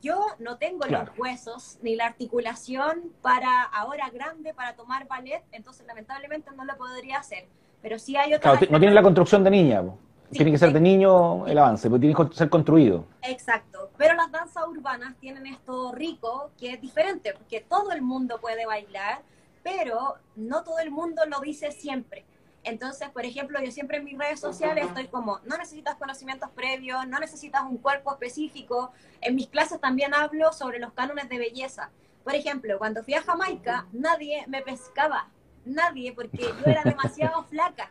Yo 0.00 0.24
no 0.38 0.56
tengo 0.56 0.86
los 0.86 1.08
huesos 1.18 1.78
ni 1.82 1.96
la 1.96 2.06
articulación 2.06 3.12
para 3.22 3.64
ahora 3.64 4.08
grande 4.10 4.54
para 4.54 4.76
tomar 4.76 5.08
ballet, 5.08 5.42
entonces 5.50 5.84
lamentablemente 5.84 6.52
no 6.56 6.64
lo 6.64 6.76
podría 6.76 7.18
hacer. 7.18 7.48
Pero 7.82 7.98
sí 7.98 8.16
hay 8.16 8.34
otras. 8.34 8.58
Claro, 8.58 8.72
no 8.72 8.78
tiene 8.78 8.94
la 8.94 9.02
construcción 9.02 9.42
de 9.42 9.50
niña 9.50 9.82
tiene 10.30 10.50
que 10.50 10.58
ser 10.58 10.72
de 10.72 10.80
niño 10.80 11.46
el 11.46 11.58
avance, 11.58 11.88
porque 11.88 12.06
tiene 12.06 12.28
que 12.28 12.36
ser 12.36 12.48
construido. 12.48 13.06
Exacto, 13.22 13.90
pero 13.96 14.14
las 14.14 14.30
danzas 14.30 14.64
urbanas 14.66 15.14
tienen 15.20 15.46
esto 15.46 15.92
rico 15.92 16.50
que 16.58 16.72
es 16.72 16.80
diferente, 16.80 17.32
porque 17.32 17.60
todo 17.60 17.92
el 17.92 18.02
mundo 18.02 18.38
puede 18.40 18.66
bailar, 18.66 19.22
pero 19.62 20.16
no 20.36 20.62
todo 20.64 20.78
el 20.80 20.90
mundo 20.90 21.22
lo 21.26 21.40
dice 21.40 21.72
siempre. 21.72 22.24
Entonces, 22.64 23.08
por 23.10 23.24
ejemplo, 23.24 23.60
yo 23.62 23.70
siempre 23.70 23.98
en 23.98 24.04
mis 24.04 24.18
redes 24.18 24.40
sociales 24.40 24.86
estoy 24.86 25.06
como, 25.06 25.40
no 25.44 25.56
necesitas 25.56 25.94
conocimientos 25.94 26.50
previos, 26.50 27.06
no 27.06 27.18
necesitas 27.18 27.62
un 27.62 27.78
cuerpo 27.78 28.12
específico. 28.12 28.92
En 29.20 29.36
mis 29.36 29.46
clases 29.46 29.80
también 29.80 30.12
hablo 30.12 30.52
sobre 30.52 30.78
los 30.78 30.92
cánones 30.92 31.28
de 31.28 31.38
belleza. 31.38 31.90
Por 32.24 32.34
ejemplo, 32.34 32.76
cuando 32.76 33.02
fui 33.02 33.14
a 33.14 33.22
Jamaica, 33.22 33.86
nadie 33.92 34.44
me 34.48 34.60
pescaba, 34.60 35.28
nadie, 35.64 36.12
porque 36.12 36.42
yo 36.42 36.66
era 36.66 36.82
demasiado 36.84 37.42
flaca 37.44 37.90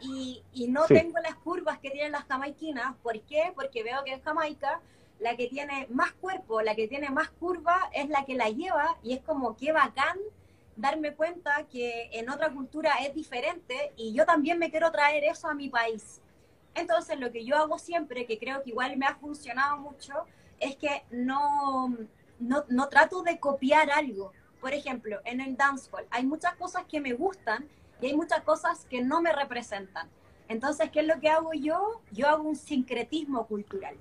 y, 0.00 0.42
no 0.68 0.84
tengo 0.86 1.18
las 1.18 1.36
curvas 1.68 1.80
que 1.80 1.90
tienen 1.90 2.12
las 2.12 2.24
jamaiquinas. 2.24 2.96
¿Por 3.02 3.20
qué? 3.22 3.52
Porque 3.54 3.82
veo 3.82 4.02
que 4.04 4.12
en 4.12 4.22
Jamaica 4.22 4.80
la 5.20 5.36
que 5.36 5.48
tiene 5.48 5.86
más 5.90 6.12
cuerpo, 6.12 6.62
la 6.62 6.74
que 6.74 6.88
tiene 6.88 7.10
más 7.10 7.28
curva 7.28 7.90
es 7.92 8.08
la 8.08 8.24
que 8.24 8.34
la 8.34 8.48
lleva 8.48 8.96
y 9.02 9.14
es 9.14 9.20
como 9.20 9.56
que 9.56 9.72
bacán 9.72 10.16
darme 10.76 11.12
cuenta 11.14 11.66
que 11.70 12.08
en 12.12 12.30
otra 12.30 12.50
cultura 12.50 12.92
es 13.04 13.14
diferente 13.14 13.92
y 13.96 14.14
yo 14.14 14.24
también 14.24 14.58
me 14.58 14.70
quiero 14.70 14.90
traer 14.92 15.24
eso 15.24 15.48
a 15.48 15.54
mi 15.54 15.68
país. 15.68 16.20
Entonces 16.74 17.18
lo 17.18 17.32
que 17.32 17.44
yo 17.44 17.56
hago 17.56 17.78
siempre, 17.78 18.26
que 18.26 18.38
creo 18.38 18.62
que 18.62 18.70
igual 18.70 18.96
me 18.96 19.06
ha 19.06 19.16
funcionado 19.16 19.76
mucho, 19.78 20.14
es 20.60 20.76
que 20.76 21.02
no, 21.10 21.94
no, 22.38 22.64
no 22.68 22.88
trato 22.88 23.22
de 23.22 23.40
copiar 23.40 23.90
algo. 23.90 24.32
Por 24.60 24.72
ejemplo, 24.72 25.20
en 25.24 25.40
el 25.40 25.56
dancehall 25.56 26.06
hay 26.10 26.24
muchas 26.24 26.54
cosas 26.54 26.84
que 26.88 27.00
me 27.00 27.12
gustan 27.12 27.68
y 28.00 28.06
hay 28.06 28.14
muchas 28.14 28.42
cosas 28.42 28.86
que 28.86 29.02
no 29.02 29.20
me 29.20 29.32
representan. 29.32 30.08
Entonces, 30.48 30.90
¿qué 30.90 31.00
es 31.00 31.06
lo 31.06 31.20
que 31.20 31.28
hago 31.28 31.52
yo? 31.52 32.00
Yo 32.10 32.28
hago 32.28 32.42
un 32.42 32.56
sincretismo 32.56 33.46
cultural. 33.46 33.94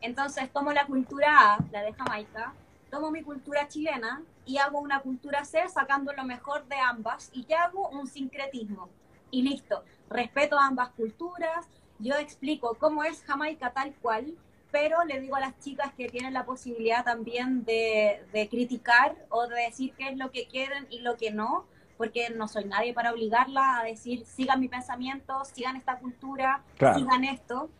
Entonces, 0.00 0.52
tomo 0.52 0.72
la 0.72 0.86
cultura 0.86 1.54
A, 1.54 1.58
la 1.70 1.82
de 1.82 1.92
Jamaica, 1.92 2.52
tomo 2.90 3.10
mi 3.10 3.22
cultura 3.22 3.68
chilena 3.68 4.22
y 4.44 4.58
hago 4.58 4.80
una 4.80 5.00
cultura 5.00 5.44
C 5.44 5.66
sacando 5.68 6.12
lo 6.12 6.24
mejor 6.24 6.66
de 6.66 6.76
ambas 6.76 7.30
y 7.32 7.44
que 7.44 7.54
hago 7.54 7.88
un 7.88 8.08
sincretismo. 8.08 8.88
Y 9.30 9.42
listo, 9.42 9.84
respeto 10.10 10.58
ambas 10.58 10.90
culturas, 10.90 11.66
yo 12.00 12.16
explico 12.16 12.76
cómo 12.78 13.04
es 13.04 13.22
Jamaica 13.22 13.72
tal 13.72 13.94
cual, 13.94 14.34
pero 14.72 15.04
le 15.04 15.20
digo 15.20 15.36
a 15.36 15.40
las 15.40 15.58
chicas 15.60 15.94
que 15.94 16.08
tienen 16.08 16.34
la 16.34 16.44
posibilidad 16.44 17.04
también 17.04 17.64
de, 17.64 18.24
de 18.32 18.48
criticar 18.48 19.14
o 19.30 19.46
de 19.46 19.62
decir 19.62 19.94
qué 19.96 20.08
es 20.08 20.16
lo 20.16 20.32
que 20.32 20.46
quieren 20.46 20.86
y 20.90 20.98
lo 20.98 21.16
que 21.16 21.30
no, 21.30 21.64
porque 21.96 22.30
no 22.30 22.48
soy 22.48 22.64
nadie 22.64 22.92
para 22.92 23.12
obligarla 23.12 23.80
a 23.80 23.84
decir, 23.84 24.24
sigan 24.26 24.60
mi 24.60 24.68
pensamiento, 24.68 25.44
sigan 25.44 25.76
esta 25.76 25.98
cultura, 25.98 26.62
sigan 26.78 27.24
esto. 27.24 27.70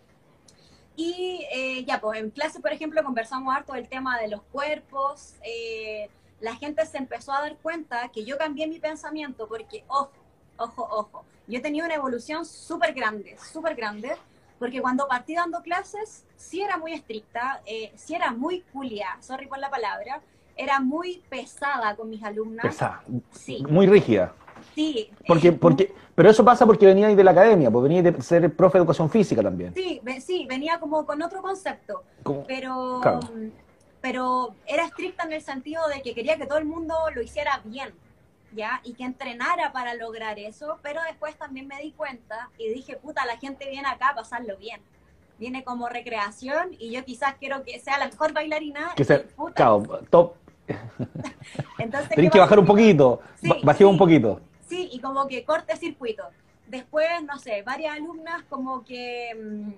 Y 0.95 1.47
eh, 1.51 1.85
ya, 1.85 2.01
pues 2.01 2.21
en 2.21 2.31
clase, 2.31 2.61
por 2.61 2.73
ejemplo, 2.73 3.03
conversamos 3.03 3.55
harto 3.55 3.73
del 3.73 3.89
tema 3.89 4.19
de 4.19 4.29
los 4.29 4.43
cuerpos. 4.43 5.35
Eh, 5.43 6.11
la 6.41 6.55
gente 6.57 6.85
se 6.87 6.99
empezó 6.99 7.33
a 7.33 7.41
dar 7.41 7.57
cuenta 7.57 8.09
que 8.09 8.25
yo 8.25 8.37
cambié 8.37 8.67
mi 8.67 8.79
pensamiento 8.79 9.49
porque, 9.49 9.85
ojo, 9.89 10.13
ojo, 10.57 10.89
ojo, 10.91 11.25
yo 11.47 11.63
tenía 11.63 11.85
una 11.85 11.95
evolución 11.95 12.45
súper 12.45 12.93
grande, 12.93 13.37
súper 13.39 13.75
grande, 13.75 14.13
porque 14.59 14.81
cuando 14.81 15.09
partí 15.09 15.35
dando 15.35 15.63
clases, 15.63 16.25
sí 16.37 16.63
era 16.63 16.77
muy 16.77 16.93
estricta, 16.93 17.63
eh, 17.67 17.93
sí 17.97 18.15
era 18.15 18.33
muy 18.33 18.61
culia, 18.73 19.17
sorry 19.21 19.47
por 19.47 19.59
la 19.59 19.71
palabra, 19.71 20.21
era 20.57 20.81
muy 20.81 21.23
pesada 21.29 21.95
con 21.97 22.11
mis 22.11 22.23
alumnas. 22.23 22.67
Pesada. 22.67 23.03
Sí. 23.33 23.65
Muy 23.69 23.87
rígida. 23.87 24.33
Sí. 24.75 25.11
Porque, 25.27 25.53
porque, 25.53 25.95
pero 26.15 26.31
eso 26.31 26.45
pasa 26.45 26.67
porque 26.67 26.87
venía 26.87 27.09
de 27.09 27.25
la 27.25 27.33
academia, 27.33 27.71
pues 27.71 27.83
venía 27.83 28.03
de 28.03 28.21
ser 28.23 28.55
profe 28.55 28.79
de 28.79 28.83
educación 28.83 29.11
física 29.11 29.43
también. 29.43 29.75
Sí, 29.75 30.01
sí, 30.25 30.47
venía 30.49 30.79
como 30.79 31.05
con 31.05 31.23
otro 31.23 31.43
concepto. 31.43 32.05
Pero, 32.47 33.01
pero 34.01 34.55
era 34.67 34.85
estricta 34.85 35.25
en 35.25 35.33
el 35.33 35.43
sentido 35.43 35.87
de 35.89 36.03
que 36.03 36.15
quería 36.15 36.37
que 36.37 36.47
todo 36.47 36.59
el 36.59 36.65
mundo 36.65 36.95
lo 37.15 37.23
hiciera 37.23 37.61
bien, 37.65 37.93
¿ya? 38.53 38.81
Y 38.85 38.95
que 38.95 39.05
entrenara 39.05 39.73
para 39.73 39.95
lograr 39.95 40.39
eso, 40.39 40.79
pero 40.83 41.03
después 41.03 41.37
también 41.37 41.67
me 41.67 41.79
di 41.81 41.93
cuenta 41.93 42.51
y 42.59 42.69
dije, 42.73 42.97
puta, 42.97 43.25
la 43.27 43.37
gente 43.39 43.69
viene 43.69 43.89
acá 43.89 44.11
a 44.11 44.15
pasarlo 44.15 44.57
bien. 44.57 44.81
Viene 45.39 45.65
como 45.65 45.89
recreación 45.89 46.69
y 46.79 46.93
yo 46.93 47.05
quizás 47.05 47.35
quiero 47.35 47.65
que 47.65 47.81
sea 47.81 47.99
la 47.99 48.07
mejor 48.07 48.33
bailarina. 48.33 48.93
Que 48.95 49.05
sea, 49.05 49.25
top 50.11 50.35
entonces, 51.79 52.31
que 52.31 52.39
bajar 52.39 52.59
un 52.59 52.67
poquito, 52.67 53.21
bajé 53.63 53.85
un 53.85 53.99
poquito. 53.99 54.41
Sí, 54.69 54.89
y 54.93 55.01
como 55.01 55.27
que 55.29 55.45
corte 55.45 55.77
circuito. 55.77 56.25
Después, 56.67 57.07
no 57.27 57.39
sé, 57.39 57.63
varias 57.63 57.97
alumnas 57.97 58.43
como 58.49 58.85
que, 58.85 59.35
mm, 59.35 59.71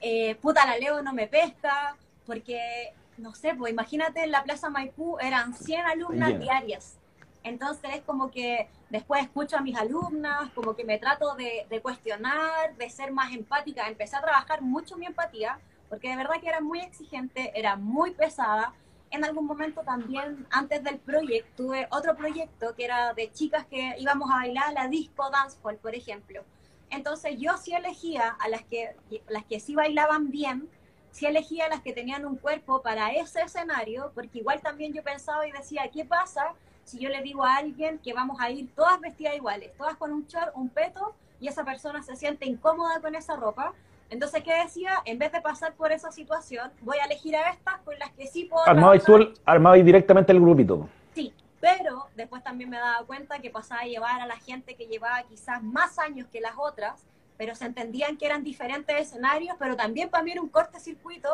eh, 0.00 0.34
puta, 0.36 0.64
la 0.64 0.78
Leo 0.78 1.02
no 1.02 1.12
me 1.12 1.26
pesca, 1.26 1.96
porque, 2.24 2.94
no 3.18 3.34
sé, 3.34 3.54
pues 3.54 3.72
imagínate 3.72 4.24
en 4.24 4.30
la 4.30 4.42
Plaza 4.42 4.70
Maipú 4.70 5.18
eran 5.20 5.54
100 5.54 5.86
alumnas 5.86 6.38
diarias. 6.38 6.98
Entonces 7.44 7.90
es 7.94 8.02
como 8.02 8.30
que 8.30 8.68
después 8.90 9.22
escucho 9.22 9.56
a 9.56 9.60
mis 9.60 9.76
alumnas, 9.76 10.50
como 10.54 10.74
que 10.74 10.84
me 10.84 10.98
trato 10.98 11.34
de, 11.34 11.66
de, 11.70 11.80
cuestionar, 11.80 12.74
de 12.76 12.90
ser 12.90 13.12
más 13.12 13.32
empática. 13.32 13.86
Empecé 13.86 14.16
a 14.16 14.22
trabajar 14.22 14.62
mucho 14.62 14.96
mi 14.96 15.06
empatía, 15.06 15.58
porque 15.88 16.08
de 16.08 16.16
verdad 16.16 16.40
que 16.40 16.48
era 16.48 16.60
muy 16.60 16.80
exigente, 16.80 17.52
era 17.54 17.76
muy 17.76 18.12
pesada, 18.12 18.72
en 19.10 19.24
algún 19.24 19.46
momento 19.46 19.82
también, 19.82 20.46
antes 20.50 20.82
del 20.82 20.98
proyecto, 20.98 21.64
tuve 21.64 21.88
otro 21.90 22.16
proyecto 22.16 22.74
que 22.74 22.84
era 22.84 23.14
de 23.14 23.30
chicas 23.32 23.66
que 23.66 23.94
íbamos 23.98 24.30
a 24.30 24.36
bailar 24.36 24.72
la 24.72 24.88
disco 24.88 25.30
dancehall, 25.30 25.76
por 25.76 25.94
ejemplo. 25.94 26.44
Entonces 26.90 27.36
yo 27.38 27.56
sí 27.56 27.72
elegía 27.72 28.36
a 28.38 28.48
las 28.48 28.62
que, 28.64 28.96
las 29.28 29.44
que 29.44 29.60
sí 29.60 29.74
bailaban 29.74 30.30
bien, 30.30 30.68
sí 31.10 31.26
elegía 31.26 31.66
a 31.66 31.68
las 31.68 31.82
que 31.82 31.92
tenían 31.92 32.26
un 32.26 32.36
cuerpo 32.36 32.82
para 32.82 33.12
ese 33.12 33.40
escenario, 33.40 34.12
porque 34.14 34.38
igual 34.38 34.60
también 34.60 34.92
yo 34.92 35.02
pensaba 35.02 35.46
y 35.46 35.52
decía, 35.52 35.90
¿qué 35.92 36.04
pasa 36.04 36.54
si 36.84 36.98
yo 36.98 37.08
le 37.08 37.22
digo 37.22 37.44
a 37.44 37.56
alguien 37.56 37.98
que 37.98 38.12
vamos 38.12 38.38
a 38.40 38.50
ir 38.50 38.72
todas 38.74 39.00
vestidas 39.00 39.34
iguales, 39.34 39.76
todas 39.76 39.96
con 39.96 40.12
un 40.12 40.26
short, 40.26 40.52
un 40.54 40.68
peto, 40.68 41.14
y 41.40 41.48
esa 41.48 41.64
persona 41.64 42.02
se 42.02 42.16
siente 42.16 42.46
incómoda 42.46 43.00
con 43.00 43.14
esa 43.14 43.36
ropa? 43.36 43.72
Entonces, 44.10 44.42
¿qué 44.42 44.54
decía? 44.62 44.90
En 45.04 45.18
vez 45.18 45.32
de 45.32 45.40
pasar 45.40 45.74
por 45.74 45.90
esa 45.92 46.12
situación, 46.12 46.70
voy 46.82 46.98
a 46.98 47.04
elegir 47.04 47.34
a 47.36 47.50
estas 47.50 47.78
con 47.84 47.98
las 47.98 48.10
que 48.12 48.26
sí 48.26 48.44
puedo. 48.44 48.66
Armabais 48.66 49.04
tú 49.04 49.32
armabais 49.44 49.84
directamente 49.84 50.32
el 50.32 50.40
grupito. 50.40 50.88
Sí, 51.14 51.34
pero 51.60 52.06
después 52.14 52.42
también 52.42 52.70
me 52.70 52.78
daba 52.78 53.04
cuenta 53.06 53.40
que 53.40 53.50
pasaba 53.50 53.82
a 53.82 53.84
llevar 53.84 54.20
a 54.20 54.26
la 54.26 54.36
gente 54.36 54.76
que 54.76 54.86
llevaba 54.86 55.22
quizás 55.28 55.62
más 55.62 55.98
años 55.98 56.28
que 56.30 56.40
las 56.40 56.52
otras, 56.56 57.04
pero 57.36 57.54
se 57.54 57.66
entendían 57.66 58.16
que 58.16 58.26
eran 58.26 58.44
diferentes 58.44 58.96
escenarios, 58.96 59.56
pero 59.58 59.76
también 59.76 60.08
para 60.08 60.22
mí 60.22 60.32
era 60.32 60.40
un 60.40 60.48
cortocircuito 60.48 61.28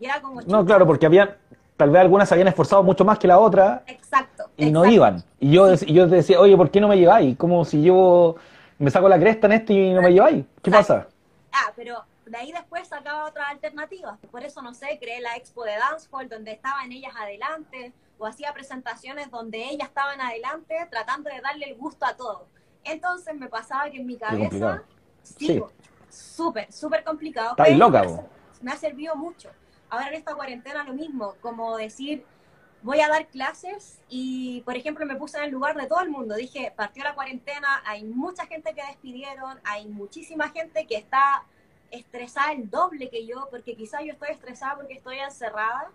y 0.00 0.06
era 0.06 0.20
como. 0.20 0.42
No, 0.42 0.64
claro, 0.64 0.86
porque 0.86 1.06
había, 1.06 1.38
tal 1.76 1.90
vez 1.90 2.00
algunas 2.00 2.28
se 2.28 2.34
habían 2.34 2.48
esforzado 2.48 2.82
mucho 2.82 3.04
más 3.04 3.18
que 3.18 3.28
la 3.28 3.38
otra. 3.38 3.84
Exacto. 3.86 4.50
y 4.56 4.70
no 4.70 4.84
iban. 4.84 5.22
Y 5.38 5.52
yo, 5.52 5.72
y 5.74 5.92
yo 5.92 6.08
decía, 6.08 6.40
oye, 6.40 6.56
¿por 6.56 6.70
qué 6.70 6.80
no 6.80 6.88
me 6.88 6.98
lleváis? 6.98 7.36
Como 7.36 7.64
si 7.64 7.82
yo 7.82 8.34
me 8.78 8.90
saco 8.90 9.08
la 9.08 9.18
cresta 9.18 9.46
en 9.46 9.52
esto 9.52 9.72
y 9.72 9.92
no 9.92 10.02
me 10.02 10.12
lleváis. 10.12 10.44
¿Qué 10.60 10.70
pasa? 10.70 11.06
Ah, 11.52 11.72
pero 11.74 12.02
de 12.26 12.36
ahí 12.36 12.52
después 12.52 12.88
sacaba 12.88 13.24
otras 13.24 13.48
alternativas. 13.48 14.18
Por 14.30 14.42
eso, 14.42 14.60
no 14.60 14.74
sé, 14.74 14.98
creé 15.00 15.20
la 15.20 15.36
expo 15.36 15.64
de 15.64 15.76
Dancehall, 15.76 16.28
donde 16.28 16.52
estaban 16.52 16.90
ellas 16.90 17.14
adelante, 17.16 17.92
o 18.18 18.26
hacía 18.26 18.52
presentaciones 18.52 19.30
donde 19.30 19.62
ellas 19.62 19.88
estaban 19.88 20.20
adelante, 20.20 20.74
tratando 20.90 21.30
de 21.30 21.40
darle 21.40 21.66
el 21.70 21.76
gusto 21.76 22.04
a 22.04 22.16
todo. 22.16 22.48
Entonces 22.82 23.34
me 23.34 23.48
pasaba 23.48 23.90
que 23.90 23.98
en 23.98 24.06
mi 24.06 24.16
cabeza, 24.16 24.82
sí, 25.22 25.62
súper, 26.08 26.72
súper 26.72 27.04
complicado. 27.04 27.50
Está 27.50 27.68
loca, 27.70 28.02
me 28.60 28.72
ha 28.72 28.76
servido 28.76 29.14
mucho. 29.16 29.50
Ahora 29.88 30.08
en 30.08 30.14
esta 30.14 30.34
cuarentena 30.34 30.82
lo 30.82 30.94
mismo, 30.94 31.34
como 31.40 31.76
decir, 31.76 32.24
voy 32.82 33.00
a 33.00 33.08
dar 33.08 33.26
clases 33.28 34.00
y, 34.08 34.62
por 34.62 34.76
ejemplo, 34.76 35.06
me 35.06 35.16
puse 35.16 35.38
en 35.38 35.44
el 35.44 35.50
lugar 35.50 35.76
de 35.76 35.86
todo 35.86 36.00
el 36.00 36.10
mundo. 36.10 36.34
Dije, 36.34 36.72
partió 36.76 37.04
la 37.04 37.14
cuarentena, 37.14 37.82
hay 37.84 38.04
mucha 38.04 38.46
gente 38.46 38.74
que 38.74 38.84
despidieron, 38.84 39.60
hay 39.64 39.86
muchísima 39.86 40.48
gente 40.50 40.86
que 40.86 40.96
está 40.96 41.44
estresada 41.90 42.52
el 42.52 42.68
doble 42.70 43.08
que 43.10 43.26
yo, 43.26 43.48
porque 43.50 43.76
quizás 43.76 44.02
yo 44.04 44.12
estoy 44.12 44.30
estresada 44.30 44.76
porque 44.76 44.94
estoy 44.94 45.18
encerrada, 45.18 45.90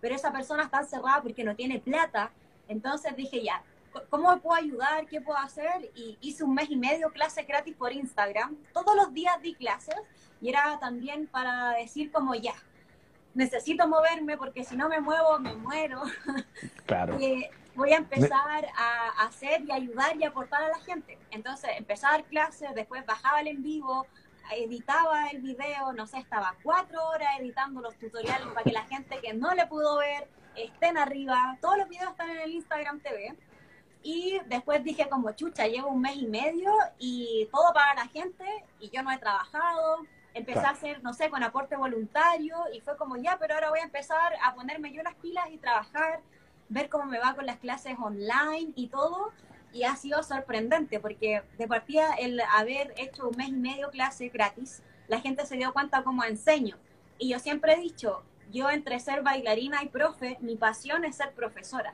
pero 0.00 0.14
esa 0.14 0.32
persona 0.32 0.64
está 0.64 0.80
encerrada 0.80 1.22
porque 1.22 1.44
no 1.44 1.54
tiene 1.54 1.78
plata. 1.80 2.30
Entonces 2.68 3.16
dije, 3.16 3.42
ya, 3.42 3.62
¿cómo 4.10 4.34
me 4.34 4.40
puedo 4.40 4.54
ayudar? 4.54 5.06
¿Qué 5.06 5.20
puedo 5.20 5.38
hacer? 5.38 5.90
Y 5.94 6.18
hice 6.20 6.44
un 6.44 6.54
mes 6.54 6.70
y 6.70 6.76
medio 6.76 7.10
clase 7.10 7.42
gratis 7.44 7.74
por 7.76 7.92
Instagram. 7.92 8.56
Todos 8.72 8.94
los 8.96 9.12
días 9.12 9.40
di 9.42 9.54
clases 9.54 9.96
y 10.40 10.48
era 10.48 10.78
también 10.78 11.26
para 11.26 11.70
decir 11.72 12.10
como 12.12 12.34
ya, 12.34 12.54
necesito 13.34 13.86
moverme 13.86 14.36
porque 14.36 14.64
si 14.64 14.76
no 14.76 14.88
me 14.88 15.00
muevo 15.00 15.38
me 15.38 15.54
muero. 15.54 16.02
Claro. 16.86 17.18
Eh, 17.20 17.50
voy 17.74 17.92
a 17.92 17.96
empezar 17.96 18.66
a 18.78 19.26
hacer 19.26 19.62
y 19.62 19.72
ayudar 19.72 20.16
y 20.16 20.24
aportar 20.24 20.62
a 20.62 20.68
la 20.68 20.78
gente. 20.78 21.18
Entonces 21.32 21.70
empezar 21.76 22.10
a 22.10 22.16
dar 22.18 22.24
clases, 22.24 22.74
después 22.76 23.04
bajaba 23.04 23.40
el 23.40 23.48
en 23.48 23.62
vivo, 23.62 24.06
editaba 24.54 25.28
el 25.28 25.40
video, 25.40 25.92
no 25.92 26.06
sé, 26.06 26.18
estaba 26.18 26.54
cuatro 26.62 27.04
horas 27.08 27.40
editando 27.40 27.80
los 27.80 27.96
tutoriales 27.96 28.46
para 28.48 28.62
que 28.62 28.72
la 28.72 28.84
gente 28.84 29.20
que 29.20 29.34
no 29.34 29.54
le 29.54 29.66
pudo 29.66 29.98
ver 29.98 30.28
estén 30.56 30.96
arriba. 30.96 31.56
Todos 31.60 31.78
los 31.78 31.88
videos 31.88 32.10
están 32.10 32.30
en 32.30 32.38
el 32.38 32.50
Instagram 32.52 33.00
TV. 33.00 33.36
Y 34.02 34.38
después 34.46 34.84
dije 34.84 35.08
como, 35.08 35.32
chucha, 35.32 35.66
llevo 35.66 35.88
un 35.88 36.00
mes 36.00 36.16
y 36.16 36.26
medio 36.26 36.72
y 36.98 37.48
todo 37.52 37.72
para 37.74 37.94
la 37.94 38.06
gente 38.08 38.44
y 38.78 38.88
yo 38.90 39.02
no 39.02 39.10
he 39.10 39.18
trabajado. 39.18 40.06
Empecé 40.32 40.60
a 40.60 40.70
hacer, 40.70 41.02
no 41.02 41.12
sé, 41.12 41.28
con 41.28 41.42
aporte 41.42 41.76
voluntario 41.76 42.56
y 42.72 42.80
fue 42.80 42.96
como, 42.96 43.16
ya, 43.16 43.36
pero 43.38 43.54
ahora 43.54 43.70
voy 43.70 43.80
a 43.80 43.84
empezar 43.84 44.34
a 44.44 44.54
ponerme 44.54 44.92
yo 44.92 45.02
las 45.02 45.14
pilas 45.16 45.50
y 45.50 45.58
trabajar, 45.58 46.20
ver 46.68 46.88
cómo 46.88 47.06
me 47.06 47.18
va 47.18 47.34
con 47.34 47.46
las 47.46 47.56
clases 47.56 47.96
online 47.98 48.72
y 48.76 48.88
todo 48.88 49.32
y 49.76 49.84
ha 49.84 49.94
sido 49.94 50.22
sorprendente 50.22 51.00
porque 51.00 51.42
de 51.58 51.68
partida 51.68 52.14
el 52.18 52.40
haber 52.40 52.94
hecho 52.96 53.28
un 53.28 53.36
mes 53.36 53.48
y 53.48 53.52
medio 53.52 53.90
clase 53.90 54.28
gratis, 54.30 54.82
la 55.06 55.20
gente 55.20 55.44
se 55.44 55.56
dio 55.56 55.72
cuenta 55.74 56.02
cómo 56.02 56.24
enseño. 56.24 56.76
Y 57.18 57.28
yo 57.30 57.38
siempre 57.38 57.74
he 57.74 57.76
dicho, 57.76 58.22
yo 58.50 58.70
entre 58.70 58.98
ser 59.00 59.22
bailarina 59.22 59.82
y 59.82 59.88
profe, 59.88 60.38
mi 60.40 60.56
pasión 60.56 61.04
es 61.04 61.16
ser 61.16 61.32
profesora. 61.32 61.92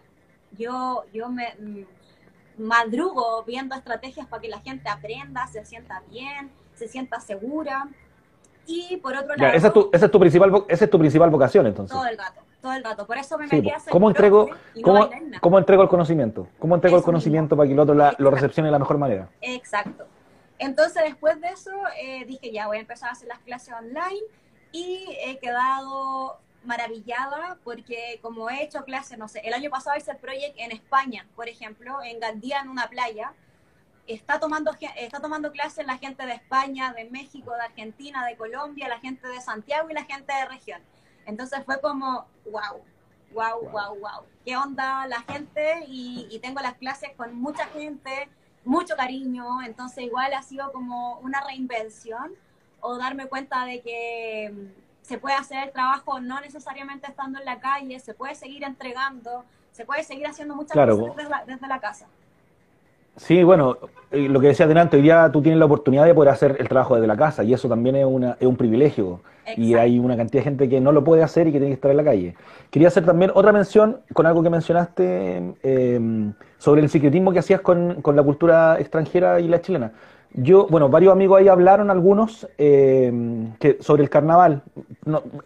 Yo, 0.57 1.05
yo 1.12 1.28
me 1.28 1.55
mm, 1.59 2.62
madrugo 2.62 3.43
viendo 3.43 3.74
estrategias 3.74 4.28
para 4.28 4.41
que 4.41 4.49
la 4.49 4.61
gente 4.61 4.89
aprenda, 4.89 5.49
se 5.49 5.64
sienta 5.64 6.03
bien, 6.09 6.53
se 6.74 6.87
sienta 6.87 7.18
segura. 7.18 7.89
Y 8.64 8.99
por 8.99 9.16
otro 9.16 9.35
lado... 9.35 9.55
esa, 9.55 9.66
es 9.66 9.72
tu, 9.72 9.91
esa, 9.93 10.07
es 10.07 10.12
tu 10.12 10.20
principal, 10.20 10.64
esa 10.68 10.85
es 10.85 10.91
tu 10.91 10.99
principal 11.01 11.30
vocación 11.30 11.66
entonces. 11.66 11.97
Todo 11.97 12.07
el 12.07 12.16
rato 12.16 12.43
todo 12.62 12.72
el 12.72 12.84
rato. 12.84 13.06
Por 13.06 13.18
eso 13.18 13.36
me 13.36 13.46
metí 13.46 13.68
a 13.70 13.76
hacer 13.76 13.92
¿Cómo 13.92 14.08
entrego, 14.08 14.48
cómo, 14.82 15.10
¿Cómo 15.40 15.58
entrego 15.58 15.82
el 15.82 15.88
conocimiento? 15.88 16.48
¿Cómo 16.58 16.76
entrego 16.76 16.96
el 16.96 17.02
conocimiento 17.02 17.56
para 17.56 17.66
que 17.66 17.74
el 17.74 17.80
otro 17.80 17.94
lo 17.94 18.30
recepcione 18.30 18.68
de 18.68 18.72
la 18.72 18.78
mejor 18.78 18.96
manera? 18.96 19.28
Exacto. 19.40 20.06
Entonces, 20.58 21.02
después 21.02 21.40
de 21.40 21.48
eso, 21.48 21.72
eh, 22.00 22.24
dije, 22.24 22.52
ya 22.52 22.68
voy 22.68 22.76
a 22.76 22.80
empezar 22.80 23.08
a 23.08 23.12
hacer 23.12 23.28
las 23.28 23.40
clases 23.40 23.74
online 23.74 24.22
y 24.70 25.18
he 25.20 25.38
quedado 25.38 26.38
maravillada 26.64 27.58
porque 27.64 28.20
como 28.22 28.48
he 28.48 28.62
hecho 28.62 28.84
clases, 28.84 29.18
no 29.18 29.26
sé, 29.26 29.40
el 29.40 29.52
año 29.52 29.70
pasado 29.70 29.96
hice 29.98 30.12
el 30.12 30.18
proyecto 30.18 30.62
en 30.62 30.70
España, 30.70 31.26
por 31.34 31.48
ejemplo, 31.48 32.00
en 32.04 32.20
Gandía, 32.20 32.60
en 32.60 32.68
una 32.68 32.88
playa, 32.88 33.32
está 34.06 34.38
tomando, 34.38 34.70
está 34.96 35.20
tomando 35.20 35.50
clases 35.50 35.86
la 35.86 35.98
gente 35.98 36.24
de 36.26 36.34
España, 36.34 36.92
de 36.92 37.04
México, 37.10 37.52
de 37.54 37.62
Argentina, 37.62 38.24
de 38.24 38.36
Colombia, 38.36 38.88
la 38.88 39.00
gente 39.00 39.26
de 39.26 39.40
Santiago 39.40 39.90
y 39.90 39.94
la 39.94 40.04
gente 40.04 40.32
de 40.32 40.44
región. 40.46 40.80
Entonces 41.26 41.64
fue 41.64 41.80
como, 41.80 42.26
wow, 42.44 42.82
wow, 43.32 43.60
wow, 43.70 43.98
wow. 43.98 44.22
¿Qué 44.44 44.56
onda 44.56 45.06
la 45.06 45.20
gente? 45.22 45.84
Y, 45.86 46.38
tengo 46.40 46.60
las 46.60 46.74
clases 46.74 47.10
con 47.16 47.34
mucha 47.34 47.66
gente, 47.66 48.28
mucho 48.64 48.96
cariño. 48.96 49.62
Entonces 49.62 50.04
igual 50.04 50.34
ha 50.34 50.42
sido 50.42 50.72
como 50.72 51.18
una 51.20 51.40
reinvención 51.42 52.32
o 52.80 52.98
darme 52.98 53.26
cuenta 53.26 53.64
de 53.64 53.80
que 53.80 54.52
mm, 54.52 54.82
se 55.02 55.18
puede 55.18 55.36
hacer 55.36 55.64
el 55.64 55.72
trabajo 55.72 56.20
no 56.20 56.40
necesariamente 56.40 57.06
estando 57.08 57.38
en 57.38 57.44
la 57.44 57.60
calle, 57.60 57.98
se 58.00 58.14
puede 58.14 58.34
seguir 58.34 58.64
entregando, 58.64 59.44
se 59.70 59.84
puede 59.84 60.02
seguir 60.02 60.26
haciendo 60.26 60.56
muchas 60.56 60.76
cosas 60.76 61.46
desde 61.46 61.66
la 61.68 61.80
casa. 61.80 62.06
Sí, 63.16 63.42
bueno, 63.42 63.76
eh, 64.10 64.28
lo 64.28 64.40
que 64.40 64.48
decía 64.48 64.66
adelante, 64.66 64.96
hoy 64.96 65.02
día 65.02 65.30
tú 65.32 65.42
tienes 65.42 65.58
la 65.58 65.66
oportunidad 65.66 66.04
de 66.04 66.14
poder 66.14 66.30
hacer 66.30 66.56
el 66.58 66.68
trabajo 66.68 66.94
desde 66.94 67.06
la 67.06 67.16
casa 67.16 67.44
y 67.44 67.52
eso 67.52 67.68
también 67.68 67.96
es, 67.96 68.06
una, 68.06 68.36
es 68.40 68.46
un 68.46 68.56
privilegio. 68.56 69.20
Y 69.56 69.74
hay 69.74 69.98
una 69.98 70.16
cantidad 70.16 70.40
de 70.40 70.44
gente 70.44 70.68
que 70.68 70.80
no 70.80 70.92
lo 70.92 71.02
puede 71.02 71.22
hacer 71.22 71.48
y 71.48 71.52
que 71.52 71.58
tiene 71.58 71.70
que 71.70 71.74
estar 71.74 71.90
en 71.90 71.96
la 71.96 72.04
calle. 72.04 72.36
Quería 72.70 72.88
hacer 72.88 73.04
también 73.04 73.32
otra 73.34 73.52
mención 73.52 73.98
con 74.12 74.24
algo 74.24 74.40
que 74.40 74.50
mencionaste 74.50 75.54
em, 75.64 76.32
sobre 76.58 76.80
el 76.80 76.88
secretismo 76.88 77.32
que 77.32 77.40
hacías 77.40 77.60
con, 77.60 78.02
con, 78.02 78.14
la 78.14 78.22
cultura 78.22 78.78
extranjera 78.78 79.40
y 79.40 79.48
la 79.48 79.60
chilena. 79.60 79.92
Yo, 80.34 80.66
bueno, 80.68 80.88
varios 80.88 81.12
amigos 81.12 81.40
ahí 81.40 81.48
hablaron, 81.48 81.90
algunos, 81.90 82.48
em, 82.56 83.52
que 83.58 83.78
sobre 83.80 84.02
el 84.04 84.10
carnaval. 84.10 84.62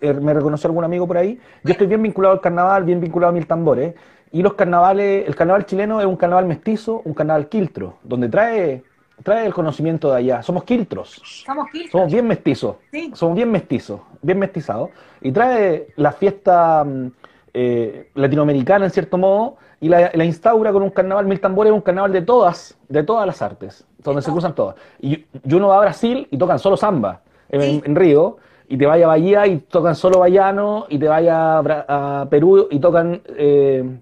Eh, 0.00 0.12
me 0.12 0.34
reconoció 0.34 0.68
algún 0.68 0.84
amigo 0.84 1.06
por 1.06 1.16
ahí. 1.16 1.40
Yo 1.64 1.72
estoy 1.72 1.86
bien 1.86 2.02
vinculado 2.02 2.34
al 2.34 2.40
carnaval, 2.40 2.84
bien 2.84 3.00
vinculado 3.00 3.30
a 3.30 3.32
mil 3.32 3.46
tambores. 3.46 3.94
Y 4.32 4.42
los 4.42 4.54
carnavales, 4.54 5.26
el 5.26 5.34
carnaval 5.34 5.66
chileno 5.66 6.00
es 6.00 6.06
un 6.06 6.16
carnaval 6.16 6.46
mestizo, 6.46 7.02
un 7.04 7.14
carnaval 7.14 7.48
quiltro, 7.48 7.98
donde 8.02 8.28
trae, 8.28 8.82
trae 9.22 9.46
el 9.46 9.54
conocimiento 9.54 10.10
de 10.10 10.18
allá. 10.18 10.42
Somos 10.42 10.64
quiltros. 10.64 11.22
Somos 11.44 11.70
quiltros. 11.70 11.92
Somos 11.92 12.12
bien 12.12 12.26
mestizos. 12.26 12.76
Somos 13.14 13.36
bien 13.36 13.50
mestizos, 13.50 14.00
bien 14.22 14.38
mestizados. 14.38 14.90
Y 15.20 15.32
trae 15.32 15.88
la 15.96 16.12
fiesta 16.12 16.84
mm, 16.84 17.06
eh, 17.54 18.10
latinoamericana, 18.14 18.84
en 18.84 18.90
cierto 18.90 19.16
modo, 19.16 19.56
y 19.80 19.88
la, 19.88 20.24
instaura 20.24 20.72
con 20.72 20.82
un 20.82 20.90
carnaval, 20.90 21.26
Mil 21.26 21.40
Tambores, 21.40 21.72
un 21.72 21.80
carnaval 21.80 22.12
de 22.12 22.20
todas, 22.20 22.76
de 22.88 23.02
todas 23.02 23.26
las 23.26 23.40
artes, 23.40 23.86
donde 23.98 24.20
se 24.22 24.30
cruzan 24.30 24.54
todas. 24.54 24.76
Y, 25.00 25.24
uno 25.44 25.68
va 25.68 25.78
a 25.78 25.80
Brasil 25.80 26.28
y 26.30 26.36
tocan 26.36 26.58
solo 26.58 26.76
samba 26.76 27.22
en, 27.48 27.96
Río, 27.96 28.36
y 28.68 28.76
te 28.76 28.84
vaya 28.84 29.06
a 29.06 29.08
Bahía 29.08 29.46
y 29.46 29.58
tocan 29.58 29.94
solo 29.94 30.18
bayano, 30.18 30.84
y 30.90 30.98
te 30.98 31.08
vaya 31.08 31.58
a, 31.58 32.26
Perú 32.28 32.68
y 32.70 32.78
tocan 32.78 33.22
eh, 33.26 34.00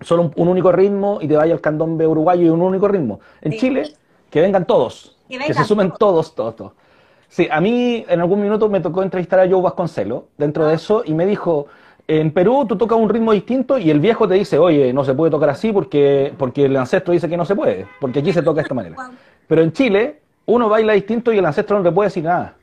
solo 0.00 0.30
un, 0.34 0.48
único 0.48 0.72
ritmo 0.72 1.18
y 1.20 1.28
te 1.28 1.36
vaya 1.36 1.54
al 1.54 1.60
candombe 1.60 2.06
uruguayo 2.06 2.42
y 2.42 2.48
un 2.48 2.60
único 2.60 2.88
ritmo. 2.88 3.20
En 3.40 3.52
Chile, 3.52 3.92
que 4.30 4.40
vengan 4.40 4.66
todos, 4.66 5.16
que, 5.28 5.54
se 5.54 5.64
sumen 5.64 5.92
todos, 5.98 6.34
todos, 6.34 6.56
todos. 6.56 6.72
Sí, 7.28 7.48
a 7.50 7.60
mí 7.60 8.04
en 8.08 8.20
algún 8.20 8.40
minuto 8.40 8.68
me 8.68 8.80
tocó 8.80 9.02
entrevistar 9.02 9.40
a 9.40 9.48
Joe 9.48 9.60
Vasconcelo 9.60 10.28
dentro 10.38 10.66
de 10.66 10.72
ah. 10.72 10.76
eso 10.76 11.02
y 11.04 11.12
me 11.12 11.26
dijo, 11.26 11.66
en 12.06 12.30
Perú 12.30 12.66
tú 12.68 12.76
tocas 12.76 12.98
un 12.98 13.08
ritmo 13.08 13.32
distinto 13.32 13.78
y 13.78 13.90
el 13.90 13.98
viejo 13.98 14.28
te 14.28 14.34
dice, 14.34 14.58
oye, 14.58 14.92
no 14.92 15.04
se 15.04 15.14
puede 15.14 15.30
tocar 15.30 15.50
así 15.50 15.72
porque, 15.72 16.32
porque 16.38 16.66
el 16.66 16.76
ancestro 16.76 17.12
dice 17.12 17.28
que 17.28 17.36
no 17.36 17.44
se 17.44 17.56
puede, 17.56 17.86
porque 18.00 18.20
aquí 18.20 18.32
se 18.32 18.42
toca 18.42 18.56
de 18.56 18.62
esta 18.62 18.74
manera. 18.74 18.96
Pero 19.48 19.62
en 19.62 19.72
Chile 19.72 20.20
uno 20.46 20.68
baila 20.68 20.92
distinto 20.92 21.32
y 21.32 21.38
el 21.38 21.46
ancestro 21.46 21.78
no 21.78 21.84
le 21.84 21.92
puede 21.92 22.08
decir 22.08 22.24
nada. 22.24 22.54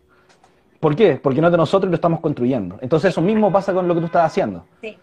¿Por 0.80 0.96
qué? 0.96 1.20
Porque 1.22 1.40
no 1.40 1.48
es 1.48 1.52
de 1.52 1.58
nosotros 1.58 1.88
y 1.88 1.92
lo 1.92 1.96
estamos 1.96 2.20
construyendo. 2.20 2.78
Entonces 2.82 3.12
eso 3.12 3.22
mismo 3.22 3.52
pasa 3.52 3.74
con 3.74 3.88
lo 3.88 3.94
que 3.94 4.02
tú 4.02 4.06
estás 4.08 4.26
haciendo. 4.26 4.66
Sí 4.82 4.98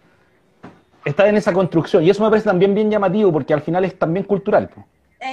está 1.05 1.27
en 1.27 1.37
esa 1.37 1.53
construcción. 1.53 2.03
Y 2.03 2.09
eso 2.09 2.23
me 2.23 2.29
parece 2.29 2.47
también 2.49 2.73
bien 2.73 2.89
llamativo 2.89 3.31
porque 3.31 3.53
al 3.53 3.61
final 3.61 3.85
es 3.85 3.97
también 3.97 4.25
cultural. 4.25 4.69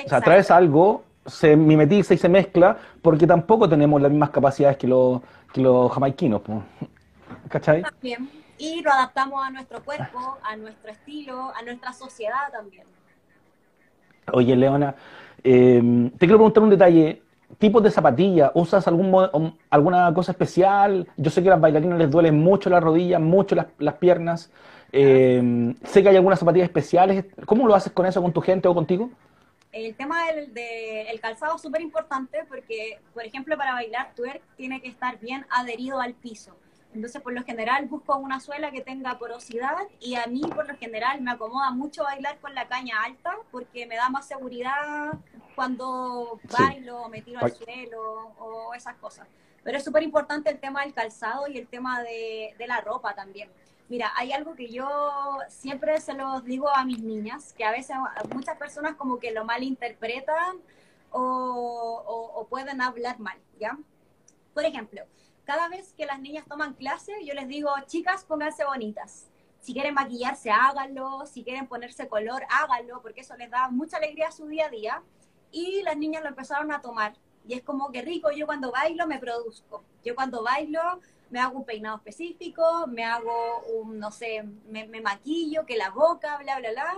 O 0.04 0.08
sea, 0.08 0.20
traes 0.20 0.50
algo, 0.50 1.04
se 1.26 1.56
mimetiza 1.56 2.14
y 2.14 2.18
se 2.18 2.28
mezcla 2.28 2.76
porque 3.02 3.26
tampoco 3.26 3.68
tenemos 3.68 4.00
las 4.00 4.10
mismas 4.10 4.30
capacidades 4.30 4.76
que 4.76 4.86
los, 4.86 5.20
que 5.52 5.60
los 5.60 5.90
jamaiquinos. 5.92 6.42
¿Cachai? 7.48 7.82
También. 7.82 8.28
Y 8.58 8.82
lo 8.82 8.90
adaptamos 8.90 9.46
a 9.46 9.50
nuestro 9.50 9.82
cuerpo, 9.84 10.38
a 10.42 10.56
nuestro 10.56 10.90
estilo, 10.90 11.52
a 11.54 11.62
nuestra 11.62 11.92
sociedad 11.92 12.50
también. 12.50 12.84
Oye, 14.32 14.56
Leona, 14.56 14.94
eh, 15.44 16.10
te 16.12 16.26
quiero 16.26 16.38
preguntar 16.38 16.62
un 16.62 16.70
detalle. 16.70 17.22
¿Tipos 17.56 17.82
de 17.82 17.90
zapatillas? 17.90 18.50
¿Usas 18.52 18.86
algún, 18.86 19.56
alguna 19.70 20.12
cosa 20.12 20.32
especial? 20.32 21.08
Yo 21.16 21.30
sé 21.30 21.42
que 21.42 21.48
a 21.48 21.52
las 21.52 21.60
bailarinas 21.60 21.98
les 21.98 22.10
duelen 22.10 22.38
mucho 22.38 22.68
las 22.68 22.82
rodillas, 22.82 23.20
mucho 23.20 23.54
las, 23.54 23.68
las 23.78 23.94
piernas. 23.94 24.50
Eh, 24.92 25.74
sé 25.84 26.02
que 26.02 26.08
hay 26.08 26.16
algunas 26.16 26.38
zapatillas 26.38 26.66
especiales. 26.66 27.24
¿Cómo 27.46 27.66
lo 27.66 27.74
haces 27.74 27.92
con 27.92 28.06
eso, 28.06 28.22
con 28.22 28.32
tu 28.32 28.40
gente 28.40 28.68
o 28.68 28.74
contigo? 28.74 29.10
El 29.72 29.94
tema 29.96 30.26
del 30.32 30.50
el 30.56 31.20
calzado 31.20 31.56
es 31.56 31.62
súper 31.62 31.82
importante 31.82 32.44
porque, 32.48 32.98
por 33.12 33.24
ejemplo, 33.24 33.56
para 33.56 33.72
bailar 33.72 34.14
twerk 34.14 34.42
tiene 34.56 34.80
que 34.80 34.88
estar 34.88 35.18
bien 35.20 35.44
adherido 35.50 36.00
al 36.00 36.14
piso. 36.14 36.56
Entonces, 36.94 37.20
por 37.20 37.34
lo 37.34 37.44
general, 37.44 37.84
busco 37.86 38.16
una 38.16 38.40
suela 38.40 38.70
que 38.70 38.80
tenga 38.80 39.18
porosidad 39.18 39.76
y 40.00 40.14
a 40.14 40.26
mí, 40.26 40.40
por 40.40 40.66
lo 40.66 40.74
general, 40.76 41.20
me 41.20 41.30
acomoda 41.30 41.70
mucho 41.70 42.02
bailar 42.02 42.38
con 42.38 42.54
la 42.54 42.66
caña 42.66 43.02
alta 43.04 43.36
porque 43.50 43.86
me 43.86 43.96
da 43.96 44.08
más 44.08 44.26
seguridad 44.26 45.12
cuando 45.54 46.40
bailo, 46.56 47.08
me 47.10 47.20
tiro 47.20 47.40
al 47.40 47.52
suelo 47.52 48.32
o 48.38 48.72
esas 48.74 48.94
cosas. 48.96 49.28
Pero 49.62 49.76
es 49.76 49.84
súper 49.84 50.02
importante 50.02 50.50
el 50.50 50.58
tema 50.58 50.82
del 50.82 50.94
calzado 50.94 51.46
y 51.46 51.58
el 51.58 51.66
tema 51.66 52.02
de, 52.02 52.54
de 52.56 52.66
la 52.66 52.80
ropa 52.80 53.14
también. 53.14 53.50
Mira, 53.88 54.12
hay 54.16 54.32
algo 54.32 54.54
que 54.54 54.68
yo 54.70 54.86
siempre 55.48 56.00
se 56.00 56.14
los 56.14 56.44
digo 56.44 56.68
a 56.68 56.84
mis 56.84 57.02
niñas, 57.02 57.54
que 57.54 57.64
a 57.64 57.70
veces 57.70 57.96
muchas 58.34 58.58
personas 58.58 58.96
como 58.96 59.18
que 59.18 59.32
lo 59.32 59.44
malinterpretan 59.44 60.58
o, 61.10 62.32
o 62.34 62.46
pueden 62.48 62.82
hablar 62.82 63.18
mal, 63.18 63.38
¿ya? 63.58 63.78
Por 64.52 64.64
ejemplo, 64.64 65.02
cada 65.48 65.68
vez 65.68 65.94
que 65.94 66.04
las 66.04 66.20
niñas 66.20 66.44
toman 66.46 66.74
clase, 66.74 67.12
yo 67.24 67.32
les 67.32 67.48
digo, 67.48 67.70
chicas, 67.86 68.24
pónganse 68.24 68.66
bonitas. 68.66 69.30
Si 69.60 69.72
quieren 69.72 69.94
maquillarse, 69.94 70.50
háganlo. 70.50 71.24
Si 71.26 71.42
quieren 71.42 71.66
ponerse 71.66 72.06
color, 72.06 72.42
háganlo, 72.50 73.00
porque 73.00 73.22
eso 73.22 73.36
les 73.36 73.50
da 73.50 73.68
mucha 73.68 73.96
alegría 73.96 74.28
a 74.28 74.32
su 74.32 74.46
día 74.46 74.66
a 74.66 74.68
día. 74.68 75.02
Y 75.50 75.82
las 75.82 75.96
niñas 75.96 76.22
lo 76.22 76.28
empezaron 76.28 76.70
a 76.70 76.82
tomar. 76.82 77.14
Y 77.46 77.54
es 77.54 77.62
como 77.62 77.90
que 77.90 78.02
rico, 78.02 78.30
yo 78.30 78.44
cuando 78.44 78.70
bailo 78.70 79.06
me 79.06 79.18
produzco. 79.18 79.82
Yo 80.04 80.14
cuando 80.14 80.42
bailo 80.42 81.00
me 81.30 81.40
hago 81.40 81.58
un 81.58 81.64
peinado 81.64 81.96
específico, 81.96 82.86
me 82.86 83.04
hago 83.04 83.62
un, 83.80 83.98
no 83.98 84.10
sé, 84.10 84.44
me, 84.68 84.86
maquillo, 85.00 85.64
que 85.66 85.76
la 85.76 85.90
boca, 85.90 86.38
bla, 86.38 86.58
bla, 86.58 86.70
bla. 86.70 86.96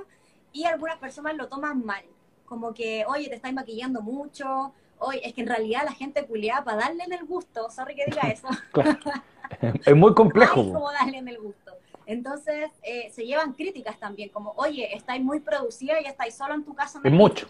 Y 0.53 0.65
algunas 0.65 0.99
personas 0.99 1.37
lo 1.37 1.49
toman 1.49 1.85
mal. 1.85 2.05
Como 2.45 2.75
que, 2.75 3.05
oye, 3.07 3.29
te 3.29 3.37
estás 3.37 3.53
maquillando 3.53 4.03
mucho. 4.03 4.73
Oye, 4.99 5.27
es 5.27 5.35
que 5.35 5.43
en 5.43 5.49
realidad 5.49 5.83
la 5.85 5.93
gente 5.93 6.27
culiada 6.27 6.65
para 6.65 6.79
darle 6.79 7.05
en 7.05 7.13
el 7.13 7.25
gusto. 7.25 7.71
Sorry 7.71 7.95
que 7.95 8.07
diga 8.07 8.23
eso. 8.29 8.49
es 9.87 9.97
muy 9.97 10.15
complejo. 10.15 10.61
Es 10.61 10.67
como 10.67 10.91
darle 10.93 11.19
en 11.19 11.29
el 11.29 11.39
gusto. 11.39 11.77
Entonces, 12.07 12.71
eh, 12.83 13.09
se 13.13 13.25
llevan 13.25 13.53
críticas 13.53 13.99
también, 14.01 14.31
como, 14.31 14.51
oye, 14.57 14.97
estáis 14.97 15.23
muy 15.23 15.39
producida 15.39 16.01
y 16.01 16.07
estáis 16.07 16.35
solo 16.35 16.55
en 16.55 16.65
tu 16.65 16.75
casa. 16.75 17.01
Es 17.05 17.13
mucho, 17.13 17.49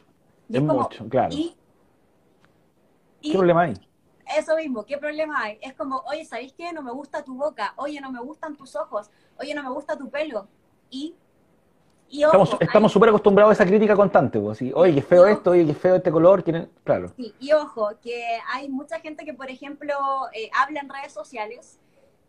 es 0.51 0.61
mucho, 0.61 1.09
claro. 1.09 1.35
¿Qué 3.23 3.33
problema 3.33 3.63
hay? 3.63 3.90
Eso 4.37 4.57
mismo, 4.57 4.85
¿qué 4.85 4.99
problema 4.99 5.43
hay? 5.43 5.59
Es 5.61 5.75
como, 5.75 6.03
oye, 6.07 6.25
¿sabéis 6.25 6.53
qué? 6.53 6.73
No 6.73 6.83
me 6.83 6.93
gusta 6.93 7.25
tu 7.25 7.35
boca, 7.35 7.75
oye, 7.77 8.01
no 8.01 8.11
me 8.13 8.21
gustan 8.21 8.57
tus 8.57 8.77
ojos, 8.77 9.11
oye, 9.39 9.55
no 9.55 9.63
me 9.63 9.71
gusta 9.71 9.97
tu 9.97 10.09
pelo. 10.09 10.47
Y, 10.91 11.15
y 12.09 12.25
estamos 12.61 12.93
súper 12.93 13.09
acostumbrados 13.09 13.51
a 13.51 13.55
esa 13.55 13.67
crítica 13.67 13.95
constante, 13.95 14.41
pues, 14.41 14.61
oye, 14.75 14.95
qué 14.95 15.03
feo 15.03 15.27
esto, 15.27 15.51
oye, 15.51 15.67
qué 15.67 15.75
feo 15.75 15.97
este 15.97 16.11
color, 16.11 16.43
quieren, 16.43 16.71
claro. 16.85 17.13
Sí, 17.17 17.35
y 17.39 17.53
ojo, 17.53 17.91
que 18.03 18.39
hay 18.53 18.69
mucha 18.69 19.01
gente 19.01 19.25
que, 19.25 19.35
por 19.35 19.51
ejemplo, 19.51 19.95
eh, 20.33 20.51
habla 20.59 20.81
en 20.81 20.89
redes 20.89 21.13
sociales 21.13 21.79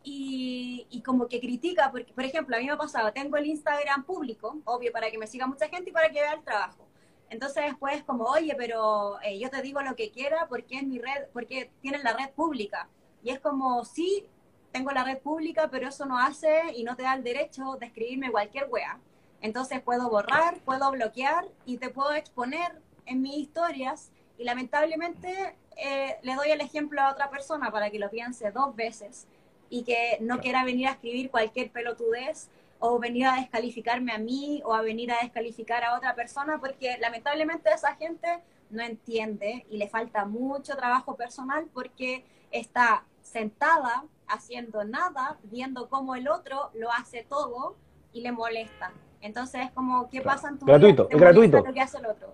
y, 0.03 0.87
y, 0.89 1.01
como 1.01 1.27
que 1.27 1.39
critica, 1.39 1.89
porque, 1.91 2.13
por 2.13 2.23
ejemplo, 2.23 2.55
a 2.55 2.59
mí 2.59 2.65
me 2.65 2.71
ha 2.71 2.77
pasado, 2.77 3.11
tengo 3.11 3.37
el 3.37 3.45
Instagram 3.45 4.03
público, 4.03 4.59
obvio, 4.65 4.91
para 4.91 5.09
que 5.09 5.17
me 5.17 5.27
siga 5.27 5.47
mucha 5.47 5.67
gente 5.67 5.89
y 5.89 5.93
para 5.93 6.09
que 6.09 6.21
vea 6.21 6.33
el 6.33 6.43
trabajo. 6.43 6.87
Entonces 7.31 7.63
después 7.63 8.03
como, 8.03 8.25
oye, 8.25 8.53
pero 8.57 9.17
eh, 9.21 9.39
yo 9.39 9.49
te 9.49 9.61
digo 9.61 9.81
lo 9.81 9.95
que 9.95 10.11
quiera 10.11 10.47
porque 10.49 10.75
es 10.75 10.83
mi 10.83 10.99
red, 10.99 11.27
porque 11.31 11.71
tienes 11.81 12.03
la 12.03 12.11
red 12.11 12.29
pública. 12.31 12.89
Y 13.23 13.29
es 13.29 13.39
como, 13.39 13.85
sí, 13.85 14.27
tengo 14.73 14.91
la 14.91 15.05
red 15.05 15.17
pública, 15.17 15.69
pero 15.71 15.87
eso 15.87 16.05
no 16.05 16.19
hace 16.19 16.73
y 16.75 16.83
no 16.83 16.97
te 16.97 17.03
da 17.03 17.13
el 17.13 17.23
derecho 17.23 17.77
de 17.79 17.85
escribirme 17.85 18.31
cualquier 18.31 18.67
wea. 18.69 18.99
Entonces 19.39 19.79
puedo 19.79 20.09
borrar, 20.09 20.59
puedo 20.65 20.91
bloquear 20.91 21.47
y 21.65 21.77
te 21.77 21.89
puedo 21.89 22.11
exponer 22.13 22.81
en 23.05 23.21
mis 23.21 23.37
historias 23.37 24.11
y 24.37 24.43
lamentablemente 24.43 25.55
eh, 25.77 26.17
le 26.23 26.35
doy 26.35 26.51
el 26.51 26.59
ejemplo 26.59 27.01
a 27.01 27.11
otra 27.13 27.29
persona 27.29 27.71
para 27.71 27.89
que 27.89 27.97
lo 27.97 28.09
piense 28.09 28.51
dos 28.51 28.75
veces 28.75 29.25
y 29.69 29.83
que 29.83 30.17
no 30.19 30.41
quiera 30.41 30.65
venir 30.65 30.89
a 30.89 30.91
escribir 30.91 31.31
cualquier 31.31 31.71
pelotudez 31.71 32.49
o 32.81 32.99
venir 32.99 33.27
a 33.27 33.35
descalificarme 33.35 34.11
a 34.11 34.17
mí 34.17 34.61
o 34.65 34.73
a 34.73 34.81
venir 34.81 35.11
a 35.11 35.19
descalificar 35.21 35.83
a 35.83 35.95
otra 35.95 36.15
persona, 36.15 36.59
porque 36.59 36.97
lamentablemente 36.99 37.69
esa 37.73 37.95
gente 37.95 38.27
no 38.71 38.81
entiende 38.81 39.65
y 39.69 39.77
le 39.77 39.87
falta 39.87 40.25
mucho 40.25 40.75
trabajo 40.75 41.15
personal 41.15 41.67
porque 41.73 42.25
está 42.51 43.03
sentada 43.21 44.03
haciendo 44.27 44.83
nada, 44.83 45.37
viendo 45.43 45.89
cómo 45.89 46.15
el 46.15 46.27
otro 46.27 46.71
lo 46.73 46.91
hace 46.91 47.23
todo 47.29 47.75
y 48.13 48.21
le 48.21 48.31
molesta. 48.31 48.91
Entonces 49.21 49.65
es 49.65 49.71
como, 49.71 50.09
¿qué 50.09 50.21
pasa 50.21 50.49
en 50.49 50.57
tu 50.57 50.65
Gratuito, 50.65 51.07
es 51.09 51.19
gratuito. 51.19 51.57
Lo 51.63 51.73
que 51.73 51.81
hace 51.81 51.99
el 51.99 52.07
otro. 52.07 52.29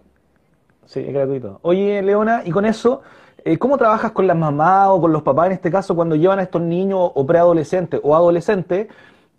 Sí, 0.86 1.02
es 1.02 1.14
gratuito. 1.14 1.60
Oye, 1.62 2.02
Leona, 2.02 2.44
y 2.46 2.52
con 2.52 2.66
eso, 2.66 3.02
eh, 3.44 3.58
¿cómo 3.58 3.78
trabajas 3.78 4.14
con 4.14 4.26
las 4.26 4.38
mamás 4.38 4.88
o 4.90 5.02
con 5.02 5.12
los 5.12 5.24
papás 5.24 5.48
en 5.48 5.52
este 5.54 5.70
caso 5.70 5.94
cuando 5.94 6.16
llevan 6.16 6.40
a 6.40 6.44
estos 6.44 6.62
niños 6.62 7.12
o 7.14 7.26
preadolescentes 7.26 8.00
o 8.02 8.16
adolescentes 8.16 8.88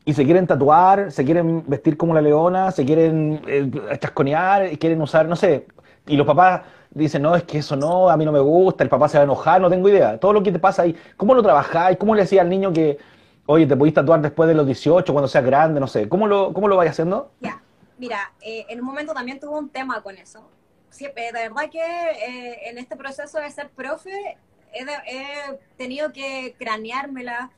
y 0.09 0.15
se 0.15 0.25
quieren 0.25 0.47
tatuar, 0.47 1.13
se 1.13 1.23
quieren 1.23 1.65
vestir 1.67 1.99
como 1.99 2.15
la 2.15 2.23
leona, 2.23 2.71
se 2.71 2.83
quieren 2.87 3.43
eh, 3.47 3.71
chasconear, 3.99 4.79
quieren 4.79 5.03
usar, 5.03 5.29
no 5.29 5.37
sé, 5.37 5.67
y 6.07 6.17
los 6.17 6.27
papás 6.27 6.63
dicen, 6.89 7.21
no, 7.21 7.37
es 7.37 7.43
que 7.43 7.59
eso 7.59 7.77
no, 7.77 8.09
a 8.09 8.17
mí 8.17 8.25
no 8.25 8.33
me 8.33 8.41
gusta, 8.41 8.83
el 8.83 8.89
papá 8.89 9.11
se 9.11 9.19
va 9.19 9.25
a 9.25 9.25
enojar, 9.25 9.61
no 9.61 9.69
tengo 9.69 9.87
idea. 9.87 10.19
Todo 10.19 10.33
lo 10.33 10.43
que 10.43 10.51
te 10.51 10.59
pasa 10.59 10.81
ahí, 10.81 10.97
¿cómo 11.19 11.35
lo 11.35 11.43
trabajáis? 11.43 11.99
¿Cómo 11.99 12.15
le 12.15 12.23
decía 12.23 12.41
al 12.41 12.49
niño 12.49 12.73
que, 12.73 12.97
oye, 13.45 13.67
te 13.67 13.77
pudiste 13.77 14.01
tatuar 14.01 14.23
después 14.23 14.49
de 14.49 14.55
los 14.55 14.65
18, 14.65 15.13
cuando 15.13 15.29
seas 15.29 15.45
grande, 15.45 15.79
no 15.79 15.87
sé? 15.87 16.09
¿Cómo 16.09 16.27
lo, 16.27 16.55
cómo 16.55 16.69
lo 16.69 16.79
vais 16.79 16.91
haciendo? 16.91 17.31
Ya, 17.41 17.61
mira, 17.99 18.33
eh, 18.41 18.65
en 18.71 18.81
un 18.81 18.87
momento 18.87 19.13
también 19.13 19.39
tuve 19.39 19.59
un 19.59 19.69
tema 19.69 20.01
con 20.01 20.17
eso. 20.17 20.41
Siempre, 20.89 21.25
de 21.33 21.51
verdad 21.51 21.69
que 21.71 21.83
eh, 21.83 22.71
en 22.71 22.79
este 22.79 22.97
proceso 22.97 23.41
de 23.41 23.51
ser 23.51 23.69
profe 23.69 24.39
he, 24.73 24.85
he 24.85 25.59
tenido 25.77 26.15
que 26.15 26.55
craneármela. 26.59 27.51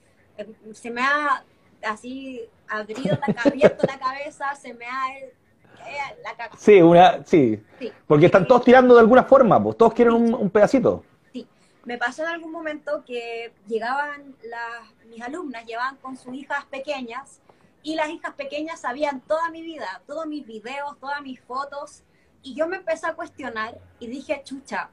Se 0.72 0.90
me 0.90 1.02
ha 1.02 1.44
así 1.82 2.42
abierto 2.68 3.18
la, 3.26 3.42
abierto 3.42 3.86
la 3.86 3.98
cabeza, 3.98 4.54
se 4.54 4.74
me 4.74 4.86
ha 4.86 5.18
eh, 5.18 6.16
la 6.22 6.36
cabeza. 6.36 6.58
Sí, 6.58 6.82
una, 6.82 7.24
sí. 7.24 7.62
Porque 8.06 8.26
están 8.26 8.46
todos 8.46 8.64
tirando 8.64 8.94
de 8.94 9.00
alguna 9.00 9.24
forma, 9.24 9.62
pues 9.62 9.76
todos 9.76 9.94
quieren 9.94 10.14
un, 10.14 10.50
pedacito. 10.50 11.04
Sí, 11.32 11.46
me 11.84 11.98
pasó 11.98 12.22
en 12.22 12.28
algún 12.28 12.52
momento 12.52 13.04
que 13.06 13.52
llegaban 13.66 14.34
las, 14.42 15.06
mis 15.06 15.22
alumnas, 15.22 15.64
llevaban 15.66 15.96
con 15.96 16.16
sus 16.16 16.34
hijas 16.34 16.64
pequeñas 16.66 17.40
y 17.82 17.94
las 17.94 18.08
hijas 18.10 18.34
pequeñas 18.34 18.80
sabían 18.80 19.20
toda 19.22 19.50
mi 19.50 19.62
vida, 19.62 20.02
todos 20.06 20.26
mis 20.26 20.46
videos, 20.46 20.98
todas 21.00 21.22
mis 21.22 21.40
fotos 21.40 22.02
y 22.42 22.54
yo 22.54 22.68
me 22.68 22.76
empecé 22.76 23.06
a 23.06 23.14
cuestionar 23.14 23.78
y 23.98 24.06
dije, 24.06 24.40
chucha, 24.44 24.90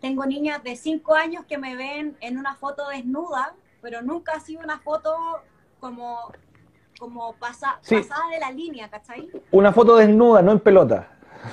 tengo 0.00 0.24
niñas 0.26 0.62
de 0.62 0.76
5 0.76 1.14
años 1.14 1.44
que 1.46 1.58
me 1.58 1.76
ven 1.76 2.16
en 2.20 2.38
una 2.38 2.54
foto 2.54 2.88
desnuda, 2.88 3.54
pero 3.82 4.02
nunca 4.02 4.32
ha 4.34 4.40
sido 4.40 4.62
una 4.62 4.78
foto 4.78 5.14
como, 5.80 6.32
como 6.98 7.32
pasa, 7.34 7.78
pasada 7.88 8.28
de 8.30 8.40
la 8.40 8.50
línea, 8.50 8.88
¿cachai? 8.88 9.30
Una 9.50 9.72
foto 9.72 9.96
desnuda, 9.96 10.42
no 10.42 10.52
en 10.52 10.60
pelota. 10.60 11.08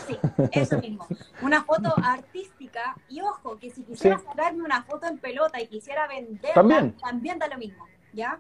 Sí, 0.08 0.18
eso 0.52 0.80
mismo. 0.80 1.06
Una 1.42 1.64
foto 1.64 1.94
artística 2.04 2.96
y 3.10 3.22
ojo, 3.22 3.58
que 3.58 3.70
si 3.70 3.84
quisiera 3.84 4.20
sacarme 4.20 4.64
una 4.64 4.84
foto 4.84 5.08
en 5.08 5.18
pelota 5.20 5.62
y 5.62 5.68
quisiera 5.68 6.08
venderla, 6.08 6.54
también, 6.54 6.94
también 6.94 7.40
da 7.40 7.48
lo 7.48 7.58
mismo, 7.58 7.86
¿ya? 8.14 8.40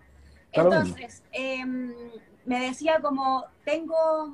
Entonces, 0.52 1.24
em, 1.32 1.94
me 2.46 2.60
decía 2.60 3.00
como, 3.02 3.46
tengo, 3.66 4.32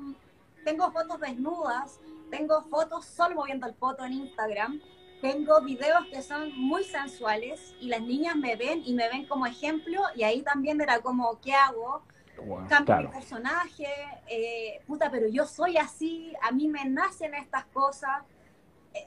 tengo 0.64 0.90
fotos 0.92 1.20
desnudas, 1.20 2.00
tengo 2.30 2.62
fotos 2.62 3.06
solo 3.06 3.36
moviendo 3.36 3.66
el 3.66 3.74
foto 3.74 4.04
en 4.04 4.12
Instagram, 4.12 4.80
tengo 5.20 5.60
videos 5.60 6.06
que 6.06 6.22
son 6.22 6.56
muy 6.56 6.84
sensuales 6.84 7.74
y 7.80 7.88
las 7.88 8.00
niñas 8.00 8.36
me 8.36 8.56
ven 8.56 8.82
y 8.84 8.94
me 8.94 9.08
ven 9.08 9.26
como 9.26 9.46
ejemplo 9.46 10.02
y 10.14 10.22
ahí 10.22 10.42
también 10.42 10.80
era 10.80 11.00
como, 11.00 11.40
¿qué 11.40 11.52
hago? 11.52 12.02
Cambio 12.68 12.96
mi 12.96 13.06
personaje, 13.08 13.86
eh, 14.26 14.80
puta, 14.86 15.10
pero 15.10 15.28
yo 15.28 15.44
soy 15.44 15.76
así, 15.76 16.32
a 16.42 16.52
mí 16.52 16.68
me 16.68 16.86
nacen 16.86 17.34
estas 17.34 17.66
cosas. 17.66 18.22
Eh, 18.94 19.04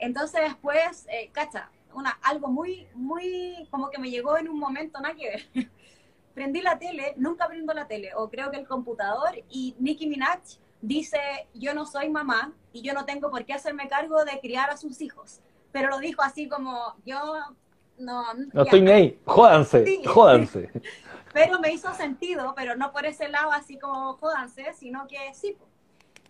Entonces 0.00 0.40
después, 0.42 1.06
eh, 1.08 1.30
cacha, 1.32 1.70
una, 1.94 2.18
algo 2.22 2.48
muy, 2.48 2.88
muy, 2.94 3.68
como 3.70 3.90
que 3.90 3.98
me 3.98 4.10
llegó 4.10 4.36
en 4.36 4.48
un 4.48 4.58
momento, 4.58 5.00
nada 5.00 5.14
que 5.14 5.28
ver. 5.28 5.42
Prendí 6.34 6.62
la 6.62 6.78
tele, 6.78 7.14
nunca 7.16 7.46
prendo 7.46 7.72
la 7.74 7.86
tele, 7.86 8.10
o 8.16 8.28
creo 8.28 8.50
que 8.50 8.56
el 8.56 8.66
computador, 8.66 9.30
y 9.48 9.76
Nicki 9.78 10.08
Minaj 10.08 10.40
dice, 10.82 11.18
yo 11.54 11.72
no 11.72 11.86
soy 11.86 12.10
mamá 12.10 12.52
y 12.72 12.82
yo 12.82 12.92
no 12.92 13.06
tengo 13.06 13.30
por 13.30 13.46
qué 13.46 13.54
hacerme 13.54 13.88
cargo 13.88 14.24
de 14.24 14.38
criar 14.40 14.68
a 14.68 14.76
sus 14.76 15.00
hijos. 15.00 15.40
Pero 15.70 15.88
lo 15.88 15.98
dijo 16.00 16.20
así 16.22 16.48
como, 16.48 16.94
yo 17.06 17.38
no... 17.96 18.24
No 18.52 18.62
estoy 18.64 18.82
ni 18.82 18.90
ahí, 18.90 19.20
jódanse, 19.24 20.02
jódanse. 20.06 20.70
pero 21.32 21.58
me 21.60 21.72
hizo 21.72 21.94
sentido, 21.94 22.52
pero 22.54 22.76
no 22.76 22.92
por 22.92 23.06
ese 23.06 23.28
lado 23.28 23.52
así 23.52 23.78
como 23.78 24.14
jódanse, 24.18 24.74
sino 24.74 25.06
que 25.06 25.32
sí. 25.32 25.56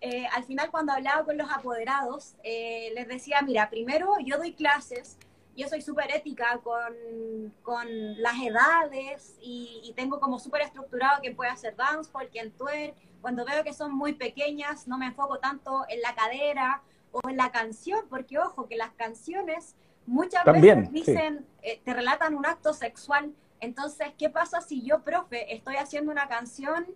Eh, 0.01 0.27
al 0.35 0.45
final 0.45 0.71
cuando 0.71 0.93
hablaba 0.93 1.25
con 1.25 1.39
los 1.39 1.51
apoderados, 1.51 2.35
eh, 2.43 2.91
les 2.95 3.09
decía, 3.09 3.41
mira, 3.43 3.71
primero 3.71 4.15
yo 4.25 4.37
doy 4.37 4.53
clases, 4.53 5.17
yo 5.57 5.69
soy 5.69 5.83
súper 5.83 6.11
ética 6.11 6.59
con, 6.63 7.53
con, 7.63 7.87
las 8.23 8.41
edades 8.41 9.37
y, 9.41 9.81
y 9.85 9.93
tengo 9.93 10.19
como 10.21 10.39
súper 10.39 10.63
estructurado 10.63 11.21
quién 11.21 11.37
puede 11.37 11.51
hacer 11.51 11.77
dancehall, 11.77 12.29
quién 12.31 12.53
twerk, 12.53 12.95
cuando 13.23 13.45
veo 13.45 13.63
que 13.63 13.73
son 13.73 13.93
muy 13.93 14.15
pequeñas, 14.15 14.87
no 14.89 14.99
me 14.99 15.07
enfoco 15.07 15.39
tanto 15.39 15.85
en 15.89 16.03
la 16.03 16.15
cadera 16.15 16.83
o 17.13 17.29
en 17.29 17.37
la 17.37 17.53
canción, 17.53 18.01
porque 18.11 18.39
ojo, 18.39 18.67
que 18.67 18.77
las 18.77 18.91
canciones 18.93 19.77
muchas 20.07 20.45
veces 20.45 20.93
dicen, 20.93 21.47
eh, 21.63 21.81
te 21.85 21.95
relatan 21.95 22.35
un 22.35 22.45
acto 22.45 22.73
sexual. 22.73 23.33
Entonces, 23.61 24.09
¿qué 24.19 24.29
pasa 24.29 24.61
si 24.61 24.83
yo, 24.83 25.03
profe, 25.03 25.55
estoy 25.55 25.77
haciendo 25.77 26.11
una 26.11 26.29
canción 26.29 26.87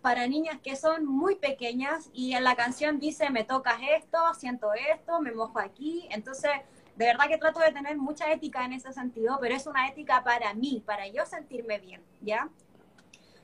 para 0.00 0.26
niñas 0.26 0.58
que 0.62 0.76
son 0.76 1.04
muy 1.04 1.36
pequeñas 1.36 2.10
y 2.12 2.34
en 2.34 2.44
la 2.44 2.54
canción 2.54 3.00
dice, 3.00 3.30
me 3.30 3.44
tocas 3.44 3.78
esto, 3.96 4.18
siento 4.34 4.72
esto, 4.74 5.20
me 5.20 5.32
mojo 5.32 5.58
aquí? 5.58 6.06
Entonces, 6.10 6.52
de 6.96 7.06
verdad 7.06 7.26
que 7.28 7.38
trato 7.38 7.60
de 7.60 7.72
tener 7.72 7.96
mucha 7.96 8.30
ética 8.30 8.64
en 8.64 8.74
ese 8.74 8.92
sentido, 8.92 9.38
pero 9.40 9.54
es 9.54 9.66
una 9.66 9.88
ética 9.88 10.22
para 10.22 10.52
mí, 10.54 10.82
para 10.84 11.08
yo 11.08 11.24
sentirme 11.24 11.78
bien, 11.78 12.02
¿ya? 12.20 12.48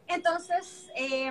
Entonces, 0.06 0.90
eh, 0.94 1.30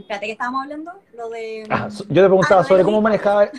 espérate, 0.00 0.26
¿qué 0.26 0.32
estábamos 0.32 0.62
hablando? 0.64 0.92
Lo 1.14 1.30
de... 1.30 1.66
Ah, 1.70 1.88
yo 1.90 2.06
te 2.06 2.28
preguntaba 2.28 2.60
ah, 2.60 2.64
sobre 2.64 2.82
cómo 2.82 3.00
manejaba... 3.00 3.50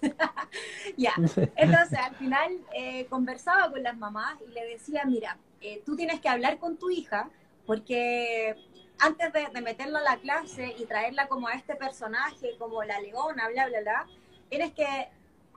ya, 0.96 1.12
entonces 1.56 1.98
al 1.98 2.14
final 2.14 2.52
eh, 2.72 3.06
conversaba 3.06 3.68
con 3.68 3.82
las 3.82 3.96
mamás 3.96 4.34
y 4.48 4.52
le 4.52 4.64
decía, 4.64 5.02
mira, 5.04 5.36
eh, 5.60 5.82
tú 5.84 5.96
tienes 5.96 6.20
que 6.20 6.28
hablar 6.28 6.58
con 6.58 6.76
tu 6.76 6.88
hija 6.88 7.28
porque 7.66 8.54
antes 9.00 9.32
de, 9.32 9.48
de, 9.52 9.60
meterla 9.60 9.98
a 9.98 10.02
la 10.02 10.16
clase 10.18 10.76
y 10.78 10.84
traerla 10.84 11.26
como 11.26 11.48
a 11.48 11.54
este 11.54 11.74
personaje, 11.74 12.56
como 12.60 12.84
la 12.84 13.00
leona, 13.00 13.48
bla, 13.48 13.66
bla, 13.66 13.80
bla, 13.80 14.06
tienes 14.48 14.72
que 14.72 15.08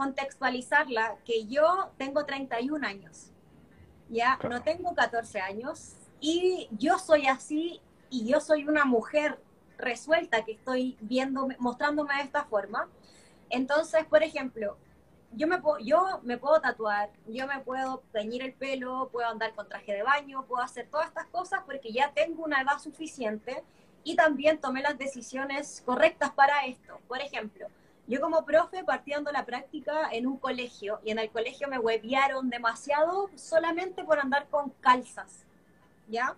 contextualizarla 0.01 1.17
que 1.25 1.45
yo 1.45 1.91
tengo 1.99 2.25
31 2.25 2.87
años, 2.87 3.29
ya, 4.09 4.39
no 4.49 4.63
tengo 4.63 4.95
14 4.95 5.39
años 5.41 5.93
y 6.19 6.67
yo 6.71 6.97
soy 6.97 7.27
así 7.27 7.79
y 8.09 8.25
yo 8.25 8.41
soy 8.41 8.67
una 8.67 8.83
mujer 8.83 9.39
resuelta 9.77 10.43
que 10.43 10.53
estoy 10.53 10.97
viendo, 11.01 11.49
mostrándome 11.59 12.15
de 12.15 12.23
esta 12.23 12.45
forma. 12.45 12.89
Entonces, 13.51 14.03
por 14.05 14.23
ejemplo, 14.23 14.75
yo 15.33 15.45
me, 15.45 15.59
puedo, 15.59 15.77
yo 15.77 16.19
me 16.23 16.39
puedo 16.39 16.59
tatuar, 16.59 17.11
yo 17.27 17.45
me 17.45 17.59
puedo 17.59 18.01
teñir 18.11 18.41
el 18.41 18.53
pelo, 18.53 19.09
puedo 19.11 19.29
andar 19.29 19.53
con 19.53 19.69
traje 19.69 19.93
de 19.93 20.01
baño, 20.01 20.45
puedo 20.47 20.63
hacer 20.63 20.87
todas 20.89 21.09
estas 21.09 21.27
cosas 21.27 21.61
porque 21.67 21.91
ya 21.91 22.11
tengo 22.11 22.43
una 22.43 22.61
edad 22.61 22.79
suficiente 22.79 23.63
y 24.03 24.15
también 24.15 24.59
tomé 24.59 24.81
las 24.81 24.97
decisiones 24.97 25.83
correctas 25.85 26.31
para 26.31 26.65
esto. 26.65 26.99
Por 27.07 27.19
ejemplo, 27.19 27.67
yo 28.11 28.19
como 28.19 28.43
profe 28.43 28.83
partiendo 28.83 29.31
la 29.31 29.45
práctica 29.45 30.09
en 30.11 30.27
un 30.27 30.37
colegio 30.37 30.99
y 31.01 31.11
en 31.11 31.19
el 31.19 31.29
colegio 31.29 31.69
me 31.69 31.79
hueviaron 31.79 32.49
demasiado 32.49 33.29
solamente 33.35 34.03
por 34.03 34.19
andar 34.19 34.49
con 34.49 34.71
calzas, 34.81 35.45
¿ya? 36.09 36.35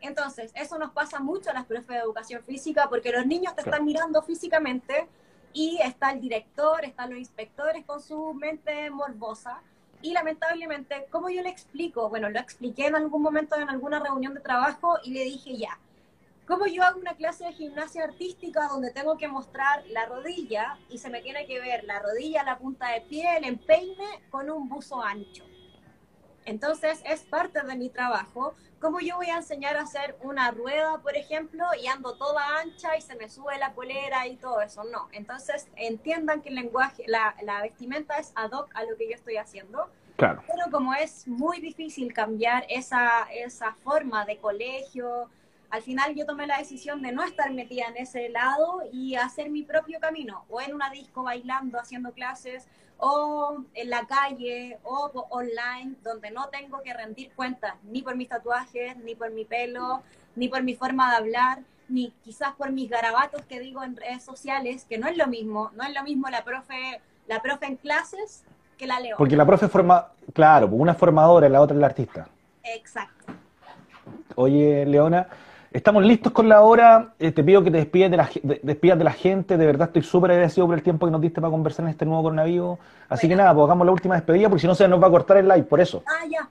Entonces, 0.00 0.50
eso 0.56 0.76
nos 0.76 0.90
pasa 0.90 1.20
mucho 1.20 1.50
a 1.50 1.52
las 1.52 1.66
profes 1.66 1.86
de 1.86 1.98
educación 1.98 2.42
física 2.42 2.88
porque 2.88 3.12
los 3.12 3.24
niños 3.26 3.54
te 3.54 3.60
están 3.60 3.84
mirando 3.84 4.22
físicamente 4.22 5.06
y 5.52 5.78
está 5.80 6.10
el 6.10 6.20
director, 6.20 6.84
están 6.84 7.10
los 7.10 7.20
inspectores 7.20 7.84
con 7.84 8.02
su 8.02 8.34
mente 8.34 8.90
morbosa. 8.90 9.60
Y 10.02 10.14
lamentablemente, 10.14 11.06
como 11.10 11.30
yo 11.30 11.42
le 11.42 11.48
explico? 11.48 12.08
Bueno, 12.08 12.28
lo 12.28 12.40
expliqué 12.40 12.88
en 12.88 12.96
algún 12.96 13.22
momento 13.22 13.54
en 13.54 13.70
alguna 13.70 14.00
reunión 14.00 14.34
de 14.34 14.40
trabajo 14.40 14.98
y 15.04 15.12
le 15.12 15.22
dije 15.22 15.56
ya, 15.56 15.78
¿cómo 16.46 16.66
yo 16.66 16.82
hago 16.82 17.00
una 17.00 17.14
clase 17.14 17.44
de 17.44 17.52
gimnasia 17.52 18.04
artística 18.04 18.68
donde 18.68 18.90
tengo 18.90 19.16
que 19.16 19.28
mostrar 19.28 19.84
la 19.88 20.06
rodilla 20.06 20.78
y 20.88 20.98
se 20.98 21.10
me 21.10 21.22
tiene 21.22 21.46
que 21.46 21.60
ver 21.60 21.84
la 21.84 21.98
rodilla, 22.00 22.42
la 22.42 22.58
punta 22.58 22.88
de 22.88 23.00
pie, 23.02 23.36
el 23.36 23.44
empeine 23.44 24.22
con 24.30 24.50
un 24.50 24.68
buzo 24.68 25.02
ancho? 25.02 25.44
Entonces 26.44 27.00
es 27.06 27.22
parte 27.22 27.62
de 27.62 27.76
mi 27.76 27.88
trabajo. 27.88 28.54
¿Cómo 28.78 29.00
yo 29.00 29.16
voy 29.16 29.30
a 29.30 29.36
enseñar 29.36 29.78
a 29.78 29.82
hacer 29.82 30.14
una 30.20 30.50
rueda, 30.50 30.98
por 30.98 31.16
ejemplo, 31.16 31.64
y 31.80 31.86
ando 31.86 32.16
toda 32.16 32.58
ancha 32.60 32.96
y 32.98 33.00
se 33.00 33.14
me 33.14 33.30
sube 33.30 33.58
la 33.58 33.72
polera 33.72 34.26
y 34.26 34.36
todo 34.36 34.60
eso? 34.60 34.84
No. 34.84 35.08
Entonces 35.12 35.68
entiendan 35.76 36.42
que 36.42 36.50
el 36.50 36.56
lenguaje, 36.56 37.04
la, 37.06 37.34
la 37.42 37.62
vestimenta 37.62 38.18
es 38.18 38.32
ad 38.34 38.52
hoc 38.52 38.70
a 38.74 38.84
lo 38.84 38.94
que 38.96 39.08
yo 39.08 39.14
estoy 39.14 39.38
haciendo. 39.38 39.88
Claro. 40.16 40.42
Pero 40.46 40.70
como 40.70 40.92
es 40.92 41.26
muy 41.26 41.60
difícil 41.60 42.12
cambiar 42.12 42.66
esa, 42.68 43.22
esa 43.32 43.72
forma 43.82 44.26
de 44.26 44.36
colegio, 44.36 45.30
al 45.74 45.82
final 45.82 46.14
yo 46.14 46.24
tomé 46.24 46.46
la 46.46 46.58
decisión 46.58 47.02
de 47.02 47.10
no 47.10 47.24
estar 47.24 47.52
metida 47.52 47.86
en 47.88 47.96
ese 47.96 48.28
lado 48.28 48.82
y 48.92 49.16
hacer 49.16 49.50
mi 49.50 49.64
propio 49.64 49.98
camino, 49.98 50.44
o 50.48 50.60
en 50.60 50.72
una 50.72 50.88
disco 50.90 51.24
bailando, 51.24 51.80
haciendo 51.80 52.12
clases, 52.12 52.68
o 52.96 53.56
en 53.74 53.90
la 53.90 54.06
calle, 54.06 54.78
o 54.84 55.10
online, 55.30 55.96
donde 56.04 56.30
no 56.30 56.48
tengo 56.50 56.80
que 56.84 56.94
rendir 56.94 57.32
cuentas 57.32 57.74
ni 57.82 58.02
por 58.02 58.14
mis 58.14 58.28
tatuajes, 58.28 58.96
ni 58.98 59.16
por 59.16 59.32
mi 59.32 59.44
pelo, 59.44 60.02
ni 60.36 60.46
por 60.46 60.62
mi 60.62 60.76
forma 60.76 61.10
de 61.10 61.16
hablar, 61.16 61.58
ni 61.88 62.12
quizás 62.22 62.52
por 62.52 62.70
mis 62.70 62.88
garabatos 62.88 63.44
que 63.44 63.58
digo 63.58 63.82
en 63.82 63.96
redes 63.96 64.22
sociales, 64.22 64.86
que 64.88 64.96
no 64.96 65.08
es 65.08 65.16
lo 65.16 65.26
mismo, 65.26 65.72
no 65.74 65.82
es 65.82 65.92
lo 65.92 66.04
mismo 66.04 66.28
la 66.28 66.44
profe, 66.44 67.00
la 67.26 67.42
profe 67.42 67.66
en 67.66 67.78
clases 67.78 68.44
que 68.78 68.86
la 68.86 69.00
leona. 69.00 69.16
Porque 69.16 69.34
la 69.34 69.44
profe 69.44 69.66
forma, 69.66 70.06
claro, 70.32 70.68
una 70.68 70.94
formadora 70.94 71.48
y 71.48 71.50
la 71.50 71.60
otra 71.60 71.74
es 71.74 71.80
la 71.80 71.86
artista. 71.88 72.28
Exacto. 72.62 73.32
Oye, 74.36 74.84
Leona, 74.86 75.28
Estamos 75.74 76.04
listos 76.04 76.32
con 76.32 76.48
la 76.48 76.62
hora. 76.62 77.14
Eh, 77.18 77.32
te 77.32 77.42
pido 77.42 77.64
que 77.64 77.70
te 77.72 77.78
despidas 77.78 78.08
de, 78.08 78.16
la, 78.16 78.30
de, 78.44 78.64
de 78.64 79.04
la 79.04 79.10
gente. 79.10 79.56
De 79.56 79.66
verdad 79.66 79.88
estoy 79.88 80.02
súper 80.02 80.30
agradecido 80.30 80.66
por 80.66 80.76
el 80.76 80.84
tiempo 80.84 81.04
que 81.04 81.10
nos 81.10 81.20
diste 81.20 81.40
para 81.40 81.50
conversar 81.50 81.84
en 81.84 81.90
este 81.90 82.06
nuevo 82.06 82.22
coronavirus. 82.22 82.78
Así 83.08 83.28
que 83.28 83.34
nada, 83.34 83.52
pues 83.52 83.64
hagamos 83.64 83.84
la 83.84 83.90
última 83.90 84.14
despedida 84.14 84.48
porque 84.48 84.60
si 84.60 84.68
no 84.68 84.76
se 84.76 84.86
nos 84.86 85.02
va 85.02 85.08
a 85.08 85.10
cortar 85.10 85.38
el 85.38 85.48
live, 85.48 85.64
por 85.64 85.80
eso. 85.80 86.04
Ah, 86.06 86.24
ya. 86.30 86.48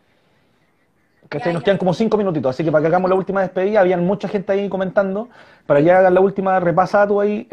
Que 1.30 1.54
nos 1.54 1.64
quedan 1.64 1.78
como 1.78 1.94
cinco 1.94 2.18
minutitos, 2.18 2.50
así 2.54 2.66
que 2.66 2.72
para 2.72 2.82
que 2.82 2.88
hagamos 2.90 3.10
la 3.10 3.16
última 3.16 3.42
despedida, 3.42 3.80
habían 3.80 4.06
mucha 4.06 4.28
gente 4.28 4.52
ahí 4.52 4.68
comentando. 4.68 5.30
Para 5.66 5.80
ya 5.80 6.00
hagan 6.00 6.14
la 6.14 6.20
última, 6.20 6.60
repasa 6.60 7.08
tú 7.08 7.22
ahí 7.22 7.48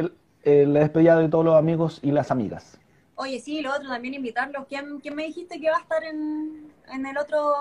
la 0.44 0.80
despedida 0.80 1.16
de 1.18 1.28
todos 1.28 1.44
los 1.44 1.56
amigos 1.56 2.00
y 2.02 2.10
las 2.10 2.32
amigas. 2.32 2.78
Oye, 3.14 3.38
sí, 3.38 3.62
lo 3.62 3.72
otro 3.72 3.88
también 3.88 4.14
invitarlos. 4.14 4.66
¿Quién, 4.68 4.98
¿Quién, 4.98 5.14
me 5.14 5.24
dijiste 5.24 5.60
que 5.60 5.70
va 5.70 5.76
a 5.76 5.80
estar 5.80 6.02
en, 6.02 6.72
en 6.92 7.06
el 7.06 7.16
otro 7.16 7.54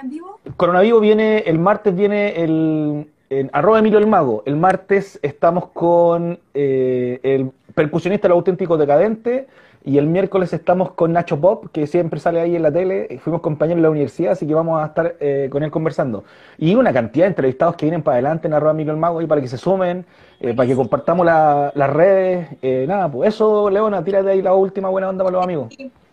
en 0.00 0.08
vivo? 0.08 0.38
Coronavirus 0.56 1.00
viene, 1.00 1.38
el 1.40 1.58
martes 1.58 1.94
viene 1.94 2.42
el, 2.42 3.10
en 3.30 3.50
arroba 3.52 3.78
Emilio 3.78 3.98
el 3.98 4.06
Mago, 4.06 4.42
el 4.46 4.56
martes 4.56 5.18
estamos 5.22 5.68
con 5.68 6.38
eh, 6.54 7.20
el 7.22 7.50
percusionista 7.74 8.28
El 8.28 8.32
Auténtico 8.32 8.76
Decadente 8.76 9.48
y 9.84 9.98
el 9.98 10.06
miércoles 10.06 10.52
estamos 10.52 10.92
con 10.92 11.12
Nacho 11.12 11.40
Pop, 11.40 11.66
que 11.72 11.86
siempre 11.86 12.18
sale 12.18 12.40
ahí 12.40 12.56
en 12.56 12.62
la 12.62 12.72
tele, 12.72 13.20
fuimos 13.22 13.40
compañeros 13.40 13.78
de 13.78 13.82
la 13.82 13.90
universidad, 13.90 14.32
así 14.32 14.46
que 14.46 14.54
vamos 14.54 14.82
a 14.82 14.86
estar 14.86 15.16
eh, 15.20 15.48
con 15.50 15.62
él 15.62 15.70
conversando. 15.70 16.24
Y 16.58 16.74
una 16.74 16.92
cantidad 16.92 17.24
de 17.24 17.28
entrevistados 17.28 17.76
que 17.76 17.86
vienen 17.86 18.02
para 18.02 18.16
adelante 18.16 18.48
en 18.48 18.54
arroba 18.54 18.72
Emilio 18.72 18.92
el 18.92 18.98
Mago 18.98 19.22
y 19.22 19.26
para 19.26 19.40
que 19.40 19.48
se 19.48 19.58
sumen, 19.58 20.04
eh, 20.40 20.54
para 20.54 20.68
que 20.68 20.74
compartamos 20.74 21.24
las 21.24 21.90
redes. 21.90 22.48
nada, 22.88 23.10
pues 23.10 23.34
eso, 23.34 23.70
Leona, 23.70 24.02
tírate 24.02 24.30
ahí 24.30 24.42
la 24.42 24.54
última 24.54 24.88
buena 24.88 25.08
onda 25.08 25.22
para 25.22 25.36
los 25.36 25.44
amigos. 25.44 25.68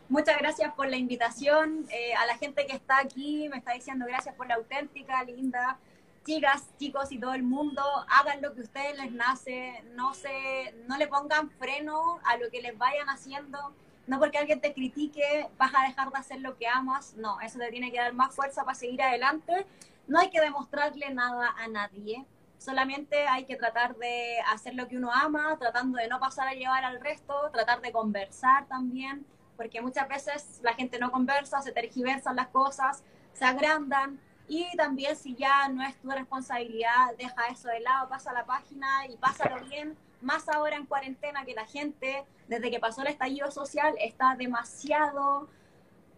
Muchas 0.07 0.37
gracias 0.37 0.71
por 0.73 0.87
la 0.87 0.97
invitación. 0.97 1.85
a 2.21 2.25
la 2.27 2.37
gente 2.37 2.67
que 2.67 2.75
está 2.75 2.99
aquí, 2.99 3.49
me 3.49 3.57
está 3.57 3.73
diciendo 3.73 4.05
gracias 4.07 4.35
por 4.35 4.47
la 4.47 4.55
auténtica, 4.55 5.23
linda 5.23 5.77
chicas, 6.25 6.69
chicos 6.77 7.11
y 7.11 7.19
todo 7.19 7.33
el 7.33 7.43
mundo, 7.43 7.83
hagan 8.09 8.41
lo 8.41 8.53
que 8.53 8.61
a 8.61 8.63
ustedes 8.63 8.97
les 8.97 9.11
nace, 9.11 9.83
no 9.93 10.13
se, 10.13 10.73
no 10.87 10.97
le 10.97 11.07
pongan 11.07 11.49
freno 11.49 12.19
a 12.23 12.37
lo 12.37 12.49
que 12.49 12.61
les 12.61 12.77
vayan 12.77 13.09
haciendo, 13.09 13.73
no 14.07 14.19
porque 14.19 14.37
alguien 14.37 14.61
te 14.61 14.73
critique 14.73 15.49
vas 15.57 15.71
a 15.75 15.83
dejar 15.83 16.11
de 16.11 16.17
hacer 16.17 16.41
lo 16.41 16.57
que 16.57 16.67
amas, 16.67 17.13
no, 17.15 17.39
eso 17.41 17.59
te 17.59 17.69
tiene 17.71 17.91
que 17.91 17.99
dar 17.99 18.13
más 18.13 18.33
fuerza 18.33 18.63
para 18.63 18.75
seguir 18.75 19.01
adelante, 19.01 19.65
no 20.07 20.19
hay 20.19 20.29
que 20.29 20.41
demostrarle 20.41 21.13
nada 21.13 21.53
a 21.57 21.67
nadie, 21.67 22.25
solamente 22.57 23.27
hay 23.27 23.45
que 23.45 23.57
tratar 23.57 23.95
de 23.97 24.39
hacer 24.51 24.75
lo 24.75 24.87
que 24.87 24.97
uno 24.97 25.11
ama, 25.11 25.57
tratando 25.59 25.97
de 25.97 26.07
no 26.07 26.19
pasar 26.19 26.47
a 26.47 26.53
llevar 26.53 26.85
al 26.85 27.01
resto, 27.01 27.49
tratar 27.51 27.81
de 27.81 27.91
conversar 27.91 28.65
también, 28.67 29.25
porque 29.57 29.81
muchas 29.81 30.07
veces 30.07 30.59
la 30.63 30.73
gente 30.73 30.99
no 30.99 31.11
conversa, 31.11 31.61
se 31.61 31.71
tergiversan 31.71 32.35
las 32.37 32.47
cosas, 32.47 33.03
se 33.33 33.45
agrandan, 33.45 34.19
y 34.47 34.75
también 34.75 35.15
si 35.15 35.35
ya 35.35 35.67
no 35.69 35.83
es 35.83 35.95
tu 35.97 36.09
responsabilidad, 36.09 37.15
deja 37.17 37.47
eso 37.47 37.69
de 37.69 37.79
lado, 37.79 38.09
pasa 38.09 38.33
la 38.33 38.45
página 38.45 39.07
y 39.07 39.17
pásalo 39.17 39.63
bien. 39.65 39.97
Más 40.21 40.47
ahora 40.49 40.75
en 40.75 40.85
cuarentena 40.85 41.45
que 41.45 41.53
la 41.53 41.65
gente, 41.65 42.25
desde 42.47 42.71
que 42.71 42.79
pasó 42.79 43.01
el 43.01 43.07
estallido 43.07 43.51
social, 43.51 43.93
está 43.99 44.35
demasiado 44.35 45.47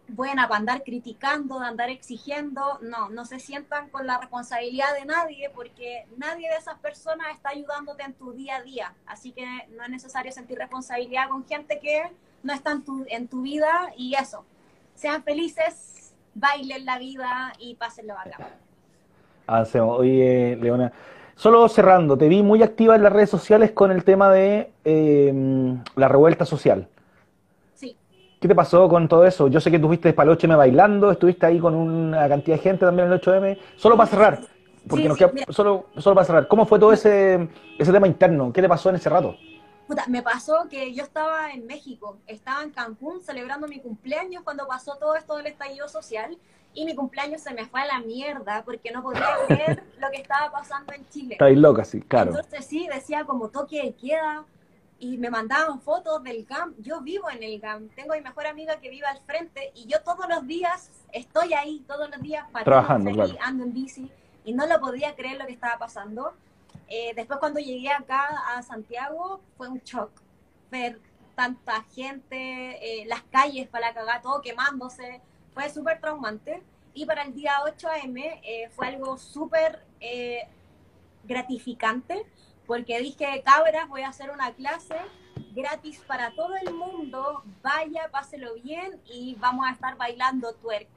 buena 0.07 0.47
para 0.47 0.59
andar 0.59 0.83
criticando, 0.83 1.59
de 1.59 1.65
andar 1.65 1.89
exigiendo. 1.89 2.79
No, 2.81 3.09
no 3.09 3.25
se 3.25 3.39
sientan 3.39 3.89
con 3.89 4.05
la 4.05 4.19
responsabilidad 4.19 4.93
de 4.93 5.05
nadie 5.05 5.49
porque 5.49 6.05
nadie 6.17 6.49
de 6.49 6.57
esas 6.57 6.77
personas 6.79 7.27
está 7.33 7.49
ayudándote 7.49 8.03
en 8.03 8.13
tu 8.13 8.33
día 8.33 8.57
a 8.57 8.61
día. 8.61 8.93
Así 9.05 9.31
que 9.31 9.45
no 9.69 9.83
es 9.83 9.89
necesario 9.89 10.31
sentir 10.31 10.57
responsabilidad 10.57 11.29
con 11.29 11.45
gente 11.47 11.79
que 11.79 12.11
no 12.43 12.53
está 12.53 12.71
en 12.71 12.83
tu, 12.83 13.05
en 13.07 13.27
tu 13.27 13.41
vida 13.41 13.91
y 13.97 14.15
eso. 14.15 14.45
Sean 14.95 15.23
felices, 15.23 16.04
bailen 16.35 16.85
la 16.85 16.99
vida 16.99 17.53
y 17.57 17.73
pásenlo 17.75 18.13
acá. 18.13 18.37
Hacemos. 19.47 19.99
Oye, 19.99 20.57
Leona, 20.61 20.91
solo 21.35 21.67
cerrando, 21.67 22.17
te 22.17 22.27
vi 22.27 22.43
muy 22.43 22.61
activa 22.61 22.95
en 22.95 23.03
las 23.03 23.13
redes 23.13 23.29
sociales 23.29 23.71
con 23.71 23.91
el 23.91 24.03
tema 24.03 24.29
de 24.29 24.71
em, 24.83 25.81
la 25.95 26.07
revuelta 26.07 26.45
social. 26.45 26.87
Sí. 27.73 27.97
¿Qué 28.39 28.47
te 28.47 28.55
pasó 28.55 28.87
con 28.89 29.07
todo 29.07 29.25
eso? 29.25 29.47
Yo 29.47 29.59
sé 29.59 29.69
que 29.71 29.77
estuviste 29.77 30.13
para 30.13 30.31
el 30.31 30.37
8M 30.37 30.57
bailando, 30.57 31.11
estuviste 31.11 31.45
ahí 31.45 31.59
con 31.59 31.73
una 31.73 32.27
cantidad 32.27 32.57
de 32.57 32.63
gente 32.63 32.85
también 32.85 33.07
en 33.07 33.13
el 33.13 33.21
8M. 33.21 33.57
Solo 33.77 33.97
para 33.97 34.09
cerrar, 34.09 34.39
porque 34.87 35.07
nos 35.07 35.17
queda, 35.17 35.31
solo, 35.49 35.87
solo 35.97 36.15
para 36.15 36.25
cerrar, 36.25 36.47
¿cómo 36.47 36.65
fue 36.65 36.79
todo 36.79 36.91
ese, 36.91 37.47
ese 37.79 37.91
tema 37.91 38.07
interno? 38.07 38.51
¿Qué 38.51 38.61
te 38.61 38.69
pasó 38.69 38.89
en 38.89 38.95
ese 38.95 39.09
rato? 39.09 39.35
Me 40.07 40.21
pasó 40.21 40.67
que 40.69 40.93
yo 40.93 41.03
estaba 41.03 41.51
en 41.51 41.65
México, 41.65 42.17
estaba 42.27 42.63
en 42.63 42.71
Cancún 42.71 43.21
celebrando 43.21 43.67
mi 43.67 43.79
cumpleaños 43.79 44.43
cuando 44.43 44.67
pasó 44.67 44.95
todo 44.95 45.15
esto 45.15 45.37
del 45.37 45.47
estallido 45.47 45.87
social 45.87 46.37
y 46.73 46.85
mi 46.85 46.95
cumpleaños 46.95 47.41
se 47.41 47.53
me 47.53 47.65
fue 47.65 47.81
a 47.81 47.85
la 47.85 47.99
mierda 48.01 48.63
porque 48.65 48.91
no 48.91 49.01
podía 49.01 49.27
creer 49.47 49.83
lo 49.99 50.09
que 50.11 50.21
estaba 50.21 50.51
pasando 50.51 50.93
en 50.93 51.07
Chile. 51.09 51.33
Estáis 51.33 51.57
loca, 51.57 51.85
sí, 51.85 52.01
claro. 52.01 52.31
Entonces 52.31 52.65
sí, 52.65 52.87
decía 52.91 53.25
como 53.25 53.49
toque 53.49 53.81
de 53.81 53.93
queda 53.93 54.45
y 54.99 55.17
me 55.17 55.29
mandaban 55.29 55.81
fotos 55.81 56.23
del 56.23 56.45
GAM. 56.45 56.73
Yo 56.79 57.01
vivo 57.01 57.29
en 57.29 57.43
el 57.43 57.59
GAM, 57.59 57.89
tengo 57.89 58.13
a 58.13 58.17
mi 58.17 58.23
mejor 58.23 58.47
amiga 58.47 58.79
que 58.79 58.89
vive 58.89 59.07
al 59.07 59.19
frente 59.19 59.71
y 59.73 59.87
yo 59.87 60.01
todos 60.03 60.27
los 60.27 60.45
días 60.45 60.89
estoy 61.11 61.53
ahí, 61.53 61.83
todos 61.87 62.09
los 62.09 62.21
días 62.21 62.45
Trabajando, 62.63 63.09
ahí, 63.09 63.15
claro. 63.15 63.35
ando 63.41 63.63
en 63.63 63.73
bici 63.73 64.11
y 64.43 64.53
no 64.53 64.65
lo 64.67 64.79
podía 64.79 65.15
creer 65.15 65.37
lo 65.37 65.45
que 65.45 65.53
estaba 65.53 65.77
pasando. 65.77 66.33
Eh, 66.87 67.13
después 67.15 67.39
cuando 67.39 67.59
llegué 67.59 67.89
acá 67.89 68.27
a 68.49 68.61
Santiago 68.61 69.41
fue 69.57 69.67
un 69.69 69.79
shock 69.79 70.11
ver 70.69 70.99
tanta 71.35 71.83
gente, 71.93 73.01
eh, 73.01 73.05
las 73.07 73.23
calles 73.23 73.67
para 73.67 73.87
la 73.87 73.93
cagada, 73.93 74.21
todo 74.21 74.41
quemándose, 74.41 75.21
fue 75.53 75.69
súper 75.69 75.99
traumante. 75.99 76.63
Y 76.93 77.05
para 77.05 77.23
el 77.23 77.33
día 77.33 77.57
8 77.65 77.89
AM 77.89 78.17
eh, 78.17 78.69
fue 78.71 78.87
algo 78.87 79.17
súper 79.17 79.83
eh, 79.99 80.47
gratificante 81.25 82.25
porque 82.65 82.99
dije, 82.99 83.43
cabras, 83.43 83.87
voy 83.89 84.01
a 84.01 84.09
hacer 84.09 84.31
una 84.31 84.53
clase 84.53 84.95
gratis 85.53 86.01
para 86.07 86.31
todo 86.31 86.55
el 86.55 86.73
mundo, 86.73 87.43
vaya, 87.61 88.09
páselo 88.11 88.55
bien 88.55 88.99
y 89.05 89.35
vamos 89.35 89.65
a 89.67 89.71
estar 89.71 89.95
bailando 89.97 90.53
twerk. 90.55 90.87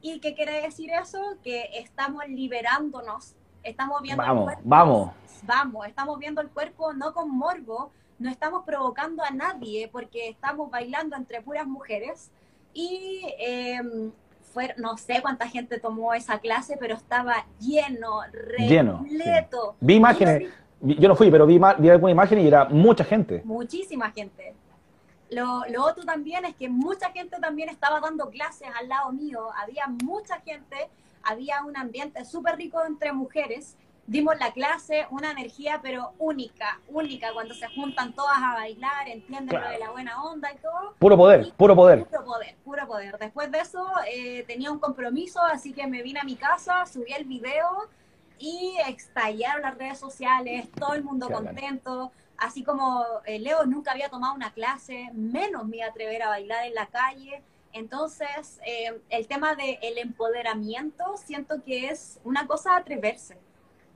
¿Y 0.00 0.20
qué 0.20 0.34
quiere 0.34 0.62
decir 0.62 0.90
eso? 0.90 1.38
Que 1.42 1.70
estamos 1.74 2.26
liberándonos, 2.28 3.34
estamos 3.70 4.00
viendo 4.02 4.22
Vamos, 4.22 4.38
el 4.40 4.44
cuerpo, 4.44 4.62
vamos. 4.64 5.10
vamos, 5.42 5.86
estamos 5.86 6.18
viendo 6.18 6.40
el 6.40 6.48
cuerpo 6.48 6.92
no 6.92 7.12
con 7.12 7.30
morbo, 7.30 7.90
no 8.18 8.28
estamos 8.30 8.64
provocando 8.64 9.22
a 9.22 9.30
nadie 9.30 9.88
porque 9.92 10.28
estamos 10.28 10.70
bailando 10.70 11.16
entre 11.16 11.40
puras 11.40 11.66
mujeres 11.66 12.30
y 12.74 13.22
eh, 13.38 13.80
fue, 14.52 14.74
no 14.78 14.96
sé 14.96 15.20
cuánta 15.22 15.46
gente 15.48 15.78
tomó 15.78 16.14
esa 16.14 16.38
clase, 16.38 16.76
pero 16.78 16.94
estaba 16.94 17.46
lleno, 17.60 18.22
Lleno, 18.58 19.04
repleto. 19.04 19.76
Vi 19.80 19.94
imágenes, 19.94 20.50
yo 20.80 21.08
no 21.08 21.14
fui, 21.16 21.30
pero 21.30 21.46
vi, 21.46 21.60
vi 21.78 21.88
alguna 21.90 22.12
imagen 22.12 22.38
y 22.40 22.46
era 22.46 22.64
mucha 22.66 23.04
gente. 23.04 23.42
muchísima 23.44 24.10
gente. 24.10 24.54
Lo, 25.30 25.62
lo 25.68 25.84
otro 25.84 26.04
también 26.04 26.44
es 26.46 26.54
que 26.56 26.70
mucha 26.70 27.10
gente 27.10 27.36
también 27.38 27.68
estaba 27.68 28.00
dando 28.00 28.30
clases 28.30 28.68
al 28.80 28.88
lado 28.88 29.12
mío, 29.12 29.48
había 29.62 29.86
mucha 30.02 30.40
gente, 30.40 30.88
había 31.22 31.62
un 31.64 31.76
ambiente 31.76 32.24
súper 32.24 32.56
rico 32.56 32.82
entre 32.84 33.12
mujeres, 33.12 33.76
dimos 34.06 34.38
la 34.38 34.52
clase, 34.52 35.06
una 35.10 35.30
energía 35.32 35.80
pero 35.82 36.12
única, 36.18 36.80
única, 36.88 37.32
cuando 37.34 37.54
se 37.54 37.68
juntan 37.68 38.14
todas 38.14 38.38
a 38.38 38.54
bailar, 38.54 39.06
entienden 39.08 39.48
Claro. 39.48 39.66
lo 39.66 39.70
de 39.72 39.78
la 39.78 39.90
buena 39.90 40.22
onda 40.24 40.50
y 40.52 40.56
todo. 40.56 40.94
Puro 40.98 41.16
poder, 41.16 41.52
puro 41.56 41.76
poder. 41.76 42.04
Puro 42.06 42.24
poder, 42.24 42.56
puro 42.64 42.86
poder. 42.86 43.18
Después 43.18 43.50
de 43.52 43.60
eso 43.60 43.86
eh, 44.10 44.44
tenía 44.46 44.70
un 44.72 44.78
compromiso, 44.78 45.40
así 45.42 45.72
que 45.72 45.86
me 45.86 46.02
vine 46.02 46.20
a 46.20 46.24
mi 46.24 46.36
casa, 46.36 46.86
subí 46.86 47.12
el 47.12 47.24
video 47.24 47.88
y 48.38 48.76
estallaron 48.88 49.62
las 49.62 49.76
redes 49.76 49.98
sociales, 49.98 50.70
todo 50.72 50.94
el 50.94 51.04
mundo 51.04 51.28
contento. 51.30 52.10
Así 52.38 52.62
como 52.62 53.04
eh, 53.26 53.40
Leo 53.40 53.66
nunca 53.66 53.90
había 53.90 54.08
tomado 54.08 54.32
una 54.34 54.52
clase, 54.52 55.10
menos 55.12 55.66
me 55.66 55.78
iba 55.78 55.86
a 55.86 55.90
atrever 55.90 56.22
a 56.22 56.28
bailar 56.28 56.66
en 56.66 56.74
la 56.74 56.86
calle. 56.86 57.42
Entonces, 57.72 58.60
eh, 58.64 59.00
el 59.10 59.26
tema 59.26 59.54
del 59.54 59.98
empoderamiento 59.98 61.16
siento 61.16 61.62
que 61.64 61.88
es 61.88 62.18
una 62.24 62.46
cosa 62.46 62.72
a 62.74 62.78
atreverse. 62.78 63.36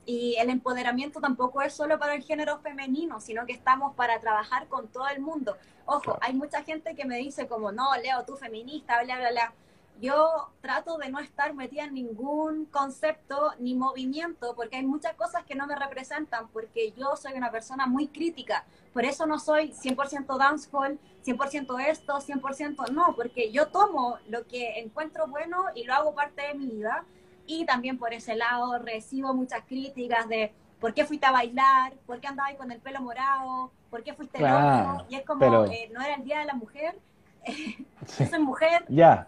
Y 0.05 0.35
el 0.37 0.49
empoderamiento 0.49 1.21
tampoco 1.21 1.61
es 1.61 1.73
solo 1.73 1.97
para 1.97 2.13
el 2.15 2.23
género 2.23 2.59
femenino, 2.59 3.21
sino 3.21 3.45
que 3.45 3.53
estamos 3.53 3.95
para 3.95 4.19
trabajar 4.19 4.67
con 4.67 4.87
todo 4.89 5.07
el 5.07 5.21
mundo. 5.21 5.57
Ojo, 5.85 6.01
Claro. 6.01 6.19
hay 6.21 6.33
mucha 6.33 6.63
gente 6.63 6.95
que 6.95 7.05
me 7.05 7.17
dice 7.17 7.47
como, 7.47 7.71
no, 7.71 7.95
Leo, 7.97 8.23
tú 8.25 8.35
feminista, 8.35 9.01
bla, 9.03 9.17
bla, 9.17 9.31
bla. 9.31 9.53
Yo 10.01 10.49
trato 10.61 10.97
de 10.97 11.09
no 11.09 11.19
estar 11.19 11.53
metida 11.53 11.85
en 11.85 11.93
ningún 11.93 12.65
concepto 12.65 13.53
ni 13.59 13.73
movimiento, 13.73 14.53
porque 14.55 14.75
hay 14.77 14.85
muchas 14.85 15.13
cosas 15.15 15.43
que 15.45 15.55
no 15.55 15.65
me 15.65 15.75
representan, 15.75 16.47
porque 16.49 16.91
yo 16.91 17.15
soy 17.15 17.33
una 17.33 17.51
persona 17.51 17.87
muy 17.87 18.07
crítica. 18.07 18.65
Por 18.91 19.05
eso 19.05 19.25
no 19.25 19.39
soy 19.39 19.71
100% 19.71 20.37
dancehall, 20.37 20.99
100% 21.25 21.79
esto, 21.87 22.19
100% 22.19 22.89
no, 22.91 23.15
porque 23.15 23.51
yo 23.51 23.67
tomo 23.69 24.17
lo 24.27 24.45
que 24.45 24.79
encuentro 24.79 25.27
bueno 25.27 25.65
y 25.73 25.85
lo 25.85 25.93
hago 25.93 26.13
parte 26.13 26.41
de 26.47 26.53
mi 26.55 26.67
vida. 26.67 27.05
Y 27.45 27.65
también 27.65 27.97
por 27.97 28.13
ese 28.13 28.35
lado 28.35 28.79
recibo 28.79 29.33
muchas 29.33 29.63
críticas 29.65 30.27
de 30.27 30.53
por 30.79 30.93
qué 30.93 31.05
fuiste 31.05 31.25
a 31.25 31.31
bailar, 31.31 31.93
por 32.05 32.19
qué 32.19 32.27
andabas 32.27 32.55
con 32.55 32.71
el 32.71 32.79
pelo 32.81 32.99
morado, 33.01 33.71
por 33.89 34.03
qué 34.03 34.13
fuiste 34.13 34.37
Claro, 34.39 34.91
loco. 34.93 35.05
Y 35.09 35.15
es 35.15 35.25
como, 35.25 35.39
pero- 35.39 35.65
eh, 35.65 35.89
no 35.93 36.01
era 36.01 36.15
el 36.15 36.23
Día 36.25 36.39
de 36.39 36.45
la 36.45 36.55
Mujer, 36.55 36.99
yo 38.19 38.25
soy 38.25 38.39
mujer. 38.39 38.85
Ya, 38.89 39.27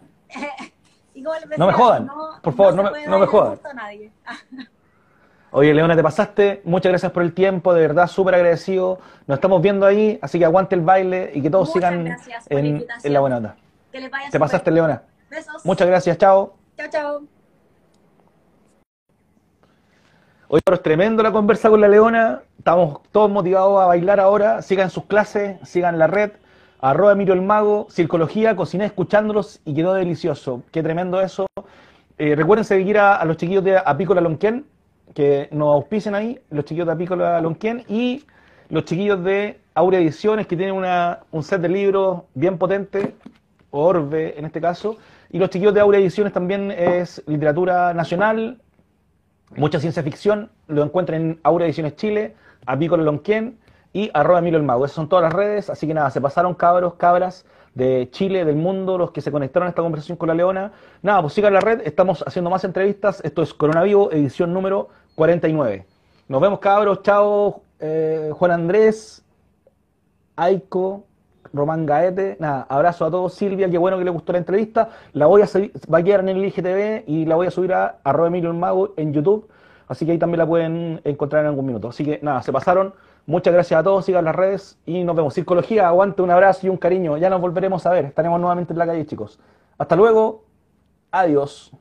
y 1.14 1.22
como 1.22 1.34
les 1.38 1.58
No 1.58 1.66
me 1.66 1.72
jodan, 1.72 2.08
por 2.42 2.54
favor, 2.54 2.74
no 2.74 2.82
me- 2.90 3.06
no 3.06 3.18
me 3.18 3.26
jodan. 3.26 3.50
gusto 3.52 3.68
a 3.68 3.74
nadie. 3.74 4.10
Oye, 5.52 5.72
Leona, 5.72 5.96
te 5.96 6.02
pasaste. 6.02 6.60
Muchas 6.64 6.90
gracias 6.90 7.12
por 7.12 7.22
el 7.22 7.32
tiempo, 7.32 7.72
de 7.72 7.80
verdad, 7.80 8.08
súper 8.08 8.34
agradecido. 8.34 8.98
Nos 9.26 9.36
estamos 9.36 9.62
viendo 9.62 9.86
ahí, 9.86 10.18
así 10.20 10.38
que 10.38 10.44
aguante 10.44 10.74
el 10.74 10.82
baile 10.82 11.30
y 11.34 11.40
que 11.40 11.48
todos 11.48 11.68
Muchas 11.74 11.90
sigan 11.90 12.04
la 12.04 12.18
en, 12.50 12.86
la 13.12 13.20
buena 13.20 13.36
onda. 13.38 13.56
que 13.90 14.00
les 14.00 14.10
vaya 14.10 14.28
Te 14.30 14.38
pasaste. 14.38 14.70
Leona. 14.70 15.02
Besos. 15.30 15.64
Muchas 15.64 15.86
gracias, 15.86 16.18
chao. 16.18 16.54
Chao, 16.76 16.88
chao. 16.90 17.22
Hoy 20.48 20.60
es 20.72 20.82
tremendo 20.82 21.22
la 21.22 21.32
conversa 21.32 21.68
con 21.70 21.80
la 21.80 21.88
Leona. 21.88 22.42
Estamos 22.58 23.00
todos 23.10 23.30
motivados 23.30 23.80
a 23.80 23.86
bailar 23.86 24.20
ahora. 24.20 24.62
Sigan 24.62 24.90
sus 24.90 25.04
clases, 25.06 25.56
sigan 25.68 25.98
la 25.98 26.06
red. 26.06 26.32
Arroba 26.86 27.12
Emilio 27.14 27.34
el 27.34 27.42
Mago, 27.42 27.88
Circología, 27.90 28.54
cociné 28.54 28.84
escuchándolos 28.84 29.60
y 29.64 29.74
quedó 29.74 29.94
delicioso. 29.94 30.62
Qué 30.70 30.84
tremendo 30.84 31.20
eso. 31.20 31.48
Eh, 32.16 32.36
recuerden 32.36 32.64
seguir 32.64 32.96
a, 32.98 33.24
los 33.24 33.36
chiquillos 33.38 33.64
de 33.64 33.76
Apícola 33.76 34.20
Lonquén, 34.20 34.66
que 35.12 35.48
nos 35.50 35.74
auspicen 35.74 36.14
ahí, 36.14 36.38
los 36.48 36.64
chiquillos 36.64 36.86
de 36.86 36.92
Apícola 36.92 37.40
Lonquén 37.40 37.82
y 37.88 38.24
los 38.68 38.84
chiquillos 38.84 39.24
de 39.24 39.58
Aurea 39.74 39.98
Ediciones, 39.98 40.46
que 40.46 40.56
tienen 40.56 40.76
una- 40.76 41.18
un 41.32 41.42
set 41.42 41.60
de 41.60 41.68
libros 41.68 42.22
bien 42.34 42.56
potente, 42.56 43.16
Orbe 43.72 44.38
en 44.38 44.44
este 44.44 44.60
caso. 44.60 44.96
Y 45.32 45.40
los 45.40 45.50
chiquillos 45.50 45.74
de 45.74 45.80
Aurea 45.80 45.98
Ediciones 45.98 46.32
también 46.32 46.70
es 46.70 47.20
literatura 47.26 47.94
nacional, 47.94 48.60
mucha 49.56 49.80
ciencia 49.80 50.04
ficción, 50.04 50.50
lo 50.68 50.84
encuentran 50.84 51.20
en 51.20 51.40
Aura 51.42 51.64
Ediciones 51.64 51.96
Chile, 51.96 52.36
Apícola 52.64 53.02
Lonquén 53.02 53.58
y 53.96 54.10
arroba 54.12 54.40
Emilio 54.40 54.58
el 54.58 54.62
Mago. 54.62 54.84
Esas 54.84 54.96
son 54.96 55.08
todas 55.08 55.22
las 55.22 55.32
redes, 55.32 55.70
así 55.70 55.86
que 55.86 55.94
nada, 55.94 56.10
se 56.10 56.20
pasaron 56.20 56.52
cabros, 56.52 56.94
cabras 56.96 57.46
de 57.74 58.10
Chile, 58.10 58.44
del 58.44 58.56
mundo, 58.56 58.98
los 58.98 59.10
que 59.10 59.22
se 59.22 59.32
conectaron 59.32 59.68
a 59.68 59.70
esta 59.70 59.80
conversación 59.80 60.18
con 60.18 60.28
la 60.28 60.34
Leona. 60.34 60.72
Nada, 61.00 61.22
pues 61.22 61.32
sigan 61.32 61.54
la 61.54 61.60
red, 61.60 61.80
estamos 61.82 62.22
haciendo 62.26 62.50
más 62.50 62.62
entrevistas. 62.64 63.22
Esto 63.24 63.42
es 63.42 63.54
Coronavivo, 63.54 64.12
edición 64.12 64.52
número 64.52 64.90
49. 65.14 65.86
Nos 66.28 66.40
vemos 66.42 66.58
cabros, 66.58 67.02
chao, 67.04 67.62
eh, 67.80 68.32
Juan 68.34 68.50
Andrés, 68.50 69.24
Aiko, 70.36 71.04
Román 71.54 71.86
Gaete, 71.86 72.36
nada, 72.38 72.66
abrazo 72.68 73.06
a 73.06 73.10
todos, 73.10 73.32
Silvia, 73.32 73.70
qué 73.70 73.78
bueno 73.78 73.96
que 73.96 74.04
le 74.04 74.10
gustó 74.10 74.32
la 74.32 74.38
entrevista, 74.38 74.90
la 75.14 75.24
voy 75.24 75.40
a 75.40 75.46
va 75.90 75.98
a 75.98 76.02
quedar 76.02 76.20
en 76.20 76.28
el 76.28 76.44
IGTV 76.44 77.04
y 77.06 77.24
la 77.24 77.36
voy 77.36 77.46
a 77.46 77.50
subir 77.50 77.72
a 77.72 77.96
arroba 78.04 78.28
Emilio 78.28 78.50
el 78.50 78.58
Mago 78.58 78.92
en 78.98 79.14
YouTube, 79.14 79.48
así 79.88 80.04
que 80.04 80.12
ahí 80.12 80.18
también 80.18 80.40
la 80.40 80.46
pueden 80.46 81.00
encontrar 81.04 81.44
en 81.44 81.48
algún 81.48 81.64
minuto. 81.64 81.88
Así 81.88 82.04
que 82.04 82.18
nada, 82.22 82.42
se 82.42 82.52
pasaron, 82.52 82.92
muchas 83.26 83.52
gracias 83.52 83.78
a 83.80 83.82
todos, 83.82 84.04
sigan 84.04 84.24
las 84.24 84.34
redes 84.34 84.78
y 84.86 85.04
nos 85.04 85.16
vemos. 85.16 85.34
Circología, 85.34 85.88
aguante, 85.88 86.22
un 86.22 86.30
abrazo 86.30 86.66
y 86.66 86.70
un 86.70 86.76
cariño, 86.76 87.16
ya 87.18 87.30
nos 87.30 87.40
volveremos 87.40 87.84
a 87.86 87.90
ver, 87.90 88.06
estaremos 88.06 88.40
nuevamente 88.40 88.72
en 88.72 88.78
la 88.78 88.86
calle 88.86 89.06
chicos. 89.06 89.38
Hasta 89.78 89.96
luego, 89.96 90.44
adiós. 91.10 91.72